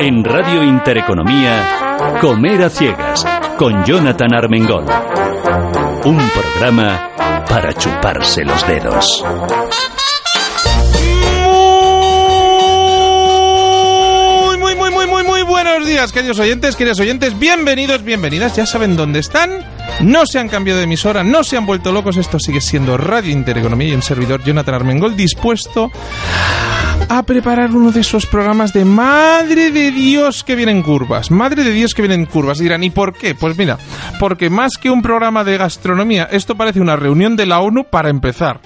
En 0.00 0.24
Radio 0.24 0.64
Intereconomía, 0.64 2.16
Comer 2.20 2.64
a 2.64 2.70
Ciegas, 2.70 3.24
con 3.56 3.84
Jonathan 3.84 4.34
Armengol. 4.34 4.84
Un 6.04 6.18
programa 6.30 7.10
para 7.48 7.72
chuparse 7.74 8.44
los 8.44 8.66
dedos. 8.66 9.24
Muy, 14.48 14.56
muy, 14.58 14.90
muy, 14.90 15.06
muy, 15.06 15.22
muy, 15.22 15.42
buenos 15.42 15.86
días, 15.86 16.10
queridos 16.10 16.40
oyentes, 16.40 16.74
queridos 16.74 16.98
oyentes. 16.98 17.38
Bienvenidos, 17.38 18.02
bienvenidas. 18.02 18.56
Ya 18.56 18.66
saben 18.66 18.96
dónde 18.96 19.20
están. 19.20 19.77
No 20.02 20.26
se 20.26 20.38
han 20.38 20.48
cambiado 20.48 20.78
de 20.78 20.84
emisora, 20.84 21.24
no 21.24 21.42
se 21.42 21.56
han 21.56 21.66
vuelto 21.66 21.92
locos. 21.92 22.16
Esto 22.16 22.38
sigue 22.38 22.60
siendo 22.60 22.96
Radio 22.96 23.32
Intereconomía 23.32 23.88
y 23.88 23.94
un 23.94 24.02
servidor 24.02 24.42
Jonathan 24.44 24.74
Armengol 24.74 25.16
dispuesto 25.16 25.90
a 27.08 27.22
preparar 27.22 27.70
uno 27.70 27.90
de 27.90 28.00
esos 28.00 28.26
programas 28.26 28.72
de 28.72 28.84
madre 28.84 29.70
de 29.70 29.90
Dios 29.90 30.44
que 30.44 30.54
vienen 30.54 30.82
curvas. 30.82 31.30
Madre 31.30 31.64
de 31.64 31.72
Dios 31.72 31.94
que 31.94 32.02
vienen 32.02 32.26
curvas. 32.26 32.58
Dirán, 32.58 32.84
¿y 32.84 32.90
por 32.90 33.12
qué? 33.12 33.34
Pues 33.34 33.56
mira, 33.56 33.78
porque 34.20 34.50
más 34.50 34.72
que 34.80 34.90
un 34.90 35.02
programa 35.02 35.44
de 35.44 35.56
gastronomía, 35.56 36.28
esto 36.30 36.54
parece 36.54 36.80
una 36.80 36.96
reunión 36.96 37.36
de 37.36 37.46
la 37.46 37.60
ONU 37.60 37.84
para 37.84 38.10
empezar 38.10 38.60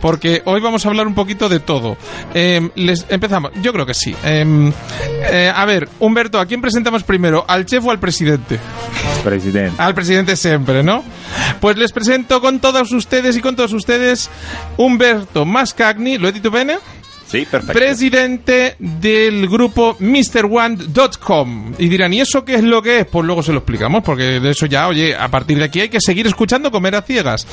porque 0.00 0.42
hoy 0.44 0.60
vamos 0.60 0.84
a 0.84 0.88
hablar 0.88 1.06
un 1.06 1.14
poquito 1.14 1.48
de 1.48 1.60
todo. 1.60 1.96
Eh, 2.34 2.70
les 2.74 3.06
empezamos, 3.08 3.52
yo 3.62 3.72
creo 3.72 3.86
que 3.86 3.94
sí. 3.94 4.14
Eh, 4.24 4.72
eh, 5.30 5.52
a 5.54 5.64
ver, 5.64 5.88
Humberto, 5.98 6.38
¿a 6.38 6.46
quién 6.46 6.60
presentamos 6.60 7.02
primero? 7.02 7.44
¿Al 7.48 7.66
chef 7.66 7.84
o 7.84 7.90
al 7.90 7.98
presidente? 7.98 8.58
Presidente. 9.24 9.74
Al 9.78 9.94
presidente 9.94 10.36
siempre, 10.36 10.82
¿no? 10.82 11.04
Pues 11.60 11.76
les 11.76 11.92
presento 11.92 12.40
con 12.40 12.60
todos 12.60 12.92
ustedes 12.92 13.36
y 13.36 13.40
con 13.40 13.56
todos 13.56 13.72
ustedes 13.72 14.30
Humberto 14.76 15.44
Mascagni, 15.44 16.18
¿lo 16.18 16.28
he 16.28 16.32
dicho 16.32 16.50
bene? 16.50 16.78
Sí, 17.26 17.44
perfecto. 17.50 17.72
Presidente 17.72 18.76
del 18.78 19.48
grupo 19.48 19.96
MrOne.com. 19.98 21.74
Y 21.78 21.88
dirán, 21.88 22.12
¿y 22.12 22.20
eso 22.20 22.44
qué 22.44 22.54
es 22.54 22.62
lo 22.62 22.80
que 22.82 23.00
es? 23.00 23.06
Pues 23.06 23.26
luego 23.26 23.42
se 23.42 23.52
lo 23.52 23.58
explicamos, 23.58 24.02
porque 24.04 24.38
de 24.40 24.50
eso 24.50 24.66
ya, 24.66 24.86
oye, 24.86 25.14
a 25.14 25.28
partir 25.28 25.58
de 25.58 25.64
aquí 25.64 25.80
hay 25.80 25.88
que 25.88 26.00
seguir 26.00 26.26
escuchando 26.26 26.70
comer 26.70 26.94
a 26.94 27.02
ciegas. 27.02 27.46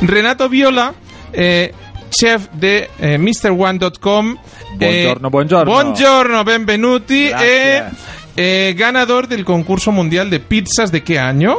Renato 0.00 0.48
Viola, 0.48 0.94
eh, 1.32 1.72
chef 2.10 2.48
de 2.52 2.88
eh, 2.98 3.18
MrOne.com. 3.18 4.36
Buongiorno, 4.76 5.30
buongiorno. 5.30 5.72
Buongiorno, 5.72 6.44
benvenuti. 6.44 7.28
Eh, 7.28 7.82
eh, 8.36 8.74
ganador 8.76 9.26
del 9.26 9.44
concurso 9.44 9.92
mundial 9.92 10.30
de 10.30 10.40
pizzas 10.40 10.92
de 10.92 11.02
qué 11.02 11.18
año? 11.18 11.58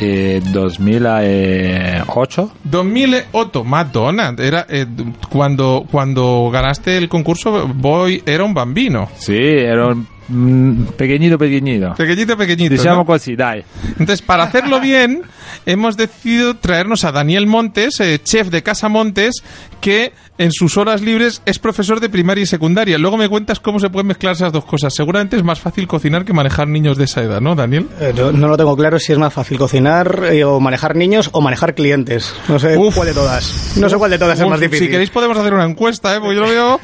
Eh, 0.00 0.40
2008. 0.42 2.50
2008, 2.64 3.64
Madonna. 3.64 4.34
Era, 4.38 4.66
eh, 4.68 4.86
cuando, 5.28 5.84
cuando 5.90 6.48
ganaste 6.50 6.96
el 6.96 7.08
concurso, 7.08 7.68
Boy 7.68 8.22
era 8.24 8.44
un 8.44 8.54
bambino. 8.54 9.10
Sì, 9.18 9.36
ero 9.36 9.94
mm, 10.28 10.84
pequeñito, 10.96 11.36
pequeñito. 11.36 11.94
Pequeñito, 11.94 12.36
pequeñito. 12.36 12.72
Diciamo 12.72 13.00
¿no? 13.00 13.04
così, 13.04 13.36
dai. 13.36 13.62
Entonces, 13.90 14.22
para 14.22 14.44
hacerlo 14.44 14.80
bien, 14.80 15.22
hemos 15.66 15.96
decidido 15.96 16.56
traernos 16.56 17.04
a 17.04 17.12
Daniel 17.12 17.46
Montes, 17.46 18.00
eh, 18.00 18.20
chef 18.22 18.48
de 18.48 18.62
Casa 18.62 18.88
Montes, 18.88 19.42
que 19.80 20.12
en 20.38 20.52
sus 20.52 20.76
horas 20.78 21.02
libres 21.02 21.42
es 21.44 21.58
profesor 21.58 22.00
de 22.00 22.08
primaria 22.08 22.42
y 22.42 22.46
secundaria. 22.46 22.96
Luego 22.98 23.16
me 23.16 23.28
cuentas 23.28 23.60
cómo 23.60 23.78
se 23.78 23.90
pueden 23.90 24.06
mezclar 24.06 24.32
esas 24.34 24.52
dos 24.52 24.64
cosas. 24.64 24.94
Seguramente 24.94 25.36
es 25.36 25.44
más 25.44 25.60
fácil 25.60 25.86
cocinar 25.86 26.24
que 26.24 26.32
manejar 26.32 26.66
niños 26.66 26.96
de 26.96 27.04
esa 27.04 27.22
edad, 27.22 27.40
¿no, 27.40 27.54
Daniel? 27.54 27.88
Eh, 28.00 28.14
no, 28.16 28.32
no 28.32 28.48
lo 28.48 28.56
tengo 28.56 28.74
claro 28.76 28.98
si 28.98 29.12
es 29.12 29.18
más 29.18 29.32
fácil 29.32 29.58
cocinar 29.58 30.24
eh, 30.32 30.44
o 30.44 30.58
manejar 30.60 30.96
niños 30.96 31.28
o 31.32 31.40
manejar 31.40 31.74
clientes. 31.74 32.34
No 32.48 32.58
sé 32.58 32.76
Uf. 32.76 32.94
cuál 32.94 33.08
de 33.08 33.14
todas. 33.14 33.74
No 33.76 33.88
sé 33.88 33.96
cuál 33.96 34.10
de 34.10 34.18
todas 34.18 34.40
es 34.40 34.46
más 34.48 34.60
difícil. 34.60 34.86
Si 34.86 34.90
queréis 34.90 35.10
podemos 35.10 35.36
hacer 35.36 35.52
una 35.52 35.64
encuesta, 35.64 36.14
¿eh? 36.16 36.20
porque 36.20 36.36
yo 36.36 36.42
lo 36.42 36.48
veo. 36.48 36.80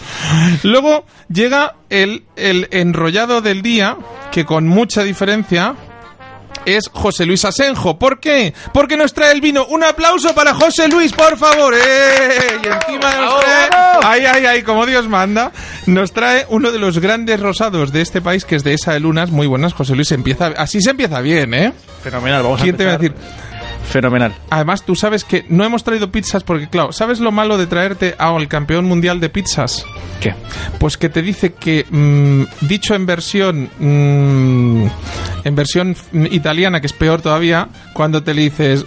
Luego 0.62 1.06
llega 1.32 1.76
el, 1.88 2.25
el 2.37 2.69
enrollado 2.70 3.41
del 3.41 3.62
día, 3.62 3.97
que 4.32 4.44
con 4.44 4.66
mucha 4.69 5.03
diferencia 5.03 5.75
es 6.66 6.91
José 6.93 7.25
Luis 7.25 7.44
Asenjo. 7.44 7.99
¿Por 7.99 8.21
qué? 8.21 8.53
Porque 8.75 8.97
nos 8.97 9.15
trae 9.15 9.32
el 9.32 9.41
vino. 9.41 9.65
Un 9.66 9.84
aplauso 9.84 10.34
para 10.34 10.53
José 10.53 10.88
Luis, 10.88 11.12
por 11.12 11.38
favor. 11.38 11.72
¡Eh! 11.75 12.59
Y 12.62 12.66
encima 12.66 13.15
nos 13.15 13.41
trae... 13.41 13.69
Ay, 14.03 14.27
ay, 14.27 14.47
ay, 14.47 14.62
como 14.62 14.84
Dios 14.84 15.09
manda. 15.09 15.53
Nos 15.87 16.12
trae 16.12 16.44
uno 16.50 16.72
de 16.72 16.78
los 16.78 16.99
grandes 16.99 17.41
rosados 17.41 17.93
de 17.93 18.03
este 18.03 18.21
país, 18.21 18.44
que 18.44 18.56
es 18.56 18.65
de 18.65 18.75
esa 18.75 18.93
de 18.93 19.00
Lunas. 19.00 19.31
Muy 19.31 19.47
buenas, 19.47 19.72
José 19.72 19.94
Luis. 19.94 20.10
Empieza... 20.12 20.49
Así 20.56 20.82
se 20.82 20.91
empieza 20.91 21.21
bien, 21.21 21.55
¿eh? 21.55 21.72
Fenomenal, 22.03 22.43
vamos 22.43 22.62
¿Quién 22.62 22.76
te 22.76 22.84
va 22.84 22.93
a 22.93 22.99
decir? 22.99 23.15
Fenomenal. 23.89 24.35
Además, 24.51 24.85
tú 24.85 24.97
sabes 24.97 25.25
que 25.25 25.45
no 25.49 25.65
hemos 25.65 25.85
traído 25.85 26.11
pizzas 26.11 26.43
porque, 26.43 26.69
claro, 26.69 26.93
¿sabes 26.93 27.21
lo 27.21 27.33
malo 27.33 27.57
de 27.57 27.67
traerte 27.67 28.15
al 28.19 28.49
campeón 28.49 28.85
mundial 28.85 29.21
de 29.21 29.29
pizzas? 29.29 29.85
¿Qué? 30.21 30.35
Pues 30.79 30.97
que 30.97 31.09
te 31.09 31.23
dice 31.23 31.55
que, 31.55 31.87
mm, 31.89 32.67
dicho 32.67 32.95
en 32.95 33.07
versión 33.07 33.71
mm, 33.79 34.87
en 35.45 35.55
versión 35.55 35.97
italiana, 36.31 36.81
que 36.81 36.89
es 36.89 36.93
peor 36.93 37.23
todavía, 37.23 37.69
cuando 37.93 38.23
te 38.23 38.35
le 38.35 38.43
dices 38.43 38.85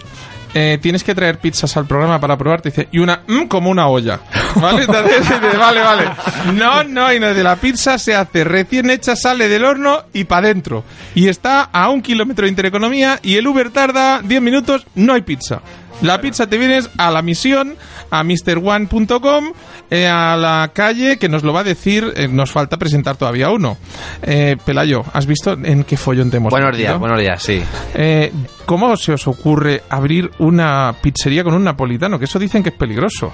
eh, 0.54 0.78
tienes 0.80 1.04
que 1.04 1.14
traer 1.14 1.38
pizzas 1.38 1.76
al 1.76 1.86
programa 1.86 2.20
para 2.20 2.36
probar, 2.36 2.60
te 2.60 2.70
dice 2.70 2.88
y 2.90 2.98
una 2.98 3.22
mm, 3.26 3.44
como 3.46 3.70
una 3.70 3.88
olla, 3.88 4.20
¿vale? 4.56 4.82
Entonces, 4.82 5.20
dice, 5.20 5.56
vale, 5.56 5.80
vale. 5.80 6.10
No, 6.54 6.84
no, 6.84 7.12
y 7.12 7.20
no, 7.20 7.32
de 7.32 7.42
la 7.42 7.56
pizza 7.56 7.98
se 7.98 8.14
hace 8.14 8.44
recién 8.44 8.90
hecha, 8.90 9.16
sale 9.16 9.48
del 9.48 9.64
horno 9.64 10.04
y 10.12 10.24
para 10.24 10.46
adentro. 10.46 10.84
Y 11.14 11.28
está 11.28 11.62
a 11.62 11.88
un 11.90 12.02
kilómetro 12.02 12.44
de 12.44 12.50
intereconomía 12.50 13.18
y 13.22 13.36
el 13.36 13.46
Uber 13.46 13.70
tarda 13.70 14.20
10 14.22 14.42
minutos, 14.42 14.86
no 14.94 15.14
hay 15.14 15.22
pizza. 15.22 15.60
La 16.02 16.20
pizza 16.20 16.46
te 16.46 16.56
vienes 16.56 16.88
a 16.96 17.10
la 17.10 17.20
misión, 17.20 17.76
a 18.10 18.24
MrOne.com, 18.24 19.52
eh, 19.90 20.08
a 20.08 20.34
la 20.36 20.70
calle, 20.72 21.18
que 21.18 21.28
nos 21.28 21.42
lo 21.42 21.52
va 21.52 21.60
a 21.60 21.64
decir, 21.64 22.12
eh, 22.16 22.26
nos 22.26 22.50
falta 22.50 22.78
presentar 22.78 23.16
todavía 23.16 23.50
uno. 23.50 23.76
Eh, 24.22 24.56
Pelayo, 24.64 25.02
¿has 25.12 25.26
visto 25.26 25.52
en 25.52 25.84
qué 25.84 25.98
follón 25.98 26.30
te 26.30 26.38
hemos 26.38 26.50
Buenos 26.50 26.76
días, 26.76 26.98
buenos 26.98 27.20
días, 27.20 27.42
sí. 27.42 27.62
Eh, 27.94 28.32
¿Cómo 28.64 28.96
se 28.96 29.12
os 29.12 29.26
ocurre 29.28 29.82
abrir 29.90 30.30
una 30.38 30.94
pizzería 31.02 31.44
con 31.44 31.54
un 31.54 31.64
napolitano? 31.64 32.18
Que 32.18 32.24
eso 32.24 32.38
dicen 32.38 32.62
que 32.62 32.70
es 32.70 32.76
peligroso. 32.76 33.32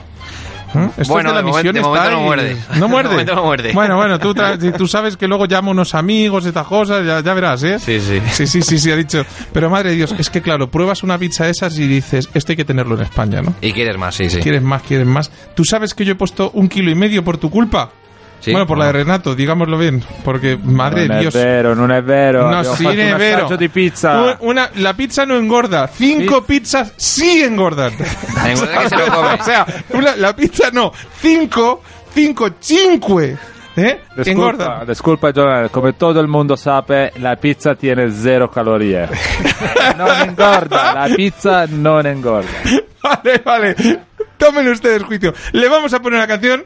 ¿Eh? 0.79 0.91
Esto 0.99 1.13
Bueno, 1.13 1.31
de 1.31 1.35
la 1.35 1.43
de 1.43 1.47
misión 1.47 1.75
de 1.75 1.81
está 1.81 1.89
momento 1.89 2.11
no 2.11 2.21
muerde. 2.21 2.57
¿No 2.75 2.75
De 2.87 2.87
muerde? 2.89 3.11
momento 3.11 3.35
no 3.35 3.45
muerde. 3.45 3.73
Bueno, 3.73 3.97
bueno, 3.97 4.19
tú, 4.19 4.87
sabes 4.87 5.17
que 5.17 5.27
luego 5.27 5.47
llama 5.47 5.71
unos 5.71 5.95
amigos, 5.95 6.47
estas 6.47 6.67
cosas, 6.67 7.05
ya, 7.07 7.21
ya 7.21 7.35
verás, 7.35 7.63
¿eh? 7.63 7.79
Sí, 7.79 8.01
sí. 8.01 8.21
Sí, 8.33 8.47
sí, 8.47 8.63
sí, 8.63 8.79
sí, 8.79 8.91
ha 8.91 8.97
dicho. 8.97 9.25
Pero 9.53 9.71
madre 9.71 9.91
de 9.91 9.97
Dios, 9.97 10.15
es 10.19 10.31
que 10.31 10.43
claro, 10.43 10.71
pruebas 10.71 11.03
una 11.03 11.19
pizza 11.19 11.45
de 11.45 11.51
esas 11.51 11.79
y 11.79 11.87
dices, 11.87 12.29
esto 12.35 12.53
hay 12.53 12.57
que 12.57 12.65
tenerlo 12.65 12.95
en 12.97 13.03
España, 13.03 13.43
¿no? 13.43 13.55
Y 13.61 13.73
quieres 13.73 13.99
más, 13.99 14.15
sí, 14.15 14.29
sí. 14.31 14.39
¿Quieres 14.41 14.63
más, 14.63 14.83
quieres 14.83 15.07
más? 15.07 15.31
¿Tú 15.55 15.65
sabes 15.65 15.95
que 15.95 16.05
yo 16.05 16.13
he 16.13 16.17
puesto 16.17 16.51
un 16.55 16.69
kilo 16.69 16.91
y 16.91 16.95
medio 16.95 17.25
por 17.25 17.39
tu 17.39 17.51
culpa? 17.51 17.91
Sí, 18.47 18.53
bueno, 18.53 18.65
por 18.67 18.79
la 18.79 18.87
de. 18.87 18.93
Renato, 18.93 19.35
digámoslo 19.35 19.77
bien. 19.77 20.05
Porque, 20.25 20.57
madre 20.57 21.09
de 21.09 21.19
Dios. 21.19 21.35
vero, 21.35 21.75
non 21.75 21.91
è 21.91 22.01
vero. 22.01 22.43
No, 22.49 22.59
Abbiamo 22.59 22.77
sí, 22.77 22.85
fatto 22.85 22.95
un 22.95 23.01
es 23.09 23.19
vero. 23.19 23.57
di 23.57 23.69
pizza. 23.69 24.23
Un- 24.23 24.37
Una, 24.51 24.71
la 24.77 24.95
pizza 24.95 25.27
no 25.27 25.37
engorda. 25.37 25.89
Cinco 25.89 26.43
pizzas 26.45 26.93
sí 26.97 27.43
engordan. 27.43 27.93
Engorda 28.47 28.83
que 28.83 28.89
se 28.89 28.97
lo 28.97 29.07
come. 29.07 29.29
o 29.41 29.43
sea, 29.43 29.67
una- 29.91 30.15
la 30.15 30.35
pizza 30.37 30.71
no. 30.73 30.93
Cinco, 31.21 31.83
cinco, 32.15 32.51
cinque. 32.61 33.37
¿Eh? 33.79 34.01
Disculpa, 34.17 34.85
disculpa 34.87 35.33
Giovanni, 35.33 35.69
come 35.69 35.93
todo 35.95 36.19
el 36.21 36.29
mundo 36.29 36.57
sabe, 36.57 37.13
la 37.17 37.37
pizza 37.37 37.75
tiene 37.75 38.11
cero 38.11 38.49
calorías. 38.49 39.11
non 39.99 40.09
engorda, 40.23 40.95
la 40.95 41.15
pizza 41.15 41.67
non 41.69 42.07
engorda. 42.07 42.49
Vale, 43.03 43.43
vale. 43.45 43.77
Tomen 44.39 44.69
ustedes 44.69 45.03
juicio. 45.03 45.35
Le 45.53 45.69
vamos 45.69 45.93
a 45.93 46.01
poner 46.01 46.19
una 46.19 46.27
canción. 46.27 46.65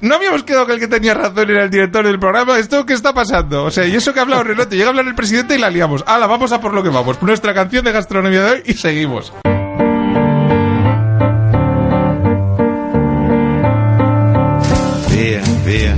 No 0.00 0.14
habíamos 0.14 0.44
quedado 0.44 0.66
que 0.66 0.72
el 0.72 0.80
que 0.80 0.88
tenía 0.88 1.12
razón 1.12 1.50
era 1.50 1.64
el 1.64 1.70
director 1.70 2.06
del 2.06 2.18
programa. 2.18 2.58
¿Esto 2.58 2.86
qué 2.86 2.94
está 2.94 3.12
pasando? 3.12 3.64
O 3.64 3.70
sea, 3.70 3.86
y 3.86 3.94
eso 3.94 4.14
que 4.14 4.20
ha 4.20 4.22
hablado 4.22 4.44
Renato, 4.44 4.70
llega 4.70 4.86
a 4.86 4.88
hablar 4.90 5.06
el 5.06 5.14
presidente 5.14 5.54
y 5.54 5.58
la 5.58 5.68
liamos. 5.68 6.04
Hala, 6.06 6.26
vamos 6.26 6.52
a 6.52 6.60
por 6.60 6.72
lo 6.72 6.82
que 6.82 6.88
vamos. 6.88 7.20
Nuestra 7.22 7.52
canción 7.52 7.84
de 7.84 7.92
gastronomía 7.92 8.42
de 8.44 8.50
hoy 8.50 8.62
y 8.64 8.72
seguimos. 8.74 9.32
Via, 15.10 15.42
via, 15.66 15.96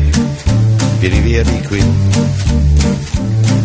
vieni 1.00 1.20
via 1.20 1.44
di 1.44 1.62
qui. 1.68 1.80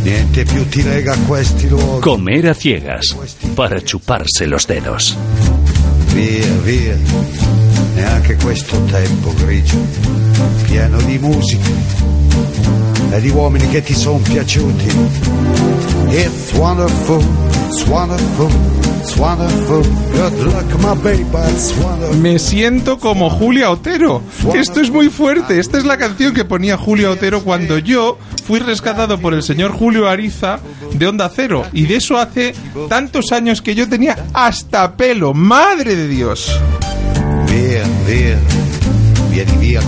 Niente 0.03 0.45
più 0.45 0.65
ti 0.69 0.83
lega 0.83 1.13
a 1.13 1.17
questi 1.27 1.67
luoghi. 1.67 2.01
Comer 2.01 2.47
a 2.49 2.53
ciegas, 2.53 3.15
para 3.55 3.81
chuparse 3.81 4.45
los 4.45 4.67
dedos. 4.67 5.17
Via, 6.13 6.47
via, 6.63 6.95
neanche 7.95 8.35
questo 8.37 8.77
tempo 8.85 9.33
grigio, 9.43 9.79
pieno 10.77 11.01
di 11.01 11.18
musica 11.18 11.69
e 13.09 13.19
di 13.19 13.29
uomini 13.29 13.68
che 13.69 13.81
ti 13.81 13.95
sono 13.95 14.19
piaciuti. 14.19 14.85
It's 16.09 16.53
wonderful, 16.53 17.19
it's 17.65 17.83
wonderful, 17.88 18.51
it's 19.00 19.15
wonderful. 19.15 19.81
Good 20.12 20.53
luck, 20.53 20.79
my 20.79 20.94
baby, 21.01 21.25
it's 21.51 21.74
wonderful. 21.81 22.15
Me 22.18 22.38
siento 22.38 23.00
como 23.00 23.31
Julia 23.31 23.71
Otero. 23.71 24.21
Esto 24.53 24.79
es 24.79 24.91
muy 24.91 25.09
fuerte. 25.09 25.59
Esta 25.59 25.79
es 25.79 25.85
la 25.85 25.97
canción 25.97 26.35
que 26.35 26.45
ponía 26.45 26.77
Julia 26.77 27.09
Otero 27.09 27.41
cuando 27.44 27.80
yo 27.80 28.19
fui 28.45 28.59
rescatado 28.59 29.18
por 29.18 29.33
el 29.33 29.41
señor 29.41 29.71
Julio 29.71 30.07
Ariza 30.07 30.59
de 30.94 31.07
Onda 31.07 31.31
Cero. 31.35 31.65
Y 31.73 31.88
de 31.88 31.95
eso 31.95 32.19
hace 32.19 32.53
tantos 32.88 33.31
años 33.31 33.63
que 33.63 33.73
yo 33.73 33.89
tenía 33.89 34.27
hasta 34.31 34.95
pelo. 34.95 35.33
¡Madre 35.33 35.95
de 35.95 36.07
Dios! 36.07 36.51
Via, 37.47 37.83
via, 38.06 38.38
via. 39.45 39.81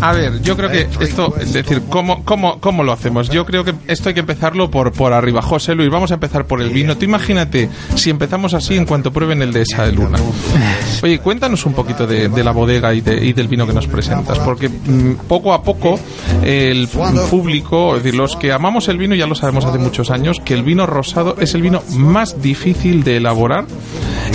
A 0.00 0.12
ver, 0.12 0.42
yo 0.42 0.56
creo 0.58 0.68
que 0.70 0.86
esto, 1.00 1.34
es 1.40 1.54
decir, 1.54 1.82
¿cómo, 1.88 2.22
cómo, 2.22 2.60
¿cómo 2.60 2.82
lo 2.84 2.92
hacemos? 2.92 3.30
Yo 3.30 3.46
creo 3.46 3.64
que 3.64 3.72
esto 3.88 4.10
hay 4.10 4.14
que 4.14 4.20
empezarlo 4.20 4.70
por, 4.70 4.92
por 4.92 5.14
arriba. 5.14 5.40
José 5.40 5.74
Luis, 5.74 5.88
vamos 5.90 6.10
a 6.10 6.14
empezar 6.14 6.44
por 6.46 6.60
el 6.60 6.68
vino. 6.68 6.96
Tú 6.98 7.06
imagínate 7.06 7.70
si 7.94 8.10
empezamos 8.10 8.52
así 8.52 8.76
en 8.76 8.84
cuanto 8.84 9.10
prueben 9.10 9.40
el 9.40 9.52
de 9.54 9.62
esa 9.62 9.86
de 9.86 9.92
luna. 9.92 10.18
Oye, 11.02 11.18
cuéntanos 11.18 11.64
un 11.64 11.72
poquito 11.72 12.06
de, 12.06 12.28
de 12.28 12.44
la 12.44 12.52
bodega 12.52 12.92
y, 12.92 13.00
de- 13.00 13.24
y 13.24 13.32
del 13.32 13.48
vino 13.48 13.66
que 13.66 13.72
nos 13.72 13.86
presentas, 13.86 14.38
porque 14.40 14.68
mm, 14.68 15.12
poco 15.26 15.54
a 15.54 15.62
poco 15.62 15.98
el 16.44 16.88
público, 17.30 17.96
es 17.96 18.02
decir, 18.02 18.18
los 18.18 18.36
que 18.36 18.52
amamos 18.52 18.88
el 18.88 18.98
vino 18.98 19.14
ya 19.14 19.26
lo 19.26 19.34
sabemos 19.34 19.64
hace 19.64 19.78
muchos 19.78 20.10
años, 20.10 20.40
que 20.44 20.52
el 20.54 20.62
vino 20.62 20.86
rosado 20.86 21.36
es 21.40 21.54
el 21.54 21.62
vino 21.62 21.82
más 21.96 22.42
difícil 22.42 23.02
de 23.02 23.16
elaborar 23.16 23.64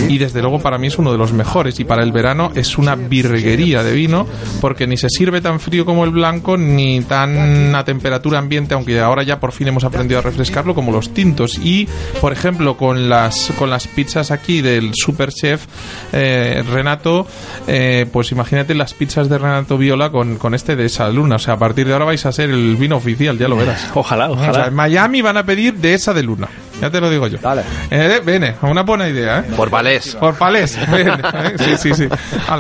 y 0.10 0.18
desde 0.18 0.42
luego 0.42 0.60
para 0.60 0.78
mí 0.78 0.88
es 0.88 0.98
uno 0.98 1.12
de 1.12 1.18
los 1.18 1.34
mejores. 1.34 1.80
Y 1.80 1.84
para 1.84 2.04
el 2.04 2.12
verano 2.12 2.52
es 2.56 2.78
una 2.78 2.96
virguería 2.96 3.84
de 3.84 3.94
vino 3.94 4.28
porque 4.60 4.88
ni 4.88 4.98
se 4.98 5.10
sirve 5.10 5.42
tan 5.42 5.60
frío 5.60 5.86
como 5.86 6.04
el 6.04 6.12
blanco 6.12 6.58
ni 6.58 7.02
tan 7.02 7.76
a 7.76 7.84
temperatura 7.84 8.40
ambiente 8.40 8.74
aunque 8.74 9.00
ahora 9.00 9.24
ya 9.24 9.40
por 9.40 9.52
fin 9.52 9.68
hemos 9.68 9.84
aprendido 9.84 10.20
a 10.20 10.24
refrescarlo 10.24 10.76
como 10.76 10.92
los 10.92 11.14
tintos. 11.14 11.58
Y 11.58 11.88
por 12.20 12.34
ejemplo 12.34 12.78
con 12.78 13.10
las 13.10 13.52
con 13.58 13.70
las 13.70 13.88
pizzas 13.88 14.32
aquí 14.32 14.62
del 14.62 14.92
super 14.94 15.32
chef 15.32 15.66
eh, 16.14 16.64
Renato 16.70 17.28
eh, 17.68 18.06
pues 18.12 18.32
imagínate 18.32 18.76
las 18.76 18.94
pizzas 18.94 19.30
de 19.30 19.38
Renato 19.38 19.78
Viola 19.78 20.12
con, 20.12 20.38
con 20.38 20.54
este 20.54 20.76
de 20.76 20.86
esa 20.86 21.10
luna. 21.10 21.36
O 21.36 21.40
sea 21.40 21.56
a 21.56 21.60
partir 21.60 21.88
de 21.88 21.94
ahora 21.94 22.06
vais 22.06 22.26
a 22.26 22.32
ser 22.32 22.50
el 22.50 22.76
vino 22.76 22.98
oficial 22.98 23.38
ya 23.38 23.48
lo 23.48 23.56
verás. 23.56 23.90
Ojalá, 23.94 24.30
o 24.30 24.36
sea, 24.38 24.50
ojalá. 24.50 24.68
en 24.68 24.74
Miami 24.74 25.22
van 25.22 25.38
a 25.38 25.44
pedir 25.44 25.76
de 25.76 25.94
esa 25.94 26.14
de 26.14 26.24
luna 26.24 26.50
ya 26.82 26.90
te 26.90 27.00
lo 27.00 27.10
digo 27.10 27.28
yo 27.28 27.38
Dale. 27.38 27.64
eh, 27.90 28.22
Bene, 28.26 28.56
una 28.62 28.82
buena 28.82 29.08
idea, 29.08 29.40
¿eh? 29.40 29.44
Por 29.56 29.70
Valés. 29.70 30.16
Por 30.16 30.36
palés. 30.36 30.78
Ven, 30.92 31.10
¿eh? 31.10 31.54
Sí, 31.58 31.78
sí, 31.78 31.94
sí. 31.94 32.10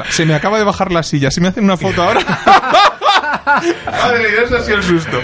Se 0.10 0.26
me 0.26 0.34
acaba 0.36 0.58
de 0.58 0.64
bajar 0.64 0.92
la 0.92 1.04
silla. 1.04 1.32
Si 1.32 1.42
me 1.42 1.48
hacen 1.50 1.64
una 1.64 1.78
foto 1.78 2.02
ahora. 2.04 2.22
Madre 3.46 4.20
mía, 4.20 4.42
eso 4.46 4.58
ha 4.58 4.62
sido 4.62 4.78
el 4.78 4.84
susto. 4.84 5.20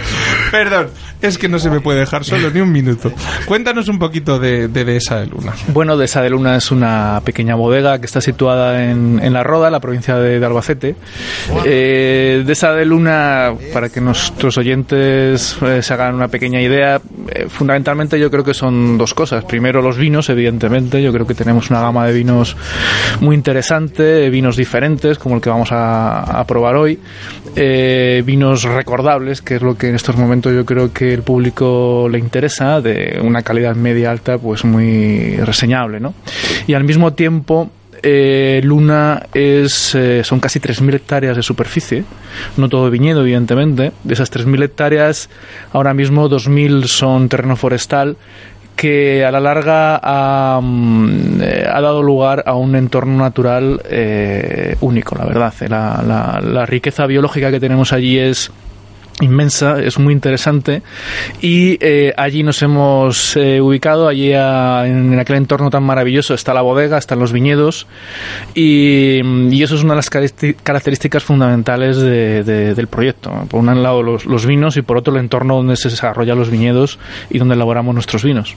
Perdón, 0.51 0.89
es 1.21 1.37
que 1.37 1.47
no 1.49 1.59
se 1.59 1.69
me 1.69 1.79
puede 1.79 1.99
dejar 1.99 2.23
solo 2.23 2.49
ni 2.49 2.59
un 2.61 2.71
minuto. 2.71 3.11
Cuéntanos 3.45 3.87
un 3.87 3.99
poquito 3.99 4.39
de, 4.39 4.67
de 4.67 4.85
Dehesa 4.85 5.19
de 5.19 5.27
Luna. 5.27 5.53
Bueno, 5.69 5.97
Dehesa 5.97 6.21
de 6.21 6.29
Luna 6.29 6.55
es 6.55 6.71
una 6.71 7.21
pequeña 7.23 7.55
bodega 7.55 7.99
que 7.99 8.05
está 8.05 8.21
situada 8.21 8.89
en, 8.89 9.19
en 9.21 9.33
La 9.33 9.43
Roda, 9.43 9.69
la 9.69 9.79
provincia 9.79 10.15
de, 10.15 10.39
de 10.39 10.45
Albacete. 10.45 10.95
Eh, 11.65 12.43
Dehesa 12.45 12.73
de 12.73 12.85
Luna, 12.85 13.53
para 13.73 13.89
que 13.89 13.99
nuestros 14.01 14.57
oyentes 14.57 15.57
eh, 15.61 15.81
se 15.81 15.93
hagan 15.93 16.15
una 16.15 16.27
pequeña 16.27 16.61
idea, 16.61 17.01
eh, 17.29 17.47
fundamentalmente 17.49 18.19
yo 18.19 18.29
creo 18.31 18.43
que 18.43 18.53
son 18.53 18.97
dos 18.97 19.13
cosas. 19.13 19.43
Primero 19.45 19.81
los 19.81 19.97
vinos, 19.97 20.29
evidentemente. 20.29 21.01
Yo 21.01 21.11
creo 21.11 21.27
que 21.27 21.33
tenemos 21.33 21.69
una 21.69 21.81
gama 21.81 22.05
de 22.05 22.13
vinos 22.13 22.55
muy 23.19 23.35
interesante, 23.35 24.29
vinos 24.29 24.55
diferentes, 24.55 25.17
como 25.17 25.35
el 25.35 25.41
que 25.41 25.49
vamos 25.49 25.71
a, 25.71 26.39
a 26.39 26.45
probar 26.45 26.75
hoy. 26.75 26.99
Eh, 27.55 27.95
vinos 28.25 28.63
recordables, 28.63 29.41
que 29.41 29.55
es 29.55 29.61
lo 29.61 29.77
que 29.77 29.89
en 29.89 29.95
estos 29.95 30.15
momentos 30.17 30.53
yo 30.53 30.65
creo 30.65 30.91
que 30.93 31.13
el 31.13 31.21
público 31.21 32.07
le 32.09 32.19
interesa, 32.19 32.81
de 32.81 33.19
una 33.23 33.41
calidad 33.41 33.75
media 33.75 34.11
alta, 34.11 34.37
pues 34.37 34.65
muy 34.65 35.37
reseñable, 35.37 35.99
¿no? 35.99 36.13
Y 36.67 36.73
al 36.73 36.83
mismo 36.83 37.13
tiempo, 37.13 37.69
eh, 38.03 38.61
Luna 38.63 39.23
es, 39.33 39.95
eh, 39.95 40.23
son 40.23 40.39
casi 40.39 40.59
3.000 40.59 40.95
hectáreas 40.95 41.35
de 41.35 41.43
superficie, 41.43 42.03
no 42.55 42.69
todo 42.69 42.89
viñedo, 42.89 43.21
evidentemente. 43.21 43.91
De 44.03 44.13
esas 44.13 44.31
3.000 44.31 44.63
hectáreas, 44.63 45.29
ahora 45.73 45.93
mismo 45.93 46.29
2.000 46.29 46.85
son 46.85 47.29
terreno 47.29 47.55
forestal 47.55 48.17
que 48.77 49.25
a 49.25 49.31
la 49.31 49.41
larga 49.41 49.99
ha, 50.01 50.61
mm, 50.61 51.41
eh, 51.41 51.65
ha 51.69 51.81
dado 51.81 52.01
lugar 52.01 52.43
a 52.45 52.53
un 52.55 52.75
entorno 52.77 53.17
natural 53.17 53.81
eh, 53.89 54.75
único, 54.79 55.15
la 55.17 55.25
verdad. 55.25 55.53
La- 55.67 56.39
la 56.41 56.65
riqueza 56.65 57.05
biológica 57.05 57.51
que 57.51 57.59
tenemos 57.59 57.91
allí 57.91 58.17
es 58.17 58.49
inmensa, 59.21 59.81
es 59.81 59.97
muy 59.97 60.13
interesante 60.13 60.83
y 61.41 61.77
eh, 61.81 62.13
allí 62.17 62.43
nos 62.43 62.61
hemos 62.61 63.35
eh, 63.35 63.59
ubicado, 63.61 64.07
allí 64.07 64.31
en 64.33 65.17
aquel 65.19 65.37
entorno 65.37 65.69
tan 65.71 65.83
maravilloso 65.83 66.33
está 66.35 66.53
la 66.53 66.61
bodega, 66.61 66.97
están 66.97 67.17
los 67.19 67.31
viñedos 67.31 67.87
y, 68.53 69.21
y 69.51 69.63
eso 69.63 69.75
es 69.75 69.83
una 69.83 69.93
de 69.93 69.97
las 69.97 70.09
características 70.09 71.23
fundamentales 71.23 71.97
de- 71.97 72.43
del 72.43 72.87
proyecto. 72.87 73.31
Por 73.49 73.59
un 73.61 73.81
lado 73.83 74.03
los, 74.03 74.25
los 74.25 74.45
vinos 74.45 74.77
y 74.77 74.81
por 74.83 74.97
otro 74.97 75.13
el 75.15 75.19
entorno 75.19 75.55
donde 75.55 75.75
se 75.77 75.89
desarrollan 75.89 76.37
los 76.37 76.49
viñedos 76.51 76.99
y 77.29 77.39
donde 77.39 77.55
elaboramos 77.55 77.93
nuestros 77.93 78.23
vinos. 78.23 78.55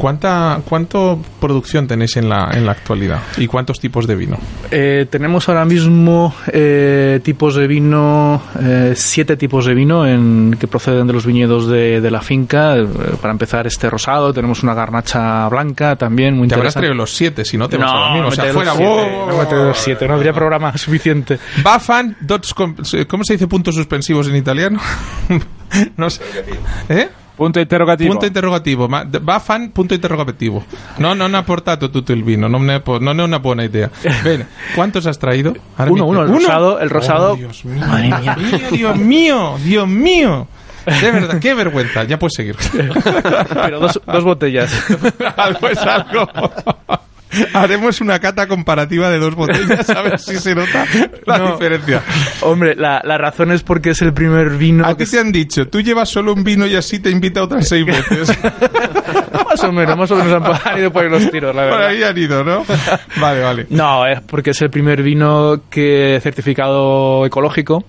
¿Cuánta 0.00 0.62
cuánto 0.66 1.20
producción 1.38 1.86
tenéis 1.86 2.16
en 2.16 2.30
la, 2.30 2.48
en 2.54 2.64
la 2.64 2.72
actualidad? 2.72 3.20
¿Y 3.36 3.46
cuántos 3.46 3.78
tipos 3.80 4.06
de 4.06 4.16
vino? 4.16 4.38
Eh, 4.70 5.06
tenemos 5.10 5.46
ahora 5.50 5.66
mismo 5.66 6.34
eh, 6.50 7.20
tipos 7.22 7.54
de 7.54 7.66
vino, 7.66 8.40
eh, 8.62 8.94
siete 8.96 9.36
tipos 9.36 9.66
de 9.66 9.74
vino 9.74 10.06
en, 10.06 10.56
que 10.58 10.66
proceden 10.66 11.06
de 11.06 11.12
los 11.12 11.26
viñedos 11.26 11.68
de, 11.68 12.00
de 12.00 12.10
la 12.10 12.22
finca. 12.22 12.78
Eh, 12.78 12.86
para 13.20 13.32
empezar, 13.32 13.66
este 13.66 13.90
rosado, 13.90 14.32
tenemos 14.32 14.62
una 14.62 14.72
garnacha 14.72 15.46
blanca 15.50 15.96
también, 15.96 16.34
muy 16.34 16.48
Te 16.48 16.54
habrás 16.54 16.72
traído 16.72 16.94
los 16.94 17.14
siete, 17.14 17.44
si 17.44 17.58
no 17.58 17.68
te 17.68 17.76
vas 17.76 17.90
a 17.90 17.94
No, 17.94 18.00
dormir. 18.06 18.24
O 18.24 18.30
sea, 18.30 18.52
fuera. 18.54 18.72
los 18.74 18.78
siete, 18.78 19.26
no 19.28 19.36
me 19.38 19.44
trae 19.44 19.64
los 19.66 19.78
siete, 19.78 20.08
no 20.08 20.14
habría 20.14 20.32
programa 20.32 20.72
suficiente. 20.78 21.38
Bafan, 21.62 22.16
dots 22.22 22.54
com- 22.54 22.74
¿cómo 23.06 23.22
se 23.22 23.34
dice 23.34 23.46
puntos 23.46 23.74
suspensivos 23.74 24.28
en 24.28 24.36
italiano? 24.36 24.80
no 25.98 26.08
sé. 26.08 26.22
¿Eh? 26.88 27.08
Punto 27.40 27.58
interrogativo. 27.58 28.10
Punto 28.10 28.26
interrogativo. 28.26 28.86
Ma- 28.86 29.02
Bafan, 29.06 29.72
punto 29.72 29.94
interrogativo. 29.94 30.62
No, 30.98 31.14
non 31.14 31.32
ha 31.32 31.42
portato 31.42 31.88
tutto 31.88 32.12
il 32.12 32.22
vino, 32.22 32.48
non 32.48 32.68
è, 32.68 32.82
non 32.98 33.18
è 33.18 33.22
una 33.22 33.38
buena 33.40 33.62
idea. 33.62 33.88
Bene, 34.22 34.46
¿cuántos 34.74 35.06
has 35.06 35.16
traído? 35.16 35.54
Ahora 35.76 35.90
Uno, 35.90 36.04
uno, 36.04 36.22
el 36.24 36.28
rosado, 36.28 36.78
el 36.80 36.90
rosado. 36.90 37.32
Oh, 37.32 37.36
Dios 37.36 37.64
mío. 37.64 37.86
Dios 38.70 38.96
mío, 38.98 39.56
Dios 39.64 39.88
mío. 39.88 40.48
De 40.84 41.10
verdad, 41.10 41.38
qué 41.38 41.54
vergüenza. 41.54 42.04
Ya 42.04 42.18
puedes 42.18 42.34
seguir. 42.34 42.56
Pero 43.54 43.80
dos, 43.80 43.98
dos 44.04 44.22
botellas. 44.22 44.70
algo 45.38 45.68
es 45.68 45.78
algo. 45.78 46.28
Haremos 47.54 48.00
una 48.00 48.18
cata 48.18 48.46
comparativa 48.46 49.08
de 49.10 49.18
dos 49.18 49.34
botellas 49.34 49.88
a 49.90 50.02
ver 50.02 50.18
si 50.18 50.36
se 50.38 50.54
nota 50.54 50.84
la 51.26 51.38
No. 51.38 51.52
diferencia. 51.52 52.02
Hombre, 52.42 52.74
la, 52.74 53.00
la 53.04 53.18
razón 53.18 53.52
es 53.52 53.62
porque 53.62 53.90
es 53.90 54.02
el 54.02 54.12
primer 54.12 54.50
vino 54.50 54.84
A 54.86 54.96
ti 54.96 55.06
te 55.06 55.18
han 55.18 55.30
dicho, 55.32 55.68
tú 55.68 55.80
llevas 55.80 56.08
solo 56.08 56.32
un 56.32 56.42
vino 56.44 56.66
y 56.66 56.74
así 56.76 56.98
te 56.98 57.10
invita 57.10 57.42
otras 57.42 57.68
seis 57.68 57.86
veces. 57.86 58.30
más 59.48 59.62
o 59.64 59.72
menos, 59.72 59.96
más 59.96 60.10
o 60.10 60.16
menos 60.16 60.42
han, 60.64 60.78
ido 60.78 60.92
por 60.92 61.04
ahí 61.04 61.10
los 61.10 61.30
tiros, 61.30 61.54
la 61.54 61.68
Por 61.70 61.82
ahí 61.82 62.02
han 62.02 62.16
ido, 62.18 62.44
¿no? 62.44 62.64
Vale, 63.20 63.40
vale. 63.42 63.66
No, 63.70 64.06
es 64.06 64.20
porque 64.20 64.50
es 64.50 64.62
el 64.62 64.70
primer 64.70 65.02
vino 65.02 65.60
que 65.70 66.18
certificado 66.22 67.26
ecológico 67.26 67.84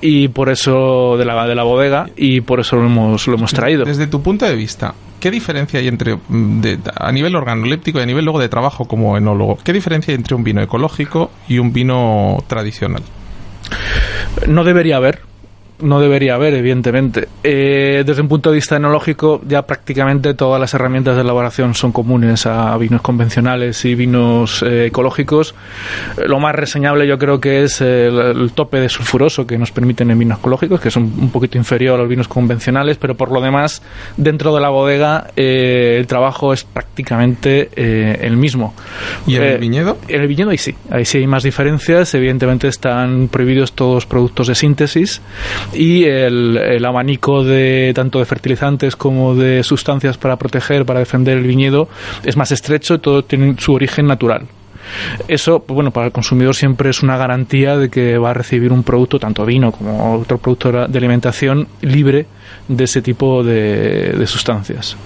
y 0.00 0.28
por 0.28 0.48
eso 0.50 1.16
de 1.16 1.24
la, 1.24 1.46
de 1.46 1.54
la 1.54 1.62
bodega 1.64 2.06
y 2.16 2.40
por 2.40 2.60
eso 2.60 2.76
lo 2.76 2.86
hemos, 2.86 3.26
lo 3.26 3.34
hemos 3.34 3.52
traído. 3.52 3.84
Desde 3.84 4.06
tu 4.06 4.22
punto 4.22 4.46
de 4.46 4.54
vista, 4.54 4.94
¿qué 5.20 5.30
diferencia 5.30 5.80
hay 5.80 5.88
entre, 5.88 6.16
mm, 6.16 6.60
de- 6.60 6.78
a 6.94 7.12
nivel 7.12 7.34
organoléptico 7.36 7.98
y 7.98 8.02
a 8.02 8.06
nivel 8.06 8.24
luego 8.24 8.40
de 8.40 8.48
trabajo 8.48 8.84
como 8.86 9.16
enólogo, 9.16 9.58
qué 9.62 9.72
diferencia 9.72 10.12
hay 10.12 10.16
entre 10.16 10.34
un 10.34 10.44
vino 10.44 10.62
ecológico 10.62 11.30
y 11.48 11.58
un 11.58 11.72
vino 11.72 12.38
tradicional? 12.46 13.02
No 14.46 14.64
debería 14.64 14.96
haber. 14.96 15.20
No 15.82 16.00
debería 16.00 16.36
haber, 16.36 16.54
evidentemente. 16.54 17.28
Eh, 17.42 18.04
desde 18.06 18.22
un 18.22 18.28
punto 18.28 18.50
de 18.50 18.54
vista 18.56 18.76
enológico, 18.76 19.40
ya 19.46 19.62
prácticamente 19.62 20.34
todas 20.34 20.60
las 20.60 20.72
herramientas 20.74 21.16
de 21.16 21.22
elaboración 21.22 21.74
son 21.74 21.92
comunes 21.92 22.46
a 22.46 22.76
vinos 22.78 23.02
convencionales 23.02 23.84
y 23.84 23.94
vinos 23.94 24.62
eh, 24.62 24.86
ecológicos. 24.86 25.54
Eh, 26.16 26.28
Lo 26.28 26.38
más 26.38 26.54
reseñable 26.54 27.06
yo 27.06 27.18
creo 27.18 27.40
que 27.40 27.64
es 27.64 27.80
el, 27.80 28.18
el 28.18 28.52
tope 28.52 28.78
de 28.78 28.88
sulfuroso 28.88 29.46
que 29.46 29.58
nos 29.58 29.72
permiten 29.72 30.10
en 30.10 30.18
vinos 30.18 30.38
ecológicos, 30.38 30.80
que 30.80 30.88
es 30.88 30.96
un, 30.96 31.12
un 31.20 31.30
poquito 31.30 31.58
inferior 31.58 31.96
a 31.96 32.02
los 32.02 32.08
vinos 32.08 32.28
convencionales, 32.28 32.96
pero 32.96 33.16
por 33.16 33.32
lo 33.32 33.40
demás, 33.40 33.82
dentro 34.16 34.54
de 34.54 34.60
la 34.60 34.68
bodega, 34.68 35.28
eh, 35.36 35.96
el 35.98 36.06
trabajo 36.06 36.52
es 36.52 36.64
prácticamente 36.64 37.70
el 38.24 38.36
mismo. 38.36 38.74
¿Y 39.26 39.36
en 39.36 39.42
el 39.42 39.58
viñedo? 39.58 39.98
en 40.08 40.20
el 40.20 40.28
viñedo 40.28 40.50
ahí 40.50 40.58
sí, 40.58 40.74
ahí 40.90 41.04
sí 41.04 41.18
hay 41.18 41.26
más 41.26 41.42
diferencias. 41.42 42.14
Evidentemente 42.14 42.68
están 42.68 43.28
prohibidos 43.28 43.72
todos 43.72 43.94
los 43.94 44.06
productos 44.06 44.46
de 44.46 44.54
síntesis 44.54 45.20
y 45.74 46.04
el, 46.04 46.56
el 46.56 46.84
abanico 46.84 47.44
de 47.44 47.92
tanto 47.94 48.18
de 48.18 48.24
fertilizantes 48.24 48.96
como 48.96 49.34
de 49.34 49.62
sustancias 49.62 50.18
para 50.18 50.36
proteger, 50.36 50.84
para 50.84 51.00
defender 51.00 51.38
el 51.38 51.44
viñedo 51.44 51.88
es 52.24 52.36
más 52.36 52.52
estrecho 52.52 52.94
y 52.94 52.98
todo 52.98 53.24
tiene 53.24 53.54
su 53.58 53.72
origen 53.72 54.06
natural. 54.06 54.46
Eso, 55.28 55.60
pues 55.60 55.74
bueno, 55.74 55.90
para 55.90 56.06
el 56.06 56.12
consumidor 56.12 56.54
siempre 56.54 56.90
es 56.90 57.02
una 57.02 57.16
garantía 57.16 57.76
de 57.76 57.88
que 57.88 58.18
va 58.18 58.30
a 58.30 58.34
recibir 58.34 58.72
un 58.72 58.82
producto, 58.82 59.18
tanto 59.18 59.46
vino 59.46 59.72
como 59.72 60.14
otro 60.20 60.38
producto 60.38 60.72
de 60.88 60.98
alimentación, 60.98 61.68
libre 61.80 62.26
de 62.68 62.84
ese 62.84 63.00
tipo 63.00 63.42
de, 63.44 64.12
de 64.12 64.26
sustancias. 64.26 64.96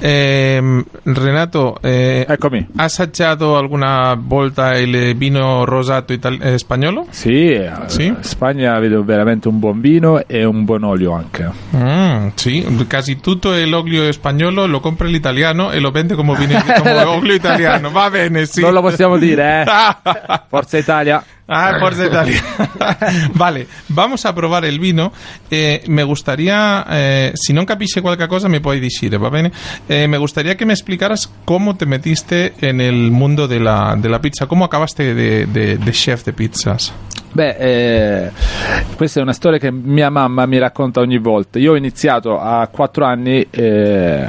Eh, 0.00 0.82
Renato, 1.04 1.78
eh. 1.82 2.26
¿has 2.28 2.92
assaggiato 2.94 3.56
alguna 3.56 4.14
volta 4.18 4.76
il 4.76 5.14
vino 5.16 5.64
rosato 5.64 6.12
ital- 6.12 6.38
eh, 6.42 6.58
spagnolo? 6.58 7.06
Sì, 7.10 7.52
eh, 7.52 7.70
Sì? 7.86 8.06
in 8.06 8.16
Spagna 8.20 8.78
vedo 8.78 9.02
veramente 9.02 9.48
un 9.48 9.58
buon 9.58 9.80
vino 9.80 10.26
e 10.26 10.44
un 10.44 10.64
buon 10.64 10.84
olio 10.84 11.12
anche. 11.12 11.50
Mm, 11.76 12.28
sí, 12.34 12.64
casi 12.86 13.20
tutto 13.20 13.52
el 13.54 13.72
olio 13.72 14.10
spagnolo 14.12 14.66
lo 14.66 14.80
compra 14.80 15.06
el 15.08 15.14
italiano 15.14 15.70
e 15.70 15.80
lo 15.80 15.90
vende 15.90 16.14
como, 16.14 16.34
vino, 16.34 16.62
como 16.78 16.94
olio 17.16 17.34
italiano. 17.34 17.90
Va 17.90 18.10
bene, 18.10 18.44
sí. 18.46 18.60
Non 18.60 18.72
lo 18.72 18.80
possiamo 18.82 19.16
dire, 19.16 19.62
eh? 19.62 20.40
Forza 20.48 20.76
Italia. 20.78 21.22
Ah, 21.46 21.76
Forza 21.78 22.06
Italia. 22.08 22.42
vale, 23.34 23.66
vamos 23.88 24.24
a 24.24 24.34
probar 24.34 24.64
el 24.64 24.78
vino. 24.78 25.12
Eh, 25.50 25.82
me 25.88 26.02
gustaría, 26.02 26.84
eh, 26.88 27.32
si 27.34 27.52
non 27.52 27.64
capisce 27.66 28.00
qualche 28.00 28.26
cosa 28.26 28.48
me 28.48 28.60
puoi 28.60 28.80
dire, 28.80 29.18
va 29.18 29.28
bene? 29.28 29.52
Eh, 29.86 30.06
me 30.08 30.16
gustaría 30.16 30.56
que 30.56 30.64
me 30.64 30.72
explicaras 30.72 31.30
cómo 31.44 31.76
te 31.76 31.84
metiste 31.86 32.54
en 32.60 32.80
el 32.80 33.10
mundo 33.10 33.46
de 33.46 33.60
la, 33.60 33.94
de 33.96 34.08
la 34.08 34.20
pizza, 34.20 34.46
cómo 34.46 34.64
acabaste 34.64 35.14
de, 35.14 35.46
de- 35.46 35.76
de 35.76 35.92
chef 35.92 36.24
de 36.24 36.32
pizzas. 36.32 36.92
Beh, 37.34 37.56
eh, 37.58 38.30
questa 38.96 39.18
è 39.18 39.22
una 39.22 39.32
storia 39.32 39.58
che 39.58 39.70
mia 39.72 40.08
mamma 40.08 40.46
mi 40.46 40.56
racconta 40.58 41.00
ogni 41.00 41.18
volta. 41.18 41.58
Io 41.58 41.72
ho 41.72 41.76
iniziato 41.76 42.38
a 42.40 42.66
4 42.68 43.04
anni 43.04 43.44
eh, 43.50 44.28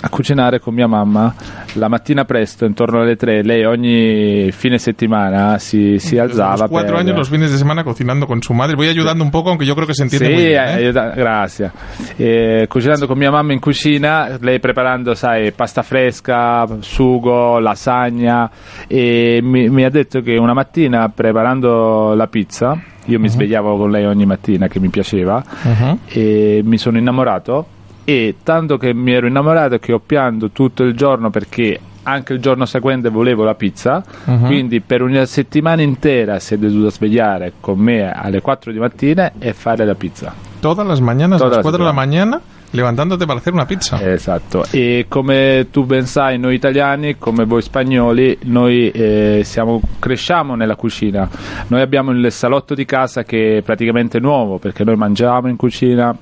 a 0.00 0.08
cucinare 0.10 0.60
con 0.60 0.74
mia 0.74 0.86
mamma 0.86 1.34
la 1.74 1.88
mattina 1.88 2.24
presto, 2.24 2.64
intorno 2.64 3.00
alle 3.00 3.16
3. 3.16 3.42
Lei 3.42 3.64
ogni 3.64 4.50
fine 4.52 4.78
settimana 4.78 5.58
si, 5.58 5.98
si 5.98 6.18
alzava. 6.18 6.50
los 6.62 6.68
cuatro 6.70 6.94
per- 6.96 7.00
años, 7.04 7.16
los 7.16 7.28
fines 7.28 7.50
de 7.50 7.56
semana 7.56 7.82
cocinando 7.82 8.24
con 8.26 8.40
su 8.40 8.52
madre. 8.52 8.76
Voy 8.76 8.86
ayudando 8.88 9.24
un 9.24 9.30
poco, 9.30 9.48
aunque 9.48 9.66
yo 9.66 9.74
creo 9.74 9.86
que 9.86 9.94
se 9.94 10.04
entiende 10.04 10.28
Sì, 10.28 10.32
muy 10.34 10.42
bien. 10.44 10.62
¿eh? 10.62 10.72
aiuta- 10.74 11.10
grazie. 11.14 11.70
Eh, 12.16 12.66
cucinando 12.68 13.06
con 13.08 13.18
mia 13.18 13.30
mamma 13.30 13.52
in 13.52 13.58
cucina, 13.60 14.38
lei 14.40 14.60
preparando, 14.60 15.14
sai, 15.14 15.50
pasta 15.52 15.82
fresca, 15.82 16.64
sugo, 16.80 17.58
lasagna 17.58 18.48
e 18.86 19.40
mi, 19.42 19.68
mi 19.68 19.84
ha 19.84 19.90
detto 19.90 20.20
che 20.20 20.36
una 20.36 20.54
mattina 20.54 21.08
preparando 21.08 22.14
la 22.14 22.26
pizza, 22.28 22.80
io 23.06 23.18
mi 23.18 23.28
svegliavo 23.28 23.76
con 23.76 23.90
lei 23.90 24.04
ogni 24.04 24.26
mattina 24.26 24.68
che 24.68 24.78
mi 24.80 24.88
piaceva 24.90 25.42
Ujú. 25.64 25.98
e 26.08 26.60
mi 26.64 26.76
sono 26.78 26.98
innamorato 26.98 27.66
e 28.08 28.36
tanto 28.42 28.78
che 28.78 28.94
mi 28.94 29.12
ero 29.12 29.26
innamorato 29.26 29.78
che 29.78 29.92
ho 29.92 29.98
pianto 29.98 30.48
tutto 30.48 30.82
il 30.82 30.94
giorno 30.96 31.28
perché 31.28 31.78
anche 32.04 32.32
il 32.32 32.40
giorno 32.40 32.64
seguente 32.64 33.10
volevo 33.10 33.44
la 33.44 33.52
pizza, 33.54 34.02
Mhm. 34.24 34.46
quindi 34.46 34.80
per 34.80 35.02
una 35.02 35.26
settimana 35.26 35.82
intera 35.82 36.38
si 36.38 36.54
è 36.54 36.56
dovuto 36.56 36.88
svegliare 36.88 37.52
con 37.60 37.78
me 37.78 38.10
alle 38.10 38.40
4 38.40 38.72
di 38.72 38.78
mattina 38.78 39.32
e 39.38 39.52
fare 39.52 39.84
la 39.84 39.94
pizza. 39.94 40.32
Todas 40.60 40.86
las 40.86 41.00
mañanas, 41.00 41.36
Todas 41.36 41.56
las 41.56 41.56
las 41.56 41.64
4 41.66 41.76
de 41.76 41.84
la 41.84 41.92
mañanas. 41.92 42.40
mañana, 42.40 42.40
levantándote 42.70 43.26
para 43.26 43.40
hacer 43.40 43.52
una 43.52 43.66
pizza. 43.66 44.00
Esatto, 44.00 44.64
e 44.70 45.04
come 45.06 45.66
tu 45.70 45.84
ben 45.84 46.06
sai, 46.06 46.38
noi 46.38 46.54
italiani, 46.54 47.16
come 47.18 47.44
voi 47.44 47.60
spagnoli, 47.60 48.38
noi 48.44 48.90
eh, 48.90 49.42
siamo- 49.44 49.82
cresciamo 49.98 50.54
nella 50.54 50.76
cucina. 50.76 51.28
Noi 51.66 51.82
abbiamo 51.82 52.12
il 52.12 52.32
salotto 52.32 52.74
di 52.74 52.86
casa 52.86 53.22
che 53.24 53.58
è 53.58 53.60
praticamente 53.62 54.18
nuovo 54.18 54.56
perché 54.56 54.82
noi 54.82 54.96
mangiamo 54.96 55.48
in 55.48 55.56
cucina, 55.56 56.16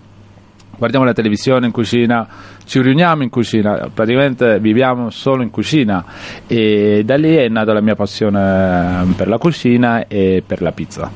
guardiamo 0.76 1.04
la 1.04 1.12
televisione 1.12 1.66
in 1.66 1.72
cucina, 1.72 2.26
ci 2.66 2.82
riuniamo 2.82 3.22
in 3.22 3.30
cucina, 3.30 3.88
praticamente 3.92 4.58
viviamo 4.58 5.10
solo 5.10 5.42
in 5.42 5.50
cucina 5.50 6.04
e 6.46 7.02
da 7.04 7.16
lì 7.16 7.36
è 7.36 7.48
nata 7.48 7.72
la 7.72 7.80
mia 7.80 7.94
passione 7.94 9.02
eh, 9.02 9.14
per 9.14 9.28
la 9.28 9.38
cucina 9.38 10.06
e 10.08 10.42
per 10.44 10.62
la 10.62 10.72
pizza. 10.72 11.10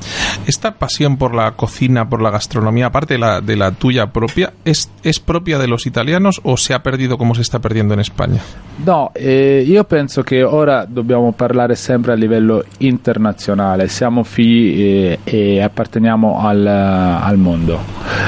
Esta 0.45 0.71
pasión 0.71 1.17
por 1.17 1.35
la 1.35 1.51
cocina, 1.51 2.07
por 2.09 2.21
la 2.21 2.31
gastronomía, 2.31 2.87
aparte 2.87 3.15
de 3.15 3.19
la, 3.19 3.41
de 3.41 3.55
la 3.55 3.71
tuya 3.71 4.07
propia, 4.07 4.53
¿es, 4.63 4.89
¿es 5.03 5.19
propia 5.19 5.59
de 5.59 5.67
los 5.67 5.85
italianos 5.85 6.39
o 6.43 6.57
se 6.57 6.73
ha 6.73 6.81
perdido 6.81 7.17
como 7.17 7.35
se 7.35 7.41
está 7.41 7.59
perdiendo 7.59 7.93
en 7.93 7.99
España? 7.99 8.41
No, 8.85 9.11
eh, 9.13 9.63
io 9.67 9.83
penso 9.83 10.23
che 10.23 10.43
ora 10.43 10.85
dobbiamo 10.85 11.33
parlare 11.33 11.75
sempre 11.75 12.13
a 12.13 12.15
livello 12.15 12.63
internazionale, 12.79 13.87
siamo 13.89 14.23
figli 14.23 14.81
eh, 14.81 15.19
e 15.23 15.61
apparteniamo 15.61 16.39
al, 16.39 16.65
al 16.65 17.37
mondo. 17.37 17.79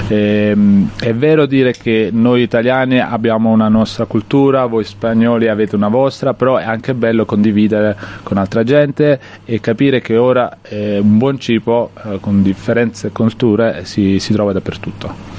Ehm, 0.09 0.91
è 0.99 1.13
vero 1.13 1.45
dire 1.45 1.71
che 1.71 2.09
noi 2.11 2.41
italiani 2.41 2.99
abbiamo 3.13 3.51
una 3.51 3.69
nostra 3.69 4.05
cultura, 4.05 4.65
voi 4.65 4.83
spagnoli 4.83 5.47
avete 5.47 5.75
una 5.75 5.87
vostra, 5.87 6.33
però 6.33 6.57
è 6.57 6.63
anche 6.63 6.95
bello 6.95 7.25
condividere 7.25 7.95
con 8.23 8.37
altra 8.37 8.63
gente 8.63 9.19
e 9.45 9.59
capire 9.59 10.01
che 10.01 10.17
ora 10.17 10.57
eh, 10.63 10.97
un 10.97 11.19
buon 11.19 11.39
cibo 11.39 11.91
eh, 12.03 12.19
con 12.19 12.41
differenze 12.41 13.11
culture 13.11 13.85
si, 13.85 14.19
si 14.19 14.33
trova 14.33 14.51
dappertutto. 14.51 15.31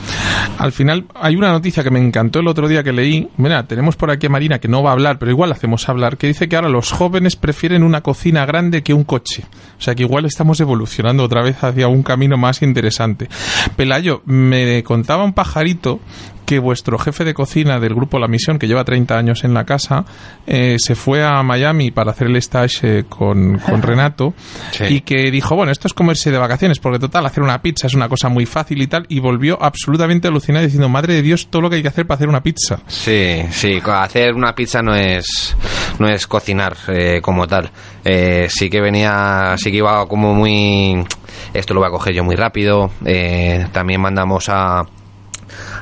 Al 0.59 0.71
final, 0.71 1.07
hay 1.15 1.35
una 1.35 1.51
noticia 1.51 1.83
que 1.83 1.91
me 1.91 1.99
encantó 1.99 2.39
el 2.39 2.47
otro 2.47 2.69
día 2.69 2.83
que 2.83 2.93
leí. 2.93 3.29
Mira, 3.39 3.67
tenemos 3.67 3.97
por 3.97 4.11
aquí 4.11 4.27
a 4.27 4.31
Marina 4.31 4.59
que 4.59 4.69
no 4.69 4.83
va 4.83 4.91
a 4.91 4.93
hablar, 4.93 5.19
pero 5.19 5.31
igual 5.31 5.51
la 5.51 5.57
hacemos 5.57 5.89
hablar, 5.89 6.17
que 6.17 6.27
dice 6.27 6.49
que 6.49 6.57
ahora 6.57 6.69
los 6.69 6.93
jóvenes 6.93 7.37
prefieren 7.37 7.83
una 7.83 8.03
cocina 8.03 8.47
grande 8.47 8.83
que 8.83 8.95
un 8.95 9.05
coche. 9.05 9.45
O 9.79 9.83
sea 9.83 9.95
que 9.95 10.05
igual 10.05 10.27
estamos 10.27 10.61
evolucionando 10.61 11.25
otra 11.25 11.43
vez 11.43 11.63
hacia 11.65 11.89
un 11.89 12.03
camino 12.03 12.37
más 12.37 12.63
interesante. 12.63 13.29
Pelayo, 13.77 14.23
me 14.27 14.83
contaba 14.85 15.25
un 15.25 15.33
pajarito 15.33 16.01
que 16.45 16.59
vuestro 16.59 16.99
jefe 16.99 17.25
de 17.25 17.35
cocina 17.35 17.79
del 17.81 17.95
grupo 17.95 18.19
La 18.19 18.29
Misión, 18.29 18.59
que 18.59 18.67
lleva 18.67 18.85
30 18.85 19.17
años 19.17 19.45
en 19.45 19.55
la 19.55 19.65
casa, 19.65 20.05
eh, 20.47 20.77
se 20.79 20.95
fue 20.95 21.25
a 21.25 21.43
Miami 21.43 21.91
para 21.91 22.11
hacer 22.13 22.27
el 22.29 22.37
stage 22.37 23.01
eh, 23.01 23.05
con, 23.09 23.59
con 23.59 23.83
Renato 23.83 24.35
Sí. 24.71 24.85
y 24.89 25.01
que 25.03 25.31
dijo, 25.31 25.57
bueno, 25.57 25.73
esto 25.73 25.89
es 25.89 25.95
comerse 25.95 26.31
de 26.31 26.39
vacaciones, 26.39 26.79
porque 26.79 26.99
total, 26.99 27.27
hacer 27.27 27.43
una 27.43 27.61
pizza 27.63 27.87
es 27.87 27.95
una 27.95 28.09
cosa 28.09 28.29
muy 28.29 28.47
fácil 28.47 28.81
y 28.83 28.87
tal, 28.87 29.07
y 29.09 29.21
volvió 29.21 29.57
absolutamente 29.63 30.29
alucinado 30.29 30.65
diciendo, 30.65 30.89
madre 30.89 31.15
de 31.15 31.23
Dios, 31.23 31.49
todo 31.49 31.63
lo 31.63 31.71
que 31.71 31.77
hay 31.77 31.83
que 31.83 31.89
hacer 31.89 32.07
para 32.07 32.17
hacer 32.17 32.29
una 32.29 32.43
pizza. 32.43 32.81
Sí, 32.87 33.43
sí, 33.51 33.81
hacer 33.85 34.35
una 34.35 34.55
pizza 34.55 34.83
no 34.83 34.95
es 34.95 35.57
no 35.99 36.09
es 36.09 36.27
cocinar 36.27 36.77
eh, 36.89 37.21
como 37.23 37.47
tal. 37.47 37.71
Eh, 38.05 38.47
sí 38.51 38.69
que 38.69 38.81
venía, 38.81 39.55
sí 39.57 39.71
que 39.71 39.79
iba 39.79 40.07
como 40.07 40.35
muy 40.35 41.05
esto 41.53 41.75
lo 41.75 41.81
voy 41.81 41.89
a 41.89 41.93
coger 41.93 42.15
yo 42.15 42.25
muy 42.25 42.37
rápido. 42.37 42.91
Eh, 43.05 43.67
también 43.73 44.01
mandamos 44.01 44.49
a 44.49 44.83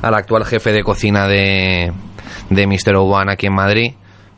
al 0.02 0.14
actual 0.14 0.44
jefe 0.44 0.72
de 0.72 0.82
cocina 0.82 1.26
de 1.26 1.92
de 2.50 2.66
Mr. 2.66 2.96
One 2.96 3.32
aquí 3.32 3.46
en 3.46 3.54
Madrid 3.54 3.92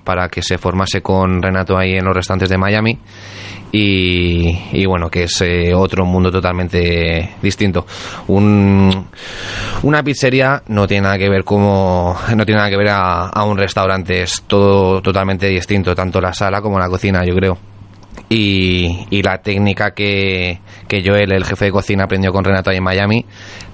para 0.04 0.28
que 0.28 0.42
se 0.42 0.58
formase 0.58 1.00
con 1.00 1.42
Renato 1.42 1.76
ahí 1.76 1.94
en 1.94 2.04
los 2.04 2.14
restantes 2.14 2.48
de 2.48 2.58
Miami 2.58 2.98
y, 3.72 4.56
y 4.72 4.86
bueno, 4.86 5.10
que 5.10 5.24
es 5.24 5.40
eh, 5.40 5.74
otro 5.74 6.04
mundo 6.04 6.30
totalmente 6.30 7.34
distinto. 7.42 7.86
Un, 8.28 9.06
una 9.82 10.02
pizzería 10.04 10.62
no 10.68 10.86
tiene 10.86 11.02
nada 11.04 11.18
que 11.18 11.28
ver 11.28 11.42
como 11.42 12.16
no 12.36 12.44
tiene 12.44 12.58
nada 12.58 12.70
que 12.70 12.76
ver 12.76 12.90
a, 12.90 13.28
a 13.28 13.44
un 13.44 13.58
restaurante, 13.58 14.22
es 14.22 14.42
todo 14.46 15.02
totalmente 15.02 15.48
distinto, 15.48 15.94
tanto 15.94 16.20
la 16.20 16.32
sala 16.32 16.60
como 16.60 16.78
la 16.78 16.88
cocina, 16.88 17.24
yo 17.24 17.34
creo. 17.34 17.73
Y, 18.28 19.06
y 19.10 19.22
la 19.22 19.38
técnica 19.38 19.92
que, 19.92 20.58
que 20.88 21.02
Joel, 21.06 21.32
el 21.32 21.44
jefe 21.44 21.66
de 21.66 21.70
cocina, 21.72 22.04
aprendió 22.04 22.32
con 22.32 22.42
Renato 22.44 22.70
ahí 22.70 22.78
en 22.78 22.82
Miami, 22.82 23.24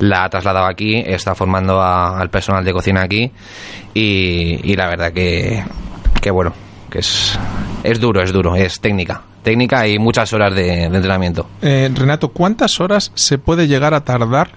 la 0.00 0.24
ha 0.24 0.28
trasladado 0.28 0.66
aquí, 0.66 0.96
está 1.06 1.34
formando 1.34 1.80
a- 1.80 2.18
al 2.20 2.30
personal 2.30 2.64
de 2.64 2.72
cocina 2.72 3.02
aquí 3.02 3.30
y, 3.94 4.60
y 4.64 4.74
la 4.76 4.88
verdad 4.88 5.12
que, 5.12 5.62
que 6.20 6.30
bueno, 6.30 6.52
que 6.90 6.98
es, 6.98 7.38
es 7.84 8.00
duro, 8.00 8.20
es 8.22 8.32
duro, 8.32 8.56
es 8.56 8.80
técnica, 8.80 9.22
técnica 9.42 9.86
y 9.86 9.98
muchas 9.98 10.32
horas 10.32 10.54
de, 10.54 10.62
de 10.64 10.84
entrenamiento. 10.96 11.46
Eh, 11.62 11.88
Renato, 11.94 12.28
¿cuántas 12.30 12.80
horas 12.80 13.12
se 13.14 13.38
puede 13.38 13.68
llegar 13.68 13.94
a 13.94 14.04
tardar 14.04 14.50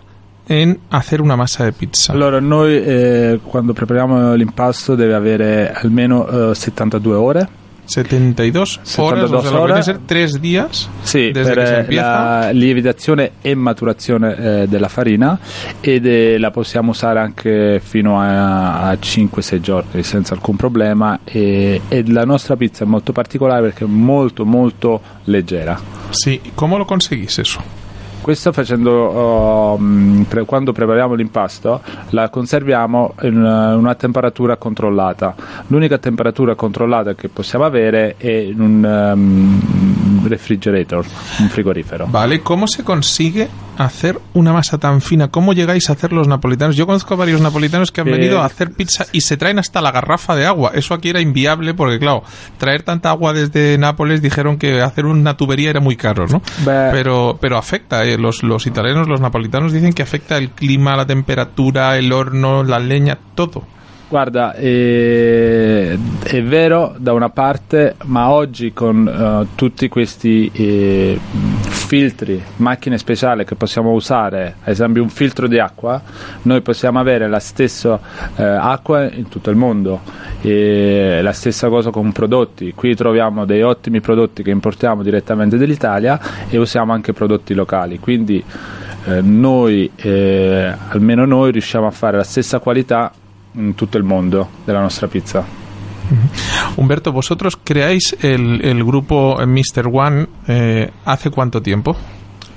en 0.50 0.80
hacer 0.90 1.22
una 1.22 1.38
masa 1.38 1.64
de 1.66 1.72
pizza? 1.72 2.12
Allora, 2.14 2.42
noi 2.42 2.82
eh, 2.84 3.40
quando 3.50 3.74
prepariamo 3.74 4.36
l'impasto 4.36 4.96
deve 4.96 5.14
avere 5.16 5.70
almeno 5.72 6.52
eh, 6.52 6.56
72 6.56 7.16
ore 7.18 7.48
72 7.94 8.80
horas, 8.98 9.32
o 9.32 9.42
sea, 9.42 9.42
lo 9.42 9.42
que 9.42 9.44
72 9.44 9.44
viene 9.44 9.58
a 9.58 9.62
horas. 9.62 9.86
ser 9.86 9.98
tres 10.06 10.42
días 10.42 10.90
Sì, 11.04 11.32
desde 11.32 11.54
que 11.54 11.66
se 11.68 11.76
eh, 11.76 11.80
empieza. 11.80 12.04
la 12.04 12.52
lievitazione 12.52 13.32
e 13.42 13.56
maturazione 13.56 14.36
eh, 14.36 14.68
della 14.68 14.88
farina 14.90 15.40
ed 15.82 16.06
eh, 16.06 16.38
la 16.40 16.52
possiamo 16.52 16.92
usare 16.92 17.20
anche 17.20 17.80
fino 17.84 18.20
a, 18.20 18.90
a 18.90 18.94
5-6 18.94 19.60
giorni 19.60 20.04
senza 20.04 20.34
alcun 20.34 20.56
problema 20.56 21.20
e, 21.24 21.82
e 21.88 22.04
la 22.08 22.24
nostra 22.26 22.56
pizza 22.56 22.84
è 22.84 22.88
molto 22.88 23.12
particolare 23.12 23.62
perché 23.62 23.84
è 23.86 23.88
molto 23.88 24.46
molto 24.46 25.02
leggera. 25.26 25.80
Sí, 26.12 26.40
¿cómo 26.56 26.78
lo 26.78 26.86
conseguís 26.86 27.38
eso? 27.40 27.62
Questo 28.24 28.54
facendo 28.54 29.76
um, 29.78 30.26
pre- 30.30 30.46
quando 30.46 30.72
prepariamo 30.72 31.14
l'impasto 31.14 31.82
la 32.12 32.30
conserviamo 32.30 33.16
in 33.24 33.36
una, 33.36 33.76
una 33.76 33.96
temperatura 33.96 34.56
controllata. 34.56 35.36
L'unica 35.68 35.98
temperatura 35.98 36.56
controllata 36.56 37.16
che 37.16 37.28
possiamo 37.28 37.66
avere 37.66 38.16
è 38.16 38.32
in 38.32 38.62
un 38.62 39.12
um, 39.14 39.93
refrigerator, 40.30 41.06
un 41.40 41.50
frigorifero. 41.50 42.08
Vale, 42.08 42.42
¿cómo 42.42 42.68
se 42.68 42.84
consigue 42.84 43.48
hacer 43.78 44.20
una 44.34 44.54
masa 44.54 44.78
tan 44.78 45.02
fina? 45.02 45.30
¿Cómo 45.30 45.54
llegáis 45.54 45.90
a 45.90 45.94
hacer 45.94 46.14
los 46.14 46.28
napolitanos? 46.28 46.76
Yo 46.76 46.86
conozco 46.86 47.18
varios 47.18 47.42
napolitanos 47.42 47.92
que 47.92 48.02
han 48.02 48.08
Eh, 48.08 48.12
venido 48.12 48.42
a 48.42 48.46
hacer 48.46 48.72
pizza 48.72 49.06
y 49.12 49.22
se 49.22 49.38
traen 49.38 49.60
hasta 49.60 49.82
la 49.82 49.92
garrafa 49.92 50.36
de 50.36 50.46
agua. 50.46 50.72
Eso 50.76 50.94
aquí 50.94 51.10
era 51.10 51.22
inviable 51.22 51.74
porque, 51.74 52.00
claro, 52.00 52.24
traer 52.58 52.84
tanta 52.84 53.10
agua 53.10 53.34
desde 53.34 53.78
Nápoles 53.78 54.22
dijeron 54.22 54.58
que 54.58 54.82
hacer 54.82 55.06
una 55.06 55.36
tubería 55.38 55.70
era 55.70 55.80
muy 55.80 55.96
caro, 55.96 56.28
¿no? 56.28 56.42
Pero, 56.66 57.38
pero 57.42 57.58
afecta, 57.58 58.04
eh. 58.04 58.18
los, 58.18 58.44
los 58.44 58.68
italianos, 58.68 59.08
los 59.08 59.22
napolitanos 59.22 59.72
dicen 59.72 59.94
que 59.94 60.04
afecta 60.04 60.38
el 60.38 60.52
clima, 60.52 60.96
la 60.96 61.06
temperatura, 61.06 61.98
el 61.98 62.12
horno, 62.12 62.64
la 62.64 62.80
leña, 62.80 63.18
todo. 63.36 63.64
Guarda, 64.08 64.54
eh, 64.54 65.98
è 66.22 66.44
vero 66.44 66.94
da 66.98 67.14
una 67.14 67.30
parte, 67.30 67.96
ma 68.06 68.30
oggi 68.30 68.72
con 68.72 69.08
eh, 69.08 69.48
tutti 69.56 69.90
questi 69.90 70.52
eh, 70.54 71.20
filtri, 71.62 72.40
macchine 72.58 73.00
speciali 73.00 73.44
che 73.44 73.56
possiamo 73.56 73.92
usare, 73.92 74.56
ad 74.62 74.70
esempio 74.70 75.02
un 75.02 75.10
filtro 75.10 75.48
di 75.48 75.58
acqua, 75.58 76.00
noi 76.44 76.62
possiamo 76.62 77.00
avere 77.00 77.28
la 77.28 77.40
stessa 77.40 78.00
eh, 78.36 78.44
acqua 78.44 79.12
in 79.12 79.30
tutto 79.30 79.50
il 79.50 79.56
mondo. 79.56 80.02
La 80.44 81.32
stessa 81.32 81.70
cosa 81.70 81.90
con 81.90 82.12
prodotti. 82.12 82.74
Qui 82.74 82.96
troviamo 82.96 83.46
dei 83.46 83.62
ottimi 83.62 84.02
prodotti 84.02 84.44
che 84.44 84.52
importiamo 84.52 85.02
direttamente 85.02 85.56
dall'Italia 85.58 86.20
e 86.50 86.58
usiamo 86.58 86.92
anche 86.92 87.14
prodotti 87.14 87.54
locali. 87.54 87.98
Quindi 87.98 88.44
eh, 89.06 89.22
noi, 89.22 89.90
eh, 89.96 90.74
almeno 90.90 91.26
noi, 91.26 91.52
riusciamo 91.52 91.88
a 91.88 91.92
fare 91.92 92.18
la 92.18 92.24
stessa 92.24 92.60
qualità 92.60 93.12
in 93.56 93.76
tutto 93.76 93.98
il 93.98 94.04
mondo 94.04 94.50
della 94.66 94.82
nostra 94.82 95.08
pizza. 95.08 95.44
Humberto, 96.76 97.12
¿vosotros 97.12 97.58
creáis 97.64 98.16
el, 98.22 98.62
el 98.64 98.84
grupo 98.84 99.38
Mr. 99.46 99.88
One 99.92 100.28
eh, 100.48 100.92
hace 101.06 101.30
cuánto 101.30 101.62
tiempo? 101.62 101.96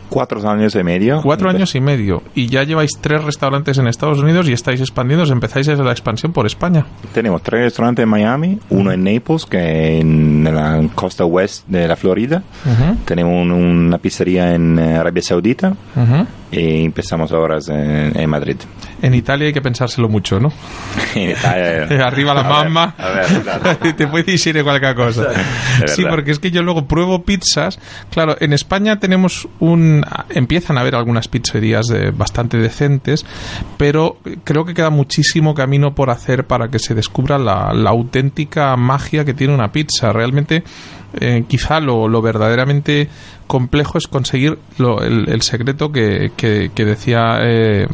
Cuatro 0.08 0.48
años 0.48 0.74
y 0.76 0.84
medio. 0.84 1.20
Cuatro 1.20 1.50
años 1.50 1.74
y 1.74 1.80
medio. 1.80 2.22
Y 2.34 2.46
ya 2.46 2.62
lleváis 2.62 2.92
tres 3.00 3.24
restaurantes 3.24 3.76
en 3.78 3.88
Estados 3.88 4.18
Unidos 4.20 4.48
y 4.48 4.52
estáis 4.52 4.80
expandiendo, 4.80 5.26
empezáis 5.32 5.66
la 5.66 5.90
expansión 5.90 6.32
por 6.32 6.46
España. 6.46 6.86
Tenemos 7.12 7.42
tres 7.42 7.62
restaurantes 7.64 8.04
en 8.04 8.08
Miami, 8.08 8.58
uno 8.70 8.92
en 8.92 9.02
Naples, 9.02 9.44
que 9.46 9.96
es 9.98 10.00
en 10.02 10.44
la 10.44 10.80
costa 10.94 11.24
oeste 11.24 11.64
de 11.76 11.88
la 11.88 11.96
Florida. 11.96 12.42
Tenemos 13.04 13.32
un- 13.32 13.50
una 13.52 13.98
pizzería 13.98 14.54
en 14.54 14.78
eh, 14.78 14.96
Arabia 14.96 15.22
Saudita. 15.22 15.74
Y 16.60 16.84
empezamos 16.84 17.32
ahora 17.32 17.58
en, 17.68 18.18
en 18.18 18.30
Madrid. 18.30 18.56
En 19.02 19.14
Italia 19.14 19.46
hay 19.48 19.52
que 19.52 19.60
pensárselo 19.60 20.08
mucho, 20.08 20.40
¿no? 20.40 20.52
En 21.14 21.30
Italia- 21.30 21.84
Eh, 21.90 22.02
Arriba 22.02 22.34
la 22.34 22.44
claro. 23.42 23.76
Te 23.96 24.06
puede 24.06 24.24
decir 24.24 24.62
cualquier 24.62 24.94
cosa. 24.94 25.24
De 25.80 25.88
Sí, 25.88 26.04
porque 26.08 26.30
es 26.30 26.38
que 26.38 26.50
yo 26.50 26.62
luego 26.62 26.86
pruebo 26.86 27.22
pizzas. 27.22 27.78
Claro, 28.10 28.36
en 28.40 28.52
España 28.52 28.98
tenemos 28.98 29.48
un. 29.60 30.04
Empiezan 30.30 30.78
a 30.78 30.80
haber 30.82 30.94
algunas 30.94 31.28
pizzerías 31.28 31.90
eh, 31.90 32.10
bastante 32.14 32.56
decentes, 32.58 33.24
pero 33.76 34.18
creo 34.44 34.64
que 34.64 34.74
queda 34.74 34.90
muchísimo 34.90 35.54
camino 35.54 35.94
por 35.94 36.10
hacer 36.10 36.46
para 36.46 36.68
que 36.68 36.78
se 36.78 36.94
descubra 36.94 37.38
la, 37.38 37.72
la 37.74 37.90
auténtica 37.90 38.76
magia 38.76 39.24
que 39.24 39.34
tiene 39.34 39.54
una 39.54 39.72
pizza. 39.72 40.12
Realmente, 40.12 40.62
eh, 41.20 41.44
quizá 41.48 41.80
lo, 41.80 42.08
lo 42.08 42.22
verdaderamente 42.22 43.08
complejo 43.46 43.98
es 43.98 44.06
conseguir 44.06 44.58
lo- 44.78 45.02
el, 45.02 45.28
el 45.28 45.42
secreto 45.42 45.92
que, 45.92 46.32
que- 46.36 46.70
decía. 46.84 47.38
eh, 47.42 47.86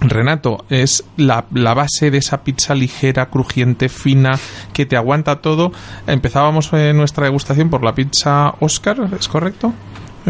Renato, 0.00 0.64
es 0.70 1.02
la, 1.16 1.46
la 1.52 1.74
base 1.74 2.12
de 2.12 2.18
esa 2.18 2.44
pizza 2.44 2.72
ligera, 2.72 3.26
crujiente, 3.30 3.88
fina, 3.88 4.38
que 4.72 4.86
te 4.86 4.96
aguanta 4.96 5.40
todo. 5.40 5.72
Empezábamos 6.06 6.72
eh, 6.72 6.92
nuestra 6.92 7.24
degustación 7.24 7.68
por 7.68 7.82
la 7.82 7.96
pizza 7.96 8.54
Oscar, 8.60 8.96
¿es 9.18 9.26
correcto? 9.26 9.72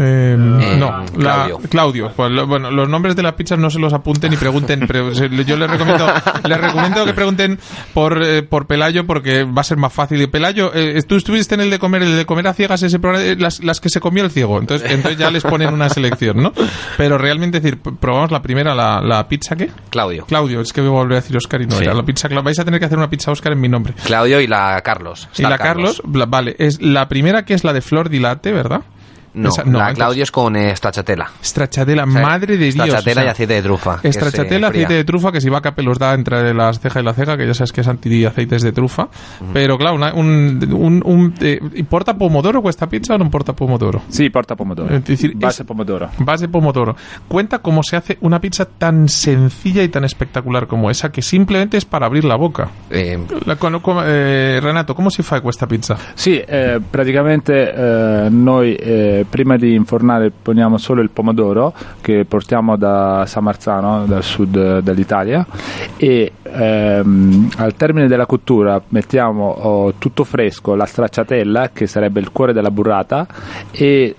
Eh, 0.01 0.35
no, 0.37 1.03
la- 1.17 1.45
Claudio. 1.45 1.59
Claudio. 1.69 2.11
Pues 2.15 2.31
lo- 2.31 2.47
bueno, 2.47 2.71
los 2.71 2.87
nombres 2.87 3.15
de 3.15 3.23
las 3.23 3.33
pizzas 3.33 3.59
no 3.59 3.69
se 3.69 3.79
los 3.79 3.91
apunten 3.93 4.31
ni 4.31 4.37
pregunten. 4.37 4.85
pero 4.87 5.11
yo 5.11 5.57
les 5.57 5.69
recomiendo, 5.69 6.07
les 6.47 6.57
recomiendo 6.61 7.05
que 7.05 7.13
pregunten 7.13 7.59
por, 7.93 8.21
eh, 8.23 8.43
por 8.43 8.65
Pelayo 8.67 9.05
porque 9.05 9.43
va 9.43 9.61
a 9.61 9.63
ser 9.63 9.77
más 9.77 9.91
fácil. 9.91 10.21
Y 10.21 10.27
Pelayo, 10.27 10.71
eh, 10.73 11.01
tú 11.07 11.15
estuviste 11.15 11.55
en 11.55 11.61
el 11.61 11.69
de 11.69 11.79
comer, 11.79 12.03
el 12.03 12.15
de 12.15 12.25
comer 12.25 12.47
a 12.47 12.53
ciegas, 12.53 12.81
ese 12.83 12.99
programa, 12.99 13.25
eh, 13.25 13.35
las, 13.37 13.63
las 13.63 13.81
que 13.81 13.89
se 13.89 13.99
comió 13.99 14.23
el 14.23 14.31
ciego. 14.31 14.59
Entonces, 14.59 14.89
entonces 14.91 15.19
ya 15.19 15.29
les 15.31 15.43
ponen 15.43 15.73
una 15.73 15.89
selección, 15.89 16.37
¿no? 16.41 16.53
Pero 16.97 17.17
realmente 17.17 17.59
decir, 17.59 17.79
probamos 17.79 18.31
la 18.31 18.41
primera, 18.41 18.73
la, 18.75 19.01
la 19.01 19.27
pizza 19.27 19.55
qué? 19.55 19.69
Claudio. 19.89 20.25
Claudio, 20.25 20.61
es 20.61 20.71
que 20.71 20.81
voy 20.81 20.89
a 20.89 20.93
volver 20.93 21.17
a 21.17 21.21
decir 21.21 21.35
Oscar 21.35 21.61
y 21.61 21.65
no 21.65 21.75
Sí. 21.75 21.83
era 21.83 21.93
la 21.93 22.03
pizza. 22.03 22.27
Vais 22.29 22.59
a 22.59 22.65
tener 22.65 22.79
que 22.79 22.85
hacer 22.85 22.97
una 22.97 23.09
pizza 23.09 23.31
Oscar 23.31 23.51
en 23.53 23.59
mi 23.61 23.67
nombre. 23.69 23.93
Claudio 24.05 24.39
y 24.39 24.47
la 24.47 24.79
Carlos. 24.81 25.27
y 25.37 25.41
la 25.41 25.57
Carlos, 25.57 26.01
vale, 26.05 26.55
es 26.59 26.81
la 26.81 27.07
primera 27.09 27.43
que 27.43 27.53
es 27.53 27.63
la 27.63 27.73
de 27.73 27.81
flor 27.81 28.09
dilate, 28.09 28.51
¿verdad? 28.51 28.81
No, 29.33 29.49
Esa- 29.49 29.63
la 29.63 29.67
entonces- 29.69 29.95
Claudio 29.95 30.23
es 30.23 30.31
con 30.31 30.55
eh, 30.55 30.75
stracciatella. 30.75 31.27
Stracciatella, 31.43 32.03
O 32.05 32.11
sea, 32.11 32.21
madre 32.21 32.57
de 32.57 32.71
Dios. 32.71 32.73
stracciatella 32.75 33.11
o 33.11 33.23
sea, 33.23 33.23
y 33.25 33.27
aceite 33.27 33.53
de 33.53 33.61
trufa. 33.61 33.99
que 34.01 34.07
es, 34.07 34.15
eh, 34.15 34.19
Stracciatella, 34.19 34.67
aceite 34.67 34.93
de 34.93 35.03
trufa, 35.03 35.31
que 35.31 35.41
si 35.41 35.49
va 35.49 35.59
a 35.63 35.81
los 35.81 35.99
da 35.99 36.13
entre 36.13 36.53
las 36.53 36.79
cejas 36.79 37.01
y 37.01 37.05
la 37.05 37.13
ceja, 37.13 37.37
que 37.37 37.45
ya 37.47 37.53
sabes 37.53 37.71
que 37.71 37.81
es 37.81 37.87
anti 37.87 38.25
aceites 38.25 38.61
de 38.63 38.71
trufa. 38.71 39.07
Pero 39.53 39.77
claro, 39.77 39.95
una- 39.95 40.13
un, 40.13 40.59
un, 40.73 41.01
un, 41.05 41.33
eh, 41.41 41.59
¿porta 41.87 42.17
pomodoro 42.17 42.61
esta 42.69 42.87
pizza 42.89 43.15
o 43.15 43.17
no 43.17 43.29
porta 43.29 43.53
pomodoro? 43.53 44.01
Sì, 44.09 44.29
porta 44.29 44.55
pomodoro. 44.55 44.93
Es 44.95 45.03
decir, 45.05 45.33
Base 45.35 45.63
es- 45.63 45.67
pomodoro. 45.67 46.09
Base 46.19 46.47
pomodoro. 46.47 46.95
Cuenta 47.27 47.59
cómo 47.59 47.81
se 47.83 47.95
hace 47.95 48.17
una 48.21 48.39
pizza 48.41 48.65
tan 48.65 49.07
sencilla 49.07 49.83
y 49.83 49.89
tan 49.89 50.03
espectacular 50.03 50.67
como 50.67 50.89
esa, 50.89 51.11
que 51.11 51.21
simplemente 51.21 51.77
es 51.77 51.85
para 51.85 52.05
abrir 52.07 52.25
la 52.25 52.35
boca. 52.35 52.69
Eh, 52.89 53.17
La- 53.45 53.55
con- 53.55 53.79
con- 53.79 54.03
eh, 54.05 54.59
Renato, 54.61 54.95
¿cómo 54.95 55.09
si 55.09 55.21
fa 55.23 55.39
questa 55.41 55.67
pizza? 55.67 55.95
Sì, 56.15 56.41
eh, 56.45 56.79
praticamente 56.91 57.71
eh, 57.75 58.27
noi 58.29 58.75
prima 59.27 59.57
di 59.57 59.73
infornare 59.73 60.31
poniamo 60.31 60.77
solo 60.77 61.01
il 61.01 61.09
pomodoro 61.09 61.73
che 62.01 62.25
portiamo 62.25 62.75
da 62.75 63.25
San 63.27 63.43
Marzano, 63.43 64.05
dal 64.05 64.23
sud 64.23 64.55
eh, 64.55 64.81
dell'Italia 64.81 65.45
e 65.97 66.31
ehm, 66.43 67.49
al 67.57 67.75
termine 67.75 68.07
della 68.07 68.25
cottura 68.25 68.81
mettiamo 68.89 69.49
oh, 69.49 69.93
tutto 69.97 70.23
fresco 70.23 70.75
la 70.75 70.85
stracciatella 70.85 71.69
che 71.71 71.87
sarebbe 71.87 72.19
il 72.19 72.31
cuore 72.31 72.53
della 72.53 72.71
burrata 72.71 73.27
e 73.71 74.15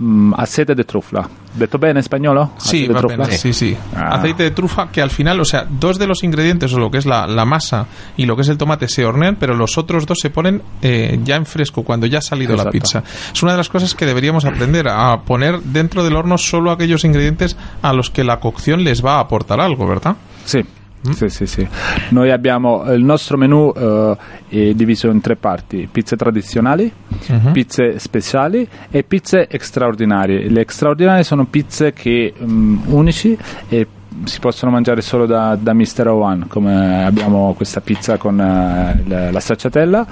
mm, 0.00 0.32
aceite 0.34 0.74
de 0.74 0.84
trufla. 0.84 1.41
Detto 1.54 1.78
bene 1.78 2.00
in 2.00 2.04
spagnolo? 2.04 2.52
Sí, 2.58 2.86
va 2.86 3.26
sí, 3.30 3.52
sí. 3.52 3.76
Ah. 3.94 4.16
Aceite 4.16 4.44
de 4.44 4.50
trufa, 4.52 4.90
que 4.90 5.02
al 5.02 5.10
final, 5.10 5.38
o 5.40 5.44
sea, 5.44 5.66
dos 5.68 5.98
de 5.98 6.06
los 6.06 6.22
ingredientes, 6.22 6.72
o 6.72 6.78
lo 6.78 6.90
que 6.90 6.98
es 6.98 7.06
la, 7.06 7.26
la 7.26 7.44
masa 7.44 7.86
y 8.16 8.24
lo 8.24 8.36
que 8.36 8.42
es 8.42 8.48
el 8.48 8.56
tomate, 8.56 8.88
se 8.88 9.04
hornean, 9.04 9.36
pero 9.36 9.54
los 9.54 9.76
otros 9.76 10.06
dos 10.06 10.18
se 10.20 10.30
ponen 10.30 10.62
eh, 10.80 11.18
ya 11.24 11.36
en 11.36 11.44
fresco, 11.44 11.82
cuando 11.82 12.06
ya 12.06 12.18
ha 12.18 12.22
salido 12.22 12.56
la 12.56 12.70
pizza. 12.70 13.02
Es 13.32 13.42
una 13.42 13.52
de 13.52 13.58
las 13.58 13.68
cosas 13.68 13.94
que 13.94 14.06
deberíamos 14.06 14.44
aprender, 14.44 14.88
a 14.88 15.22
poner 15.22 15.60
dentro 15.60 16.04
del 16.04 16.16
horno 16.16 16.38
solo 16.38 16.70
aquellos 16.70 17.04
ingredientes 17.04 17.56
a 17.82 17.92
los 17.92 18.10
que 18.10 18.24
la 18.24 18.40
cocción 18.40 18.82
les 18.82 19.04
va 19.04 19.16
a 19.16 19.20
aportar 19.20 19.60
algo, 19.60 19.86
¿verdad? 19.86 20.16
Sì. 20.44 20.64
Sì, 21.10 21.28
sì, 21.28 21.46
sì. 21.46 21.66
Noi 22.10 22.30
abbiamo 22.30 22.84
il 22.92 23.02
nostro 23.02 23.36
menù 23.36 23.72
eh, 23.74 24.16
è 24.48 24.72
diviso 24.74 25.08
in 25.08 25.20
tre 25.20 25.36
parti: 25.36 25.88
pizze 25.90 26.16
tradizionali, 26.16 26.92
Ujú. 27.28 27.50
pizze 27.52 27.98
speciali 27.98 28.66
e 28.90 29.02
pizze 29.02 29.48
straordinarie. 29.58 30.48
Le 30.48 30.64
straordinarie 30.68 31.24
sono 31.24 31.46
pizze 31.46 31.92
che 31.92 32.32
mm, 32.40 32.78
unici 32.86 33.36
e 33.68 33.86
si 34.24 34.38
possono 34.40 34.70
mangiare 34.70 35.00
solo 35.00 35.26
da, 35.26 35.56
da 35.58 35.72
Mr. 35.72 36.06
One, 36.08 36.46
come 36.46 37.04
abbiamo 37.04 37.54
questa 37.54 37.80
pizza 37.80 38.16
con 38.16 38.38
eh, 38.38 39.02
la, 39.06 39.30
la 39.30 39.40
stracciatella, 39.40 40.06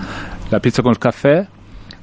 la 0.48 0.60
pizza 0.60 0.82
con 0.82 0.90
il 0.90 0.98
caffè, 0.98 1.46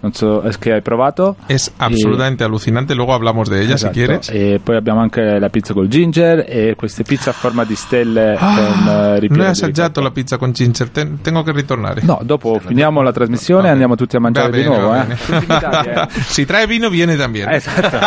non 0.08 0.13
so, 0.13 0.41
es 0.43 0.58
che 0.58 0.72
hai 0.72 0.82
provato. 0.82 1.36
Es 1.48 1.72
absolutamente 1.78 2.43
alucinante, 2.46 2.96
luego 2.96 3.13
hablamos 3.13 3.50
de 3.50 3.62
ella 3.62 3.76
Esatto. 3.76 3.93
si 3.93 4.00
quieres. 4.00 4.30
E 4.30 4.60
poi 4.63 4.76
abbiamo 4.78 5.02
anche 5.02 5.38
la 5.39 5.50
pizza 5.50 5.74
col 5.74 5.88
ginger 5.89 6.46
e 6.48 6.76
queste 6.76 7.04
pizze 7.04 7.30
a 7.30 7.34
forma 7.34 7.65
di 7.65 7.76
stelle 7.76 8.36
con 8.39 8.48
Ah, 8.48 9.15
eh, 9.15 9.20
ripieno 9.20 9.43
no 9.43 9.50
he 9.50 9.52
di 9.54 9.60
assaggiato 9.60 10.00
la 10.02 10.12
pizza 10.12 10.38
con 10.38 10.52
ginger, 10.54 10.89
ten- 10.89 11.20
tengo 11.22 11.43
che 11.43 11.52
ritornare. 11.52 12.02
No, 12.04 12.20
dopo 12.24 12.60
finiamo 12.65 13.02
la 13.02 13.12
trasmissione 13.12 13.67
e 13.67 13.72
andiamo 13.72 13.96
tutti 13.96 14.15
a 14.15 14.20
mangiare 14.20 14.52
di 14.52 14.58
bene, 14.63 14.67
nuovo. 14.70 14.88
va 14.89 15.06
Eh. 15.08 15.17
invitati, 15.34 15.89
eh. 15.89 16.08
si 16.26 16.46
trae 16.46 16.65
vino, 16.67 16.89
viene 16.89 17.17
también. 17.17 17.50
Esatto. 17.52 17.98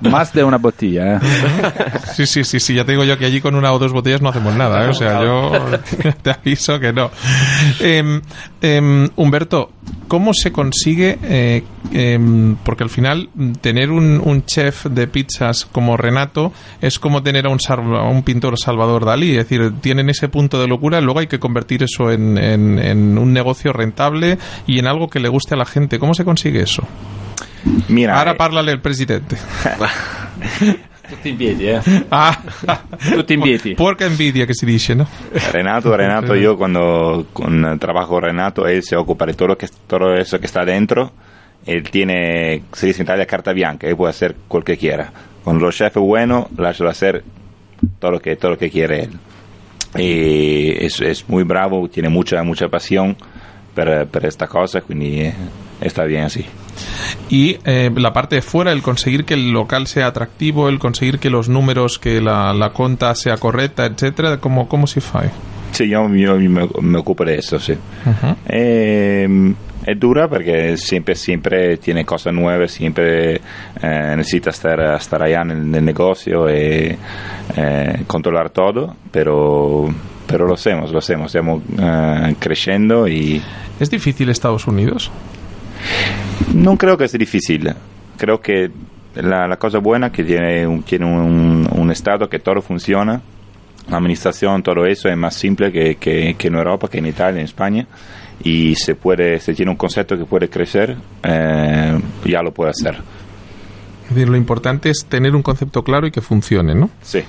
Más 0.10 0.32
de 0.32 0.42
una 0.42 0.56
bottiglia. 0.58 1.16
Eh. 1.16 1.98
Sí, 2.14 2.26
sí, 2.26 2.42
sí, 2.44 2.58
sí, 2.58 2.74
ya 2.74 2.84
te 2.84 2.92
digo 2.92 3.04
yo 3.04 3.16
que 3.16 3.26
allí 3.26 3.40
con 3.40 3.54
una 3.54 3.72
o 3.72 3.78
dos 3.78 3.92
botellas 3.92 4.20
no 4.20 4.30
hacemos 4.30 4.54
nada, 4.54 4.84
¿eh? 4.84 4.88
o 4.88 4.94
sea, 4.94 5.22
yo 5.22 5.52
te 6.22 6.30
aviso 6.30 6.78
que 6.80 6.92
no. 6.92 7.10
Em, 7.80 8.20
Humberto, 9.16 9.70
¿cómo 10.08 10.32
se 10.34 10.52
consigue, 10.52 11.18
eh, 11.22 11.64
em, 11.92 12.56
porque 12.64 12.84
al 12.84 12.90
final 12.90 13.28
mm, 13.34 13.52
tener 13.54 13.90
un, 13.90 14.20
un 14.24 14.44
chef 14.44 14.86
de 14.86 15.06
pizzas 15.06 15.64
como 15.66 15.96
Renato 15.96 16.52
es 16.80 16.98
como 16.98 17.22
tener 17.22 17.46
a 17.46 17.50
un, 17.50 17.58
salva- 17.60 18.08
un 18.08 18.22
pintor 18.22 18.58
Salvador 18.58 19.04
Dalí, 19.04 19.30
es 19.32 19.48
decir, 19.48 19.72
tienen 19.80 20.10
ese 20.10 20.28
punto 20.28 20.60
de 20.60 20.66
locura, 20.68 21.00
luego 21.00 21.20
hay 21.20 21.26
que 21.26 21.38
convertir 21.38 21.82
eso 21.82 22.10
en, 22.10 22.38
en- 22.38 22.78
en 22.78 23.18
un 23.18 23.32
negocio 23.32 23.72
rentable 23.72 24.38
y 24.66 24.78
en 24.78 24.86
algo 24.86 25.08
que 25.08 25.20
le 25.20 25.28
guste 25.28 25.54
a 25.54 25.58
la 25.58 25.64
gente. 25.66 25.98
¿Cómo 25.98 26.14
se 26.14 26.24
consigue 26.24 26.60
eso? 26.62 26.82
Mira, 27.88 28.18
Ahora 28.18 28.32
eh, 28.32 28.36
parlale 28.36 28.72
al 28.72 28.80
presidente. 28.80 29.36
Tutti 31.08 31.28
in 31.28 31.36
piedi, 31.36 31.68
eh. 31.68 31.80
Ah, 32.10 32.40
Tutti 33.14 33.34
in 33.34 33.42
piedi. 33.42 33.74
Porca 33.74 34.06
envidia 34.06 34.46
que 34.46 34.54
se 34.54 34.66
dice, 34.66 34.94
¿no? 34.94 35.06
Renato, 35.52 35.96
Renato, 35.96 36.34
yo 36.34 36.56
cuando 36.56 37.26
con, 37.32 37.78
trabajo 37.78 38.14
con 38.14 38.22
Renato, 38.22 38.66
él 38.66 38.82
se 38.82 38.96
ocupa 38.96 39.26
de 39.26 39.34
todo, 39.34 39.48
lo 39.48 39.58
que, 39.58 39.68
todo 39.86 40.14
eso 40.14 40.38
que 40.38 40.46
está 40.46 40.64
dentro 40.64 41.12
él 41.66 41.82
tiene, 41.90 42.62
se 42.72 42.86
dice 42.86 43.02
en 43.02 43.06
Italia, 43.06 43.26
carta 43.26 43.52
bianca, 43.52 43.86
él 43.86 43.96
puede 43.96 44.10
hacer 44.10 44.36
cualquier 44.48 44.78
quiera. 44.78 45.12
Cuando 45.42 45.66
el 45.66 45.72
chef 45.72 45.96
es 45.96 46.02
bueno, 46.02 46.48
déjalo 46.50 46.90
hacer 46.90 47.24
todo 47.98 48.12
lo 48.12 48.20
que, 48.20 48.36
todo 48.36 48.52
lo 48.52 48.58
que 48.58 48.70
quiere 48.70 49.04
él. 49.04 49.10
Y 49.96 50.84
es, 50.84 51.00
es 51.00 51.28
muy 51.28 51.44
bravo, 51.44 51.88
tiene 51.88 52.08
mucha, 52.08 52.42
mucha 52.42 52.68
pasión 52.68 53.16
per, 53.74 54.06
per 54.08 54.26
esta 54.26 54.46
cosa, 54.46 54.80
quindi 54.80 55.20
eh, 55.20 55.34
está 55.80 56.04
bien 56.04 56.24
así. 56.24 56.44
Y 57.28 57.58
eh, 57.64 57.90
la 57.96 58.12
parte 58.12 58.36
de 58.36 58.42
fuera, 58.42 58.72
el 58.72 58.82
conseguir 58.82 59.24
que 59.24 59.34
el 59.34 59.50
local 59.50 59.86
sea 59.86 60.06
atractivo, 60.06 60.68
el 60.68 60.78
conseguir 60.78 61.18
que 61.18 61.30
los 61.30 61.48
números, 61.48 61.98
que 61.98 62.20
la, 62.20 62.52
la 62.52 62.70
conta 62.70 63.14
sea 63.14 63.36
correcta, 63.36 63.86
etcétera, 63.86 64.38
¿cómo, 64.38 64.68
cómo 64.68 64.86
se 64.86 65.00
fa? 65.00 65.22
Sí, 65.72 65.88
yo, 65.88 66.08
yo 66.14 66.36
me, 66.36 66.68
me 66.80 66.98
ocupo 66.98 67.24
de 67.24 67.36
eso, 67.36 67.58
sí. 67.58 67.72
Ujú. 67.72 68.36
Eh, 68.46 69.54
es 69.86 70.00
dura 70.00 70.28
porque 70.28 70.76
siempre, 70.76 71.14
siempre 71.14 71.76
tiene 71.76 72.04
cosas 72.04 72.32
nuevas, 72.32 72.72
siempre 72.72 73.34
eh, 73.36 74.14
necesita 74.16 74.50
estar, 74.50 74.80
estar 74.96 75.22
allá 75.22 75.42
en 75.42 75.50
el, 75.50 75.58
en 75.58 75.74
el 75.74 75.84
negocio 75.84 76.48
y 76.48 76.96
eh, 77.56 78.02
controlar 78.06 78.50
todo, 78.50 78.96
pero, 79.10 79.92
pero 80.26 80.46
lo 80.46 80.54
hacemos, 80.54 80.90
lo 80.90 80.98
hacemos, 80.98 81.34
estamos 81.34 81.62
eh, 81.78 82.34
creciendo 82.38 83.06
y 83.08 83.42
¿Es 83.80 83.90
difícil 83.90 84.28
Estados 84.28 84.66
Unidos? 84.66 85.10
No 86.54 86.76
creo 86.76 86.96
que 86.96 87.08
sea 87.08 87.18
difícil. 87.18 87.72
Creo 88.16 88.40
que 88.40 88.70
la, 89.16 89.46
la 89.46 89.56
cosa 89.56 89.78
buena 89.78 90.10
que 90.10 90.24
tiene 90.24 90.66
un, 90.66 90.82
tiene 90.82 91.06
un, 91.06 91.68
un 91.70 91.90
estado 91.90 92.28
que 92.28 92.38
todo 92.38 92.60
funciona, 92.62 93.20
la 93.88 93.96
administración, 93.98 94.62
todo 94.62 94.86
eso 94.86 95.08
es 95.08 95.16
más 95.16 95.34
simple 95.34 95.70
que, 95.70 95.96
que, 95.96 96.34
que 96.38 96.48
en 96.48 96.54
Europa, 96.54 96.88
que 96.88 96.98
en 96.98 97.06
Italia, 97.06 97.40
en 97.40 97.44
España. 97.44 97.86
Y 98.42 98.74
se 98.74 98.94
puede, 98.94 99.38
se 99.38 99.54
tiene 99.54 99.70
un 99.70 99.76
concepto 99.76 100.18
que 100.18 100.24
puede 100.24 100.48
crecer, 100.48 100.96
eh, 101.22 102.00
ya 102.24 102.42
lo 102.42 102.52
puede 102.52 102.70
hacer. 102.70 102.96
Es 104.08 104.14
decir, 104.14 104.28
lo 104.28 104.36
importante 104.36 104.90
es 104.90 105.06
tener 105.08 105.34
un 105.34 105.42
concepto 105.42 105.82
claro 105.82 106.06
y 106.06 106.10
que 106.10 106.20
funcione, 106.20 106.74
¿no? 106.74 106.90
Sí. 107.00 107.22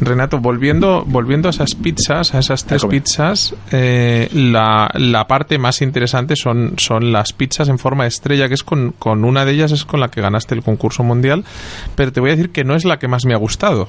Renato, 0.00 0.38
volviendo, 0.38 1.04
volviendo 1.06 1.48
a 1.48 1.50
esas 1.50 1.74
pizzas, 1.74 2.34
a 2.34 2.38
esas 2.38 2.64
tres 2.64 2.82
Eccomi. 2.82 3.00
pizzas, 3.00 3.54
eh, 3.70 4.28
la, 4.32 4.90
la 4.94 5.26
parte 5.26 5.58
más 5.58 5.82
interesante 5.82 6.36
son, 6.36 6.74
son 6.76 7.12
las 7.12 7.32
pizzas 7.32 7.68
en 7.68 7.78
forma 7.78 8.04
de 8.04 8.08
estrella, 8.08 8.48
que 8.48 8.54
es 8.54 8.62
con, 8.62 8.92
con 8.98 9.24
una 9.24 9.44
de 9.44 9.52
ellas 9.52 9.72
es 9.72 9.84
con 9.84 10.00
la 10.00 10.08
que 10.10 10.20
ganaste 10.20 10.54
el 10.54 10.62
concurso 10.62 11.02
mundial, 11.02 11.44
pero 11.94 12.12
te 12.12 12.20
voy 12.20 12.30
a 12.30 12.36
decir 12.36 12.50
que 12.50 12.64
no 12.64 12.74
es 12.74 12.84
la 12.84 12.98
que 12.98 13.08
más 13.08 13.24
me 13.24 13.34
ha 13.34 13.38
gustado. 13.38 13.88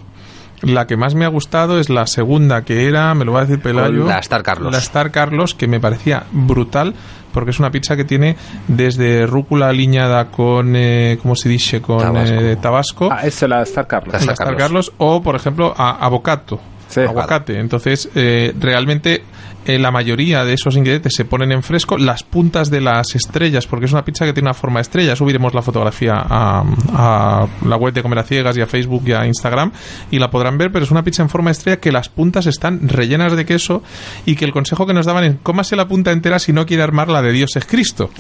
La 0.62 0.88
que 0.88 0.96
más 0.96 1.14
me 1.16 1.26
ha 1.26 1.28
gustado 1.28 1.80
es 1.80 1.90
la 1.90 2.08
segunda, 2.08 2.64
que 2.64 2.88
era, 2.88 3.14
me 3.16 3.26
lo 3.26 3.34
va 3.34 3.42
a 3.42 3.46
decir 3.46 3.62
Pelayo. 3.62 4.06
La 4.08 4.20
Star 4.20 4.44
Carlos. 4.44 4.72
La 4.72 4.78
Star 4.78 5.12
Carlos, 5.12 5.56
que 5.56 5.68
me 5.68 5.80
parecía 5.80 6.24
brutal, 6.32 6.94
porque 7.34 7.52
es 7.52 7.60
una 7.60 7.72
pizza 7.72 7.96
que 7.98 8.06
tiene 8.06 8.38
desde 8.68 9.26
rúcula 9.26 9.70
aliñada 9.70 10.30
con, 10.32 10.76
eh, 10.76 11.18
¿cómo 11.22 11.36
se 11.36 11.50
dice? 11.50 11.82
Con 11.82 12.00
Tabasco. 12.00 12.36
eh, 12.36 12.56
tabasco. 12.62 13.10
Ah, 13.12 13.24
la 13.48 13.62
Star 13.64 13.88
Carlos. 13.88 14.14
La 14.14 14.20
La 14.20 14.20
Star 14.20 14.34
Star 14.34 14.48
Carlos. 14.48 14.62
Carlos, 14.62 14.94
o 14.98 15.22
por 15.22 15.36
ejemplo 15.36 15.74
a 15.76 15.92
avocato 16.06 16.60
Sí. 16.94 17.02
aguacate. 17.02 17.60
Entonces 17.60 18.10
eh, 18.16 18.54
realmente 18.60 19.24
eh, 19.66 19.80
la 19.80 19.92
mayoría 19.92 20.44
de 20.44 20.54
esos 20.54 20.76
ingredientes 20.76 21.14
se 21.16 21.26
ponen 21.26 21.52
en 21.52 21.64
fresco. 21.64 21.98
Las 21.98 22.24
puntas 22.24 22.70
de 22.70 22.82
las 22.82 23.16
estrellas 23.16 23.68
porque 23.68 23.86
es 23.86 23.92
una 23.92 24.04
pizza 24.06 24.26
que 24.26 24.34
tiene 24.34 24.48
una 24.48 24.54
forma 24.54 24.80
de 24.80 24.84
estrella. 24.84 25.16
Subiremos 25.16 25.54
la 25.54 25.62
fotografía 25.62 26.14
a, 26.16 26.64
a 26.94 27.48
la 27.66 27.76
web 27.78 27.94
de 27.94 28.02
Comer 28.02 28.20
a 28.20 28.24
Ciegas 28.24 28.58
y 28.58 28.62
a 28.62 28.68
Facebook 28.68 29.04
y 29.06 29.14
a 29.14 29.26
Instagram 29.26 29.72
y 30.12 30.20
la 30.20 30.30
podrán 30.30 30.58
ver 30.58 30.72
pero 30.72 30.86
es 30.86 30.92
una 30.92 31.04
pizza 31.04 31.24
en 31.24 31.30
forma 31.30 31.50
de 31.50 31.54
estrella 31.54 31.78
que 31.80 31.92
las 31.92 32.10
puntas 32.10 32.46
están 32.46 32.88
rellenas 32.88 33.36
de 33.36 33.46
queso 33.46 33.84
y 34.26 34.36
que 34.36 34.46
el 34.46 34.52
consejo 34.52 34.86
que 34.86 34.94
nos 34.94 35.06
daban 35.06 35.24
es 35.24 35.36
cómase 35.44 35.76
la 35.76 35.88
punta 35.88 36.12
entera 36.12 36.40
si 36.40 36.54
no 36.54 36.66
quiere 36.66 36.84
armar 36.84 37.10
la 37.10 37.22
de 37.22 37.32
Dios 37.32 37.56
es 37.56 37.66
Cristo 37.66 38.10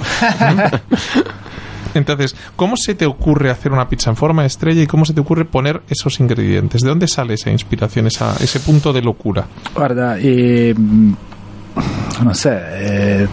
Entonces, 1.93 2.35
¿cómo 2.55 2.75
se 2.77 2.95
te 2.95 3.05
ocurre 3.05 3.49
hacer 3.49 3.71
una 3.71 3.87
pizza 3.89 4.09
en 4.09 4.15
forma 4.15 4.41
de 4.43 4.47
estrella 4.47 4.81
y 4.81 4.87
cómo 4.87 5.05
se 5.05 5.13
te 5.13 5.21
ocurre 5.21 5.45
poner 5.45 5.81
esos 5.89 6.19
ingredientes? 6.19 6.81
¿De 6.81 6.89
dónde 6.89 7.07
sale 7.07 7.33
esa 7.35 7.49
inspiración, 7.51 8.07
esa, 8.07 8.35
ese 8.39 8.59
punto 8.59 8.91
de 8.93 9.01
locura? 9.01 9.45
Guarda, 9.73 10.17
eh, 10.19 10.73
non 12.23 12.35
so, 12.35 12.49
eh, 12.51 13.27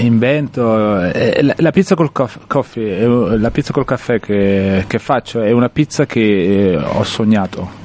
invento 0.00 1.04
eh, 1.04 1.42
la, 1.42 1.54
la 1.58 1.70
pizza 1.72 1.94
col 1.94 2.10
coff- 2.12 2.46
coffee, 2.46 3.00
eh, 3.02 3.38
la 3.38 3.50
pizza 3.50 3.72
col 3.72 3.84
caffè 3.84 4.18
che, 4.18 4.84
che 4.86 4.98
faccio 4.98 5.42
è 5.42 5.52
una 5.52 5.68
pizza 5.68 6.06
che 6.06 6.72
eh, 6.72 6.76
ho 6.76 7.04
sognato. 7.04 7.84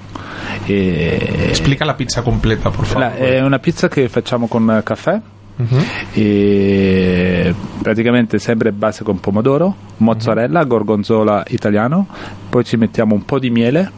E- 0.65 1.47
Explica 1.49 1.85
la 1.85 1.93
pizza 1.95 2.21
completa, 2.21 2.69
por 2.69 2.85
favor. 2.85 3.01
la- 3.03 3.15
è 3.15 3.41
una 3.41 3.59
pizza 3.59 3.87
che 3.89 4.07
facciamo 4.09 4.47
con 4.47 4.81
caffè 4.83 5.19
Ujú. 5.61 5.75
e 6.13 7.53
praticamente 7.81 8.39
sempre 8.39 8.71
base 8.71 9.03
con 9.03 9.19
pomodoro, 9.19 9.75
mozzarella, 9.97 10.63
gorgonzola 10.63 11.43
italiano, 11.49 12.07
poi 12.49 12.63
ci 12.63 12.77
mettiamo 12.77 13.13
un 13.15 13.25
po' 13.25 13.39
di 13.39 13.49
miele, 13.49 13.91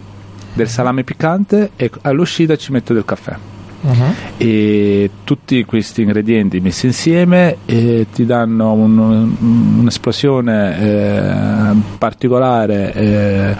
del 0.54 0.67
salame 0.67 1.04
piccante 1.04 1.71
e 1.76 1.89
all'uscita 2.02 2.56
ci 2.56 2.71
metto 2.71 2.93
del 2.93 3.06
caffè. 3.06 3.36
Ujú. 3.82 4.04
E 4.38 5.10
tutti 5.26 5.65
questi 5.65 6.04
ingredienti 6.04 6.62
messi 6.62 6.86
insieme 6.86 7.58
eh, 7.65 8.08
ti 8.13 8.26
danno 8.26 8.71
un- 8.71 9.36
un'esplosione 9.80 10.80
eh, 10.80 11.76
particolare, 11.97 12.93
eh, 12.93 13.56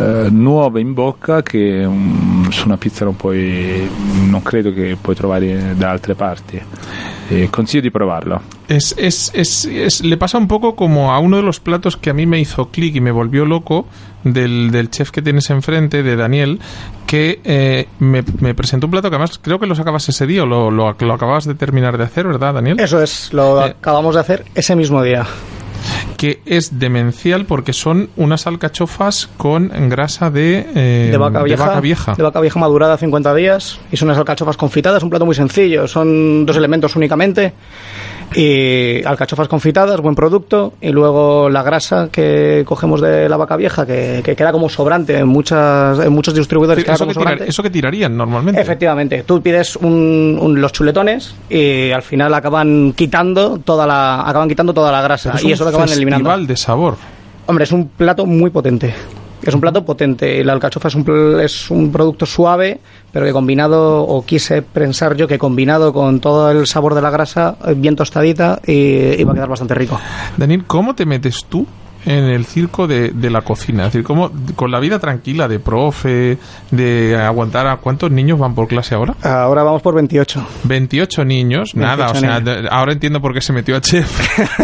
eh, 0.00 0.26
nuova 0.30 0.80
in 0.80 0.92
bocca 0.92 1.42
che 1.44 1.86
mm, 1.86 2.48
su 2.48 2.66
una 2.66 2.78
pizza 2.78 3.04
non 3.04 3.14
puoi, 3.14 3.88
non 4.28 4.42
credo 4.42 4.72
che 4.72 4.96
puoi 5.00 5.14
trovare 5.14 5.74
da 5.76 5.90
altre 5.90 6.14
parti. 6.16 6.60
Eh, 7.30 7.48
consiglio 7.50 7.82
di 7.82 7.90
provarlo. 7.90 8.42
Es, 8.68 8.94
es, 8.98 9.30
es, 9.34 9.64
es- 9.64 10.02
le 10.04 10.16
pasa 10.16 10.36
un 10.36 10.48
poco 10.48 10.74
como 10.74 11.12
a 11.12 11.18
uno 11.20 11.36
de 11.36 11.42
los 11.44 11.60
platos 11.60 11.96
que 11.96 12.10
a 12.10 12.12
mí 12.14 12.26
me 12.26 12.40
hizo 12.40 12.70
clic 12.70 12.96
y 12.96 13.00
me 13.00 13.12
volvió 13.12 13.44
loco 13.46 13.86
del, 14.24 14.70
del 14.72 14.90
chef 14.90 15.10
que 15.12 15.22
tienes 15.22 15.48
enfrente, 15.50 16.02
de 16.02 16.16
Daniel, 16.16 16.58
que 17.06 17.40
eh, 17.44 17.86
me, 18.00 18.24
me 18.40 18.54
presentó 18.54 18.86
un 18.86 18.90
plato 18.90 19.08
que 19.10 19.16
además 19.16 19.38
creo 19.40 19.58
que 19.60 19.66
lo 19.66 19.74
sacabas 19.76 20.08
ese 20.08 20.26
día 20.26 20.42
o 20.42 20.46
lo, 20.46 20.70
lo, 20.70 20.94
lo 20.98 21.12
acababas 21.14 21.44
de 21.44 21.54
terminar 21.54 21.96
de 21.98 22.04
hacer, 22.04 22.26
¿verdad, 22.26 22.54
Daniel? 22.54 22.80
Eso 22.80 23.00
es, 23.00 23.32
lo 23.32 23.64
Eh. 23.64 23.70
acabamos 23.78 24.14
de 24.16 24.20
hacer 24.22 24.44
ese 24.54 24.74
mismo 24.74 25.02
día. 25.02 25.24
Que 26.16 26.40
es 26.46 26.78
demencial 26.78 27.44
porque 27.46 27.72
son 27.72 28.10
unas 28.16 28.46
alcachofas 28.46 29.28
con 29.36 29.70
grasa 29.88 30.30
de, 30.30 30.66
eh, 30.74 31.08
de 31.10 31.16
vaca 31.16 31.42
vieja, 31.42 31.66
vaca 31.66 31.80
vieja. 31.80 32.14
de 32.14 32.22
vaca 32.22 32.40
vieja 32.40 32.58
madurada 32.60 32.96
50 32.96 33.34
días 33.34 33.78
y 33.90 33.96
son 33.96 34.08
unas 34.08 34.18
alcachofas 34.18 34.56
confitadas, 34.56 35.02
un 35.02 35.10
plato 35.10 35.26
muy 35.26 35.34
sencillo, 35.34 35.86
son 35.88 36.44
dos 36.46 36.56
elementos 36.56 36.94
únicamente 36.96 37.52
y 38.34 39.02
alcachofas 39.04 39.48
confitadas, 39.48 40.00
buen 40.00 40.14
producto 40.14 40.74
y 40.80 40.90
luego 40.90 41.48
la 41.50 41.62
grasa 41.64 42.08
que 42.12 42.62
cogemos 42.64 43.00
de 43.00 43.28
la 43.28 43.36
vaca 43.36 43.56
vieja 43.56 43.84
que, 43.84 44.20
que 44.24 44.36
queda 44.36 44.52
como 44.52 44.68
sobrante 44.68 45.18
en 45.18 45.26
muchas 45.26 45.98
en 45.98 46.12
muchos 46.12 46.32
distribuidores 46.34 46.84
queda 46.84 46.94
eso, 46.94 47.04
como 47.04 47.12
que 47.12 47.18
tirar- 47.18 47.32
sobrante. 47.32 47.50
eso 47.50 47.62
que 47.62 47.70
tirarían 47.70 48.16
normalmente. 48.16 48.60
Efectivamente, 48.60 49.24
tú 49.26 49.42
pides 49.42 49.74
un- 49.76 50.38
un- 50.40 50.60
los 50.60 50.72
chuletones 50.72 51.34
y 51.48 51.90
al 51.90 52.02
final 52.02 52.32
acaban 52.34 52.92
quitando 52.92 53.58
toda 53.58 53.84
la 53.86 54.20
acaban 54.28 54.48
quitando 54.48 54.72
toda 54.72 54.92
la 54.92 55.02
grasa 55.02 55.32
Es 55.34 55.42
y 55.44 55.50
eso 55.52 55.64
lo 55.70 55.78
acaban 55.78 55.94
eliminando. 55.94 56.28
festival 56.30 56.46
de 56.46 56.56
sabor. 56.56 56.96
Hombre, 57.46 57.64
es 57.64 57.72
un 57.72 57.88
plato 57.88 58.26
muy 58.26 58.50
potente. 58.50 58.94
Es 59.42 59.54
un 59.54 59.60
plato 59.60 59.84
potente. 59.84 60.44
La 60.44 60.52
alcachofa 60.52 60.88
es 60.88 60.94
un, 60.94 61.40
es 61.40 61.70
un 61.70 61.90
producto 61.90 62.26
suave, 62.26 62.78
pero 63.10 63.24
que 63.24 63.32
combinado, 63.32 64.02
o 64.02 64.24
quise 64.24 64.60
pensar 64.62 65.16
yo 65.16 65.26
que 65.26 65.38
combinado 65.38 65.92
con 65.92 66.20
todo 66.20 66.50
el 66.50 66.66
sabor 66.66 66.94
de 66.94 67.02
la 67.02 67.10
grasa, 67.10 67.56
eh, 67.66 67.74
bien 67.74 67.96
tostadita, 67.96 68.60
y, 68.66 69.20
y 69.20 69.24
va 69.24 69.32
a 69.32 69.34
quedar 69.34 69.48
bastante 69.48 69.74
rico. 69.74 69.98
Daniel, 70.36 70.64
¿cómo 70.66 70.94
te 70.94 71.06
metes 71.06 71.44
tú 71.46 71.66
en 72.06 72.24
el 72.24 72.44
circo 72.46 72.86
de, 72.86 73.10
de 73.10 73.30
la 73.30 73.42
cocina? 73.42 73.86
Es 73.86 73.92
decir, 73.92 74.04
¿cómo, 74.04 74.30
con 74.56 74.70
la 74.70 74.80
vida 74.80 74.98
tranquila 74.98 75.48
de 75.48 75.58
profe, 75.58 76.38
de 76.70 77.16
aguantar 77.16 77.66
a 77.66 77.76
cuántos 77.76 78.10
niños 78.10 78.38
van 78.38 78.54
por 78.54 78.68
clase 78.68 78.94
ahora? 78.94 79.14
Ahora 79.22 79.62
vamos 79.62 79.82
por 79.82 79.94
28. 79.94 80.46
28 80.64 81.24
niños, 81.24 81.74
nada, 81.74 82.10
o 82.10 82.12
28 82.12 82.20
sea, 82.20 82.40
niños. 82.40 82.68
ahora 82.72 82.92
entiendo 82.92 83.20
por 83.20 83.34
qué 83.34 83.40
se 83.40 83.52
metió 83.52 83.76
a 83.76 83.80
chef. 83.80 84.08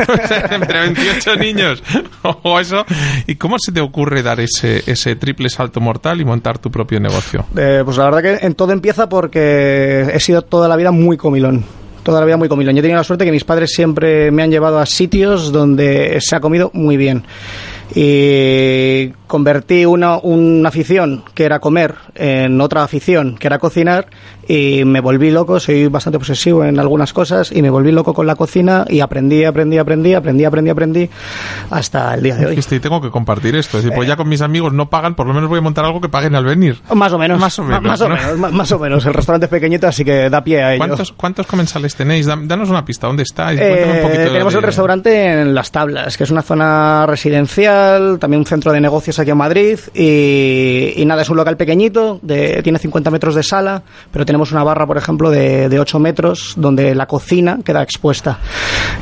O 0.09 0.27
sea, 0.29 0.49
Entre 0.51 0.81
28 0.81 1.37
niños 1.37 1.83
o 2.43 2.61
eso. 2.61 2.85
¿Y 3.27 3.37
cómo 3.37 3.57
se 3.59 3.73
te 3.73 3.81
ocurre 3.81 4.23
dar 4.23 4.41
ese, 4.41 4.83
ese 4.91 5.17
triple 5.17 5.49
salto 5.49 5.81
mortal 5.81 6.21
y 6.21 6.25
montar 6.25 6.59
tu 6.59 6.71
propio 6.71 7.01
negocio? 7.01 7.45
Eh, 7.57 7.83
pues 7.85 7.97
la 7.97 8.05
verdad 8.05 8.23
que 8.23 8.47
en 8.47 8.55
todo 8.55 8.73
empieza 8.73 9.09
porque 9.09 10.03
he 10.13 10.21
sido 10.21 10.43
toda 10.43 10.69
la 10.69 10.77
vida 10.77 10.91
muy 10.91 11.17
comilón. 11.17 11.65
Toda 12.07 12.21
la 12.21 12.27
vida 12.27 12.37
muy 12.37 12.49
comilón. 12.49 12.73
Yo 12.77 12.79
he 12.79 12.83
tenido 12.83 12.99
la 12.99 13.03
suerte 13.03 13.25
que 13.25 13.33
mis 13.33 13.43
padres 13.43 13.73
siempre 13.75 14.31
me 14.31 14.45
han 14.45 14.51
llevado 14.53 14.79
a 14.79 14.87
sitios 14.87 15.51
donde 15.51 16.19
se 16.21 16.37
ha 16.37 16.41
comido 16.41 16.71
muy 16.73 16.97
bien. 16.97 17.25
Y 17.97 19.09
convertí 19.27 19.85
una, 19.87 20.19
una 20.19 20.69
afición 20.69 21.25
que 21.35 21.43
era 21.43 21.59
comer 21.59 21.97
en 22.15 22.61
otra 22.61 22.85
afición 22.85 23.37
que 23.37 23.49
era 23.49 23.59
cocinar 23.59 24.07
y 24.49 24.85
me 24.85 25.01
volví 25.01 25.31
loco, 25.31 25.59
soy 25.61 25.89
bastante 25.89 26.17
obsesivo 26.17 26.65
en 26.65 26.79
algunas 26.79 27.13
cosas 27.13 27.51
y 27.53 27.63
me 27.63 27.71
volví 27.71 27.93
loco 27.93 28.15
con 28.15 28.27
la 28.27 28.35
cocina 28.37 28.85
y 28.89 29.01
aprendí, 29.01 29.45
aprendí, 29.45 29.79
aprendí, 29.79 30.15
aprendí, 30.15 30.45
aprendí, 30.45 30.71
aprendí 30.71 31.11
hasta 31.71 32.15
el 32.15 32.23
día 32.23 32.37
de 32.37 32.45
hoy. 32.47 32.51
Dijiste, 32.51 32.77
y 32.77 32.81
tengo 32.81 33.01
que 33.01 33.11
compartir 33.11 33.57
esto. 33.57 33.79
Es 33.79 33.85
decir, 33.85 33.95
pues 33.97 34.09
ya 34.09 34.17
con 34.17 34.29
mis 34.29 34.41
amigos 34.41 34.73
no 34.73 34.89
pagan, 34.89 35.15
por 35.15 35.27
lo 35.27 35.35
menos 35.35 35.49
voy 35.49 35.59
a 35.59 35.63
montar 35.63 35.85
algo 35.85 36.01
que 36.01 36.09
paguen 36.09 36.35
al 36.35 36.45
venir. 36.45 36.79
Más 36.95 37.13
o 37.13 37.19
menos. 37.19 37.39
Más 37.41 37.59
o 37.59 37.65
menos, 37.65 37.83
Más 37.83 38.01
o 38.01 38.09
¿no? 38.09 38.15
menos, 38.17 38.39
ma- 38.39 38.51
más 38.51 38.73
o 38.73 38.79
menos. 38.79 39.05
El 39.07 39.15
restaurante 39.15 39.47
es 39.47 39.51
pequeñito, 39.51 39.87
así 39.87 40.05
que 40.05 40.31
da 40.31 40.43
pie 40.45 40.63
a 40.63 40.71
ello. 40.75 40.79
¿Cuántos, 40.87 41.13
¿Cuántos 41.13 41.47
comensales 41.47 41.95
tenéis? 41.95 42.27
Da- 42.27 42.39
Danos 42.41 42.69
una 42.71 42.85
pista, 42.85 43.07
¿dónde 43.07 43.23
estáis? 43.25 43.59
Un 43.61 43.67
Eh, 43.67 43.99
poquito 44.03 44.23
tenemos 44.33 44.53
de- 44.53 44.59
el 44.59 44.65
restaurante 44.65 45.41
en 45.41 45.55
Las 45.55 45.71
Tablas, 45.71 46.17
que 46.17 46.25
es 46.25 46.31
una 46.31 46.43
zona 46.43 47.07
residencial, 47.07 48.19
también 48.19 48.41
un 48.41 48.47
centro 48.47 48.73
de 48.73 48.81
negocios 48.81 49.19
aquí 49.19 49.31
en 49.31 49.37
Madrid. 49.39 49.79
Y, 49.95 50.93
y 50.97 51.05
nada, 51.05 51.23
es 51.23 51.31
un 51.31 51.37
local 51.37 51.57
pequeñito, 51.57 52.19
de, 52.23 52.61
tiene 52.63 52.79
50 52.79 53.11
metros 53.11 53.35
de 53.35 53.43
sala, 53.43 53.83
pero 54.13 54.25
tenemos 54.25 54.36
una 54.53 54.63
barra, 54.65 54.87
por 54.87 54.97
ejemplo, 54.99 55.31
de, 55.31 55.69
de 55.69 55.81
8 55.81 55.99
metros, 55.99 56.55
donde 56.57 56.95
la 56.95 57.07
cocina 57.07 57.59
queda 57.65 57.83
expuesta, 57.83 58.39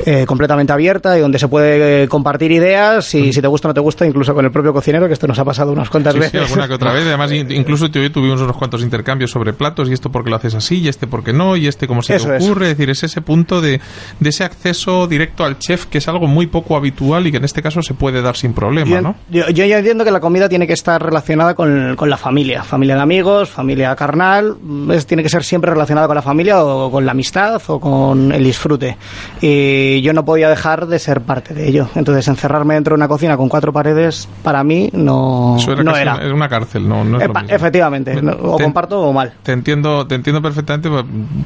eh, 0.06 0.24
completamente 0.26 0.72
abierta 0.72 1.16
y 1.18 1.20
donde 1.20 1.38
se 1.38 1.48
puede 1.48 2.04
eh, 2.04 2.08
compartir 2.08 2.52
ideas. 2.52 3.14
Y 3.14 3.32
si 3.32 3.40
te 3.40 3.46
gusta 3.48 3.68
o 3.68 3.70
no 3.70 3.74
te 3.74 3.80
gusta, 3.80 4.06
incluso 4.06 4.34
con 4.34 4.44
el 4.44 4.50
propio 4.50 4.72
cocinero, 4.72 5.06
que 5.06 5.12
esto 5.14 5.26
nos 5.26 5.38
ha 5.38 5.44
pasado 5.44 5.72
unas 5.72 5.90
cuantas 5.90 6.14
Sí, 6.14 6.20
sí, 6.20 6.24
veces. 6.26 6.42
alguna 6.42 6.68
que 6.68 6.74
otra 6.74 6.92
vez. 6.92 7.04
Además, 7.06 7.32
in- 7.32 7.50
incluso 7.50 7.90
tú 7.90 7.98
y 7.98 8.02
yo 8.04 8.12
tuvimos 8.12 8.40
unos 8.40 8.56
cuantos 8.56 8.82
intercambios 8.82 9.30
sobre 9.30 9.52
platos 9.52 9.88
y 9.88 9.92
esto 9.92 10.10
porque 10.10 10.30
lo 10.30 10.36
haces 10.36 10.54
así 10.54 10.78
y 10.80 10.88
este 10.88 11.06
porque 11.06 11.32
no 11.32 11.56
y 11.56 11.66
este 11.66 11.86
cómo 11.86 12.02
se 12.02 12.16
Eso 12.16 12.28
te 12.28 12.36
es. 12.36 12.44
ocurre. 12.44 12.70
Es 12.70 12.76
decir, 12.78 12.90
es 12.90 13.02
ese 13.02 13.20
punto 13.20 13.60
de, 13.60 13.80
de 14.20 14.28
ese 14.28 14.44
acceso 14.44 15.06
directo 15.06 15.44
al 15.44 15.58
chef 15.58 15.86
que 15.86 15.98
es 15.98 16.08
algo 16.08 16.26
muy 16.26 16.46
poco 16.46 16.76
habitual 16.76 17.26
y 17.26 17.30
que 17.30 17.38
en 17.38 17.44
este 17.44 17.62
caso 17.62 17.82
se 17.82 17.94
puede 17.94 18.22
dar 18.22 18.36
sin 18.36 18.52
problema, 18.54 18.90
Yo, 18.90 19.00
¿no? 19.00 19.16
yo, 19.30 19.48
yo 19.50 19.64
ya 19.64 19.78
entiendo 19.78 20.04
que 20.04 20.10
la 20.10 20.20
comida 20.20 20.48
tiene 20.48 20.66
que 20.66 20.72
estar 20.74 21.02
relacionada 21.02 21.54
con, 21.54 21.96
con 21.96 22.08
la 22.10 22.16
familia, 22.16 22.62
familia 22.62 22.94
de 22.96 23.00
amigos, 23.02 23.48
familia 23.50 23.94
carnal, 23.96 24.56
es, 24.92 25.06
tiene 25.06 25.22
que 25.24 25.30
ser 25.30 25.42
siempre 25.42 25.70
relacionada 25.70 26.06
con 26.06 26.14
la 26.16 26.22
familia 26.22 26.62
o 26.62 26.90
con 26.90 27.04
la 27.04 27.12
amistad 27.12 27.60
o 27.68 27.80
con 27.80 28.30
el 28.32 28.44
disfrute. 28.44 28.96
Y 29.40 30.00
yo 30.02 30.12
no 30.12 30.24
podía 30.24 30.48
dejar 30.48 30.86
de 30.86 30.98
ser 30.98 31.22
parte 31.22 31.54
de 31.54 31.68
ello. 31.68 31.88
Entonces, 31.94 32.28
encerrarme 32.28 32.74
dentro 32.74 32.92
de 32.92 32.96
una 32.96 33.08
cocina 33.08 33.36
con 33.36 33.48
cuatro 33.48 33.72
paredes, 33.72 34.28
para 34.42 34.62
mí 34.62 34.90
no, 34.92 35.56
Eso 35.58 35.72
era 35.72 35.82
no 35.82 35.96
era. 35.96 36.16
es 36.22 36.32
una 36.32 36.48
cárcel, 36.48 36.88
no, 36.88 37.04
no 37.04 37.16
es 37.18 37.24
lo 37.24 37.30
Epa, 37.30 37.40
mismo. 37.42 37.56
efectivamente, 37.56 38.22
no- 38.22 38.32
o 38.32 38.56
Te- 38.56 38.64
comparto 38.64 39.00
o 39.00 39.12
mal. 39.12 39.32
Te 39.42 39.52
entiendo, 39.52 40.06
te 40.06 40.14
entiendo 40.14 40.40
perfectamente. 40.42 40.88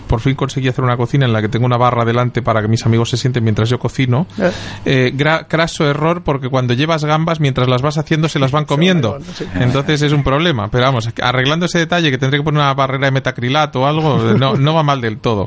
Por 0.06 0.20
fin 0.20 0.34
conseguí 0.34 0.68
hacer 0.68 0.84
una 0.84 0.96
cocina 0.96 1.24
en 1.26 1.32
la 1.32 1.40
que 1.40 1.48
tengo 1.48 1.66
una 1.66 1.76
barra 1.76 2.04
delante 2.04 2.42
para 2.42 2.60
que 2.60 2.68
mis 2.68 2.84
amigos 2.84 3.10
se 3.10 3.16
sienten 3.16 3.44
mientras 3.44 3.68
yo 3.70 3.78
cocino. 3.78 4.26
Eh. 4.38 4.50
Eh, 4.84 5.12
gra- 5.16 5.46
craso 5.48 5.88
error 5.88 6.22
porque 6.22 6.48
cuando 6.48 6.74
llevas 6.74 7.04
gambas, 7.04 7.40
mientras 7.40 7.68
las 7.68 7.82
vas 7.82 7.96
haciendo, 7.98 8.28
se 8.28 8.38
las 8.38 8.50
van 8.50 8.64
comiendo. 8.64 9.18
Entonces 9.54 10.02
es 10.02 10.12
un 10.12 10.24
problema. 10.24 10.68
Pero 10.68 10.84
vamos, 10.84 11.08
arreglando 11.22 11.66
ese 11.66 11.78
detalle 11.78 12.10
que 12.10 12.18
tendré 12.18 12.38
que 12.38 12.44
poner 12.44 12.60
una 12.62 12.74
barrera 12.74 13.06
de 13.06 13.10
metacrilato 13.12 13.67
o 13.76 13.86
algo, 13.86 14.18
no, 14.34 14.56
no 14.56 14.74
va 14.74 14.82
mal 14.82 15.00
del 15.00 15.18
todo. 15.18 15.46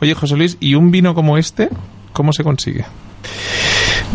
Oye, 0.00 0.14
José 0.14 0.36
Luis, 0.36 0.56
¿y 0.60 0.74
un 0.74 0.90
vino 0.90 1.14
como 1.14 1.38
este? 1.38 1.68
¿Cómo 2.12 2.32
se 2.32 2.44
consigue? 2.44 2.84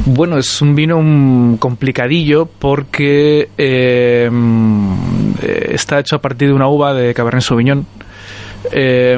Bueno, 0.05 0.37
es 0.37 0.61
un 0.61 0.75
vino 0.75 1.01
mm, 1.01 1.55
complicadillo 1.57 2.45
porque 2.45 3.49
eh, 3.57 4.29
mm, 4.31 4.93
eh, 5.41 5.69
está 5.71 5.99
hecho 5.99 6.17
a 6.17 6.21
partir 6.21 6.49
de 6.49 6.53
una 6.53 6.67
uva 6.67 6.93
de 6.93 7.13
Cabernet 7.13 7.43
Sauvignon. 7.43 7.85
Eh, 8.71 9.17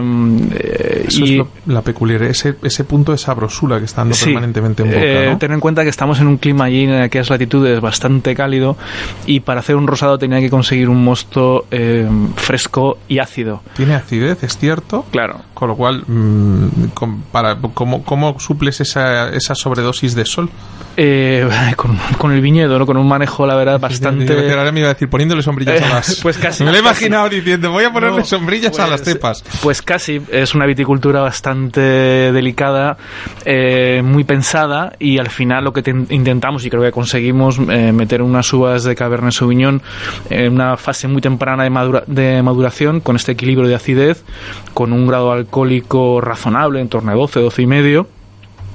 eh, 0.52 1.06
Eso 1.08 1.26
y 1.26 1.32
es 1.32 1.38
lo- 1.38 1.48
la 1.68 1.82
peculiaridad, 1.82 2.30
ese, 2.32 2.56
ese 2.64 2.84
punto 2.84 3.12
de 3.12 3.18
sabrosura 3.18 3.80
que 3.80 3.86
está 3.86 4.02
dando 4.02 4.16
Sí. 4.16 4.26
permanentemente 4.26 4.84
en 4.84 4.90
boca. 4.90 5.02
Eh, 5.02 5.30
¿no? 5.32 5.38
Ten 5.38 5.52
en 5.54 5.60
cuenta 5.60 5.84
que 5.84 5.90
estamos 5.90 6.20
en 6.20 6.28
un 6.28 6.38
clima 6.38 6.66
allí 6.66 6.84
en 6.84 6.94
aquellas 7.02 7.30
latitudes 7.30 7.80
bastante 7.82 8.36
cálido 8.36 8.78
y 9.26 9.40
para 9.42 9.60
hacer 9.62 9.76
un 9.76 9.88
rosado 9.88 10.18
tenía 10.18 10.40
que 10.40 10.50
conseguir 10.50 10.90
un 10.90 11.04
mosto 11.04 11.66
eh, 11.72 12.08
fresco 12.36 12.98
y 13.08 13.20
ácido. 13.20 13.62
Tiene 13.76 13.96
acidez, 13.96 14.44
es 14.44 14.58
cierto. 14.58 15.06
Claro. 15.12 15.42
Con 15.54 15.70
lo 15.70 15.76
cual, 15.76 16.04
mm, 16.08 16.88
con- 16.94 17.22
para, 17.32 17.56
¿cómo, 17.74 18.04
¿cómo 18.04 18.40
suples 18.40 18.80
esa, 18.82 19.30
esa 19.34 19.56
sobredosis 19.56 20.16
de 20.16 20.26
sol? 20.26 20.50
Eh, 21.00 21.48
con, 21.76 21.96
con 22.18 22.32
el 22.32 22.42
viñedo, 22.42 22.80
¿no? 22.80 22.86
con 22.88 22.98
un 22.98 23.08
manejo, 23.08 23.46
la 23.46 23.54
verdad, 23.56 23.80
bastante... 23.80 24.34
Ahora 24.52 24.72
me 24.72 24.80
iba 24.80 24.90
a 24.90 24.94
decir, 24.94 25.08
poniéndole 25.10 25.44
sombrillas 25.44 25.80
a 25.84 25.90
las... 25.90 26.16
Pues 26.24 26.38
casi. 26.40 26.64
Me 26.66 26.72
lo 26.72 26.78
he 26.78 26.80
imaginado 26.80 27.30
diciendo, 27.30 27.72
voy 27.72 27.84
a 27.84 27.94
ponerle 27.94 28.18
No, 28.20 28.26
sombrillas 28.26 28.78
a 28.80 28.88
las 28.88 29.02
pues, 29.02 29.14
cepas. 29.14 29.44
Pues 29.62 29.82
casi, 29.84 30.20
es 30.32 30.56
una 30.56 30.66
viticultura 30.66 31.22
bastante 31.22 31.80
delicada, 31.82 32.98
eh, 33.46 34.02
muy 34.04 34.24
pensada 34.24 34.94
y 34.98 35.20
al 35.20 35.30
final 35.30 35.64
lo 35.66 35.72
que 35.74 35.84
te- 35.84 35.92
intentamos 36.10 36.66
y 36.66 36.70
creo 36.72 36.82
que 36.82 36.92
conseguimos 36.92 37.60
eh, 37.70 37.92
meter 37.92 38.24
unas 38.24 38.52
uvas 38.52 38.84
de 38.84 38.96
Cabernet 38.96 39.34
Sauvignon 39.34 39.82
en 40.32 40.52
una 40.54 40.78
fase 40.78 41.08
muy 41.08 41.22
temprana 41.22 41.64
de, 41.64 41.70
madura- 41.70 42.04
de 42.08 42.42
maduración 42.42 43.02
con 43.02 43.16
este 43.16 43.34
equilibrio 43.34 43.68
de 43.70 43.76
acidez, 43.76 44.24
con 44.74 44.94
un 44.94 45.06
grado 45.06 45.32
alcohólico 45.32 46.22
razonable, 46.22 46.82
en 46.82 46.90
torno 46.90 47.12
a 47.12 47.16
12, 47.16 47.40
12 47.40 47.62
y 47.62 47.68
medio. 47.68 48.08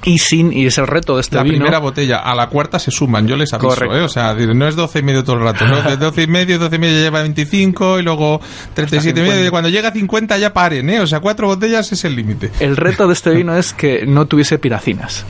Y 0.04 0.18
sin, 0.18 0.52
y 0.52 0.66
es 0.66 0.78
el 0.78 0.86
reto 0.86 1.14
de 1.14 1.20
este 1.20 1.36
La 1.36 1.42
vino. 1.42 1.56
primera 1.56 1.78
botella, 1.78 2.18
a 2.18 2.34
la 2.34 2.48
cuarta 2.48 2.78
se 2.78 2.90
suman, 2.90 3.26
yo 3.28 3.36
les 3.36 3.52
aviso. 3.52 3.84
¿eh? 3.84 4.02
O 4.02 4.08
sea, 4.08 4.34
no 4.34 4.66
es 4.66 4.74
12 4.74 4.98
y 4.98 5.02
medio 5.02 5.22
todo 5.22 5.36
el 5.36 5.42
rato, 5.42 5.64
¿no? 5.66 5.82
De 5.82 5.96
12 5.96 6.22
y 6.22 6.26
medio, 6.26 6.58
12 6.58 6.76
y 6.76 6.78
medio 6.78 6.98
lleva 6.98 7.22
25 7.22 8.00
y 8.00 8.02
luego 8.02 8.40
37 8.74 9.20
y 9.20 9.22
medio, 9.22 9.32
50. 9.34 9.46
y 9.46 9.50
cuando 9.50 9.68
llega 9.68 9.88
a 9.88 9.92
50 9.92 10.38
ya 10.38 10.52
paren, 10.52 10.90
¿eh? 10.90 11.00
O 11.00 11.06
sea, 11.06 11.20
cuatro 11.20 11.46
botellas 11.46 11.92
es 11.92 12.04
el 12.04 12.16
límite. 12.16 12.50
El 12.60 12.76
reto 12.76 13.06
de 13.06 13.12
este 13.12 13.30
vino 13.30 13.56
es 13.56 13.72
que 13.72 14.04
no 14.06 14.26
tuviese 14.26 14.58
piracinas. 14.58 15.24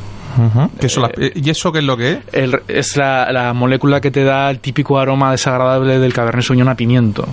Que 0.80 0.86
eso 0.86 1.00
la- 1.00 1.10
eh, 1.16 1.32
¿Y 1.34 1.50
eso 1.50 1.72
qué 1.72 1.78
es 1.80 1.84
lo 1.84 1.96
que 1.96 2.12
es? 2.12 2.18
El- 2.32 2.60
es 2.68 2.96
la, 2.96 3.30
la 3.32 3.52
molécula 3.52 4.00
que 4.00 4.10
te 4.10 4.24
da 4.24 4.50
el 4.50 4.58
típico 4.60 4.98
aroma 4.98 5.30
desagradable 5.30 5.98
del 5.98 6.12
Cabernet 6.12 6.44
Sauvignon 6.44 6.68
a 6.68 6.74
pimiento. 6.76 7.26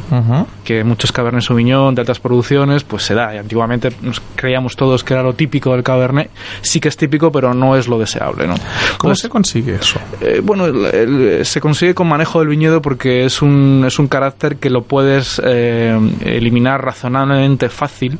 Que 0.64 0.84
muchos 0.84 1.12
Cabernet 1.12 1.42
Sauvignon 1.44 1.96
de 1.96 2.02
altas 2.02 2.20
producciones, 2.20 2.84
pues 2.84 3.04
se 3.04 3.14
da. 3.16 3.34
Y 3.36 3.38
antiguamente 3.38 3.92
nos 4.02 4.22
creíamos 4.36 4.76
todos 4.76 5.04
que 5.04 5.14
era 5.14 5.24
lo 5.24 5.34
típico 5.34 5.74
del 5.74 5.84
Cabernet. 5.84 6.30
Sí 6.62 6.80
que 6.80 6.90
es 6.90 6.98
típico, 6.98 7.32
pero 7.32 7.54
no 7.54 7.76
es 7.76 7.88
lo 7.88 7.98
deseable, 8.00 8.48
¿no? 8.48 8.56
¿Cómo 8.56 9.14
Entonces, 9.14 9.22
se 9.22 9.30
consigue 9.30 9.76
eso? 9.76 10.00
eh, 10.22 10.42
bueno, 10.44 10.66
el- 10.66 10.86
el- 10.86 11.46
se 11.46 11.62
consigue 11.62 11.94
con 11.94 12.08
manejo 12.08 12.40
del 12.40 12.48
viñedo 12.50 12.82
porque 12.82 13.26
es 13.26 13.42
un, 13.42 13.84
es 13.88 14.00
un 14.00 14.08
carácter 14.08 14.58
que 14.58 14.70
lo 14.70 14.84
puedes 14.84 15.42
eh, 15.46 15.98
eliminar 16.26 16.84
razonablemente 16.84 17.70
fácil, 17.70 18.20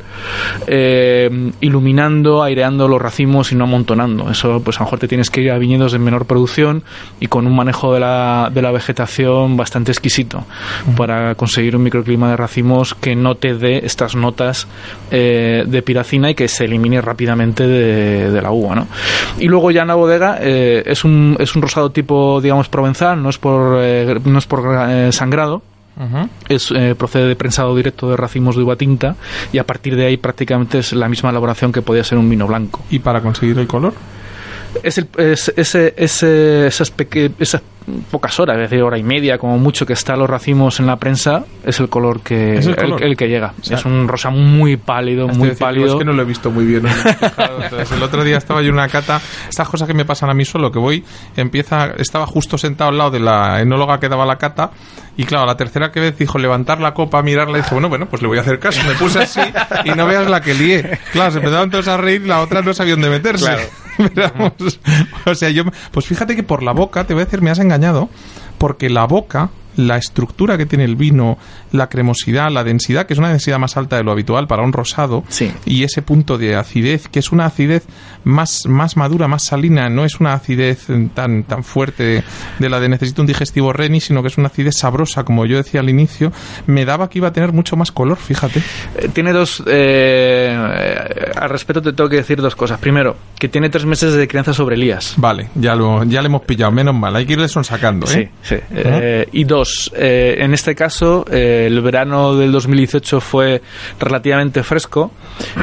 eh, 0.68 1.52
iluminando, 1.62 2.44
aireando 2.44 2.88
los 2.88 3.02
racimos 3.02 3.52
y 3.52 3.56
no 3.56 3.66
amontonando. 3.66 4.30
Eso, 4.30 4.62
pues 4.70 4.78
a 4.78 4.82
lo 4.82 4.86
mejor 4.86 5.00
te 5.00 5.08
tienes 5.08 5.32
que 5.32 5.42
ir 5.42 5.50
a 5.50 5.58
viñedos 5.58 5.94
de 5.94 5.98
menor 5.98 6.28
producción 6.28 6.84
y 7.20 7.26
con 7.26 7.48
un 7.48 7.56
manejo 7.56 7.92
de 7.92 8.00
la, 8.00 8.52
de 8.54 8.62
la 8.62 8.70
vegetación 8.70 9.58
bastante 9.58 9.92
exquisito 9.92 10.44
para 10.96 11.34
conseguir 11.34 11.76
un 11.76 11.82
microclima 11.82 12.30
de 12.30 12.38
racimos 12.38 12.94
que 12.94 13.16
no 13.16 13.34
te 13.34 13.56
dé 13.56 13.80
estas 13.84 14.16
notas 14.16 14.68
eh, 15.10 15.64
de 15.66 15.82
piracina 15.82 16.30
y 16.30 16.36
que 16.36 16.48
se 16.48 16.66
elimine 16.66 17.02
rápidamente 17.02 17.66
de, 17.66 18.30
de 18.30 18.42
la 18.44 18.52
uva, 18.52 18.76
¿no? 18.76 18.88
Y 19.40 19.48
luego 19.48 19.72
ya 19.72 19.82
en 19.82 19.88
la 19.88 19.96
bodega 19.96 20.38
eh, 20.40 20.84
es, 20.86 21.04
un, 21.04 21.36
es 21.40 21.56
un 21.56 21.64
rosado 21.64 21.90
tipo, 21.90 22.40
digamos, 22.40 22.70
provenzal, 22.70 23.24
no 23.24 23.32
es 23.32 23.40
por, 23.40 23.80
eh, 23.82 24.20
no 24.24 24.38
es 24.38 24.46
por 24.46 24.62
eh, 24.88 25.12
sangrado, 25.12 25.64
es, 26.48 26.72
eh, 26.72 26.96
procede 26.96 27.28
de 27.28 27.36
prensado 27.36 27.76
directo 27.76 28.10
de 28.10 28.16
racimos 28.16 28.56
de 28.56 28.64
uva 28.64 28.76
tinta 28.76 29.16
y 29.52 29.58
a 29.58 29.66
partir 29.66 29.96
de 29.96 30.06
ahí 30.06 30.18
prácticamente 30.18 30.80
es 30.80 30.94
la 30.94 31.10
misma 31.10 31.30
elaboración 31.30 31.72
que 31.72 31.82
podía 31.82 32.04
ser 32.04 32.18
un 32.18 32.30
vino 32.30 32.48
blanco. 32.48 32.82
¿Y 32.90 33.00
para 33.00 33.22
conseguir 33.22 33.60
el 33.60 33.68
color? 33.68 33.94
Es, 34.84 34.98
el, 34.98 35.08
es 35.18 35.52
ese, 35.58 35.94
ese, 35.98 36.68
esas, 36.68 36.92
peque- 36.92 37.32
esas 37.40 37.62
pocas 38.12 38.40
horas, 38.40 38.56
es 38.58 38.70
decir, 38.70 38.84
hora 38.84 39.00
y 39.00 39.04
media 39.04 39.40
como 39.40 39.58
mucho 39.58 39.84
que 39.86 39.94
están 39.94 40.20
los 40.20 40.30
racimos 40.30 40.80
en 40.80 40.86
la 40.86 40.98
prensa, 40.98 41.46
es 41.66 41.80
el 41.80 41.90
color 41.90 42.22
que, 42.22 42.58
el 42.58 42.68
el, 42.70 42.76
color. 42.76 43.04
el 43.04 43.18
que 43.18 43.28
llega. 43.28 43.54
sea, 43.62 43.78
es 43.78 43.86
un 43.86 44.08
rosa 44.08 44.30
muy 44.30 44.78
pálido, 44.78 45.28
muy 45.28 45.50
decir, 45.50 45.64
pálido. 45.66 45.88
Es 45.88 45.96
que 45.96 46.06
no 46.06 46.14
lo 46.14 46.22
he 46.22 46.26
visto 46.26 46.52
muy 46.52 46.66
bien. 46.66 46.84
no. 46.84 46.90
Entonces, 47.64 47.92
el 47.92 48.04
otro 48.04 48.24
día 48.24 48.38
estaba 48.38 48.62
yo 48.62 48.68
en 48.68 48.76
una 48.76 48.88
cata. 48.90 49.20
Estas 49.50 49.68
cosas 49.68 49.88
que 49.88 49.94
me 49.96 50.06
pasan 50.06 50.30
a 50.30 50.34
mí 50.36 50.46
solo, 50.46 50.72
que 50.72 50.78
voy, 50.78 51.04
empieza, 51.36 51.92
estaba 51.98 52.28
justo 52.28 52.58
sentado 52.60 52.92
al 52.92 52.98
lado 53.00 53.12
de 53.12 53.20
la 53.22 53.60
enóloga 53.62 54.00
que 54.00 54.08
daba 54.08 54.26
la 54.26 54.38
cata. 54.38 54.70
Y 55.18 55.24
claro, 55.26 55.46
la 55.48 55.58
tercera 55.58 55.92
que 55.92 56.00
vez 56.00 56.18
dijo 56.18 56.38
levantar 56.38 56.80
la 56.80 56.94
copa, 56.94 57.22
mirarla 57.24 57.58
y 57.58 57.62
dije, 57.62 57.74
bueno, 57.74 57.90
bueno, 57.90 58.06
pues 58.08 58.22
le 58.22 58.28
voy 58.28 58.38
a 58.38 58.42
hacer 58.42 58.60
caso. 58.60 58.82
Me 58.88 58.94
puse 58.94 59.20
así 59.20 59.42
y 59.84 59.90
no 59.92 60.06
veas 60.06 60.30
la 60.30 60.42
que 60.42 60.54
lié. 60.54 61.00
Claro, 61.12 61.32
se 61.32 61.38
empezaron 61.40 61.70
todos 61.72 61.88
a 61.88 61.98
reír, 61.98 62.26
la 62.28 62.40
otra 62.42 62.62
no 62.62 62.72
sabía 62.74 62.94
dónde 62.94 63.10
meterse. 63.10 63.46
Vamos, 63.50 63.68
o 65.26 65.36
sea, 65.36 65.50
yo, 65.50 65.64
pues 65.92 66.06
fíjate 66.06 66.36
que 66.36 66.44
por 66.44 66.64
la 66.64 66.72
boca, 66.72 67.06
te 67.06 67.14
voy 67.14 67.22
a 67.22 67.26
decir, 67.26 67.42
me 67.42 67.52
has 67.52 67.60
engañado, 67.60 68.10
porque 68.58 68.90
la 68.90 69.06
boca 69.06 69.50
la 69.80 69.98
estructura 69.98 70.58
que 70.58 70.66
tiene 70.66 70.84
el 70.86 70.96
vino, 70.96 71.38
la 71.72 71.88
cremosidad, 71.90 72.50
la 72.52 72.64
densidad, 72.64 73.06
que 73.06 73.14
es 73.14 73.20
una 73.20 73.30
densidad 73.30 73.60
más 73.60 73.78
alta 73.78 73.96
de 73.98 74.04
lo 74.04 74.12
habitual 74.12 74.48
para 74.48 74.64
un 74.64 74.74
rosado, 74.74 75.24
Sí. 75.30 75.52
y 75.66 75.84
ese 75.84 76.02
punto 76.02 76.38
de 76.38 76.56
acidez, 76.56 77.08
que 77.08 77.20
es 77.20 77.32
una 77.32 77.46
acidez 77.46 77.86
más, 78.24 78.66
más 78.68 78.98
madura, 78.98 79.28
más 79.28 79.44
salina, 79.44 79.90
no 79.90 80.06
es 80.06 80.20
una 80.20 80.34
acidez 80.34 80.88
tan, 81.14 81.44
tan 81.44 81.64
fuerte 81.64 82.24
de, 82.60 82.70
la 82.70 82.80
de 82.80 82.90
necesito 82.90 83.22
un 83.22 83.28
digestivo 83.28 83.72
Reni, 83.74 84.00
sino 84.02 84.22
que 84.22 84.28
es 84.28 84.38
una 84.38 84.48
acidez 84.48 84.76
sabrosa, 84.78 85.24
como 85.24 85.46
yo 85.46 85.58
decía 85.58 85.80
al 85.80 85.90
inicio, 85.90 86.32
me 86.68 86.86
daba 86.86 87.10
que 87.10 87.20
iba 87.20 87.30
a 87.30 87.34
tener 87.34 87.54
mucho 87.54 87.76
más 87.76 87.92
color, 87.92 88.18
fíjate. 88.18 88.62
Eh, 88.98 89.10
Tiene 89.14 89.32
dos. 89.34 89.64
eh, 89.68 90.54
eh, 90.54 91.32
al 91.36 91.50
respecto, 91.50 91.82
te 91.82 91.94
tengo 91.94 92.10
que 92.10 92.18
decir 92.18 92.42
dos 92.42 92.56
cosas. 92.56 92.80
Primero, 92.80 93.16
que 93.38 93.48
tiene 93.48 93.70
tres 93.70 93.86
meses 93.86 94.14
de 94.14 94.28
crianza 94.28 94.54
sobre 94.54 94.76
Elías. 94.76 95.14
Vale, 95.18 95.50
ya 95.56 95.76
lo, 95.76 96.04
ya 96.04 96.22
le 96.22 96.28
hemos 96.28 96.42
pillado, 96.44 96.72
menos 96.72 96.96
mal, 96.96 97.16
hay 97.16 97.26
que 97.26 97.34
irle 97.34 97.48
sacando, 97.48 98.08
Sí, 98.08 98.20
¿eh? 98.20 98.32
sí. 98.42 98.56
Eh, 98.72 99.28
y 99.32 99.44
dos, 99.44 99.69
eh, 99.96 100.38
en 100.40 100.54
este 100.54 100.76
caso, 100.76 101.26
eh, 101.32 101.66
el 101.68 101.82
verano 101.82 102.36
del 102.36 102.52
2018 102.52 103.22
fue 103.22 103.62
relativamente 104.00 104.64
fresco 104.64 105.12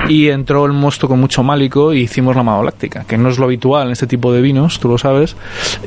y 0.08 0.28
entró 0.28 0.64
el 0.66 0.72
mosto 0.72 1.08
con 1.08 1.20
mucho 1.20 1.42
málico 1.42 1.92
y 1.92 2.00
hicimos 2.00 2.36
la 2.36 2.42
maloláctica, 2.42 3.04
que 3.04 3.18
no 3.18 3.28
es 3.28 3.38
lo 3.38 3.44
habitual 3.44 3.86
en 3.86 3.92
este 3.92 4.06
tipo 4.06 4.32
de 4.32 4.40
vinos, 4.40 4.80
tú 4.80 4.88
lo 4.88 4.98
sabes. 4.98 5.36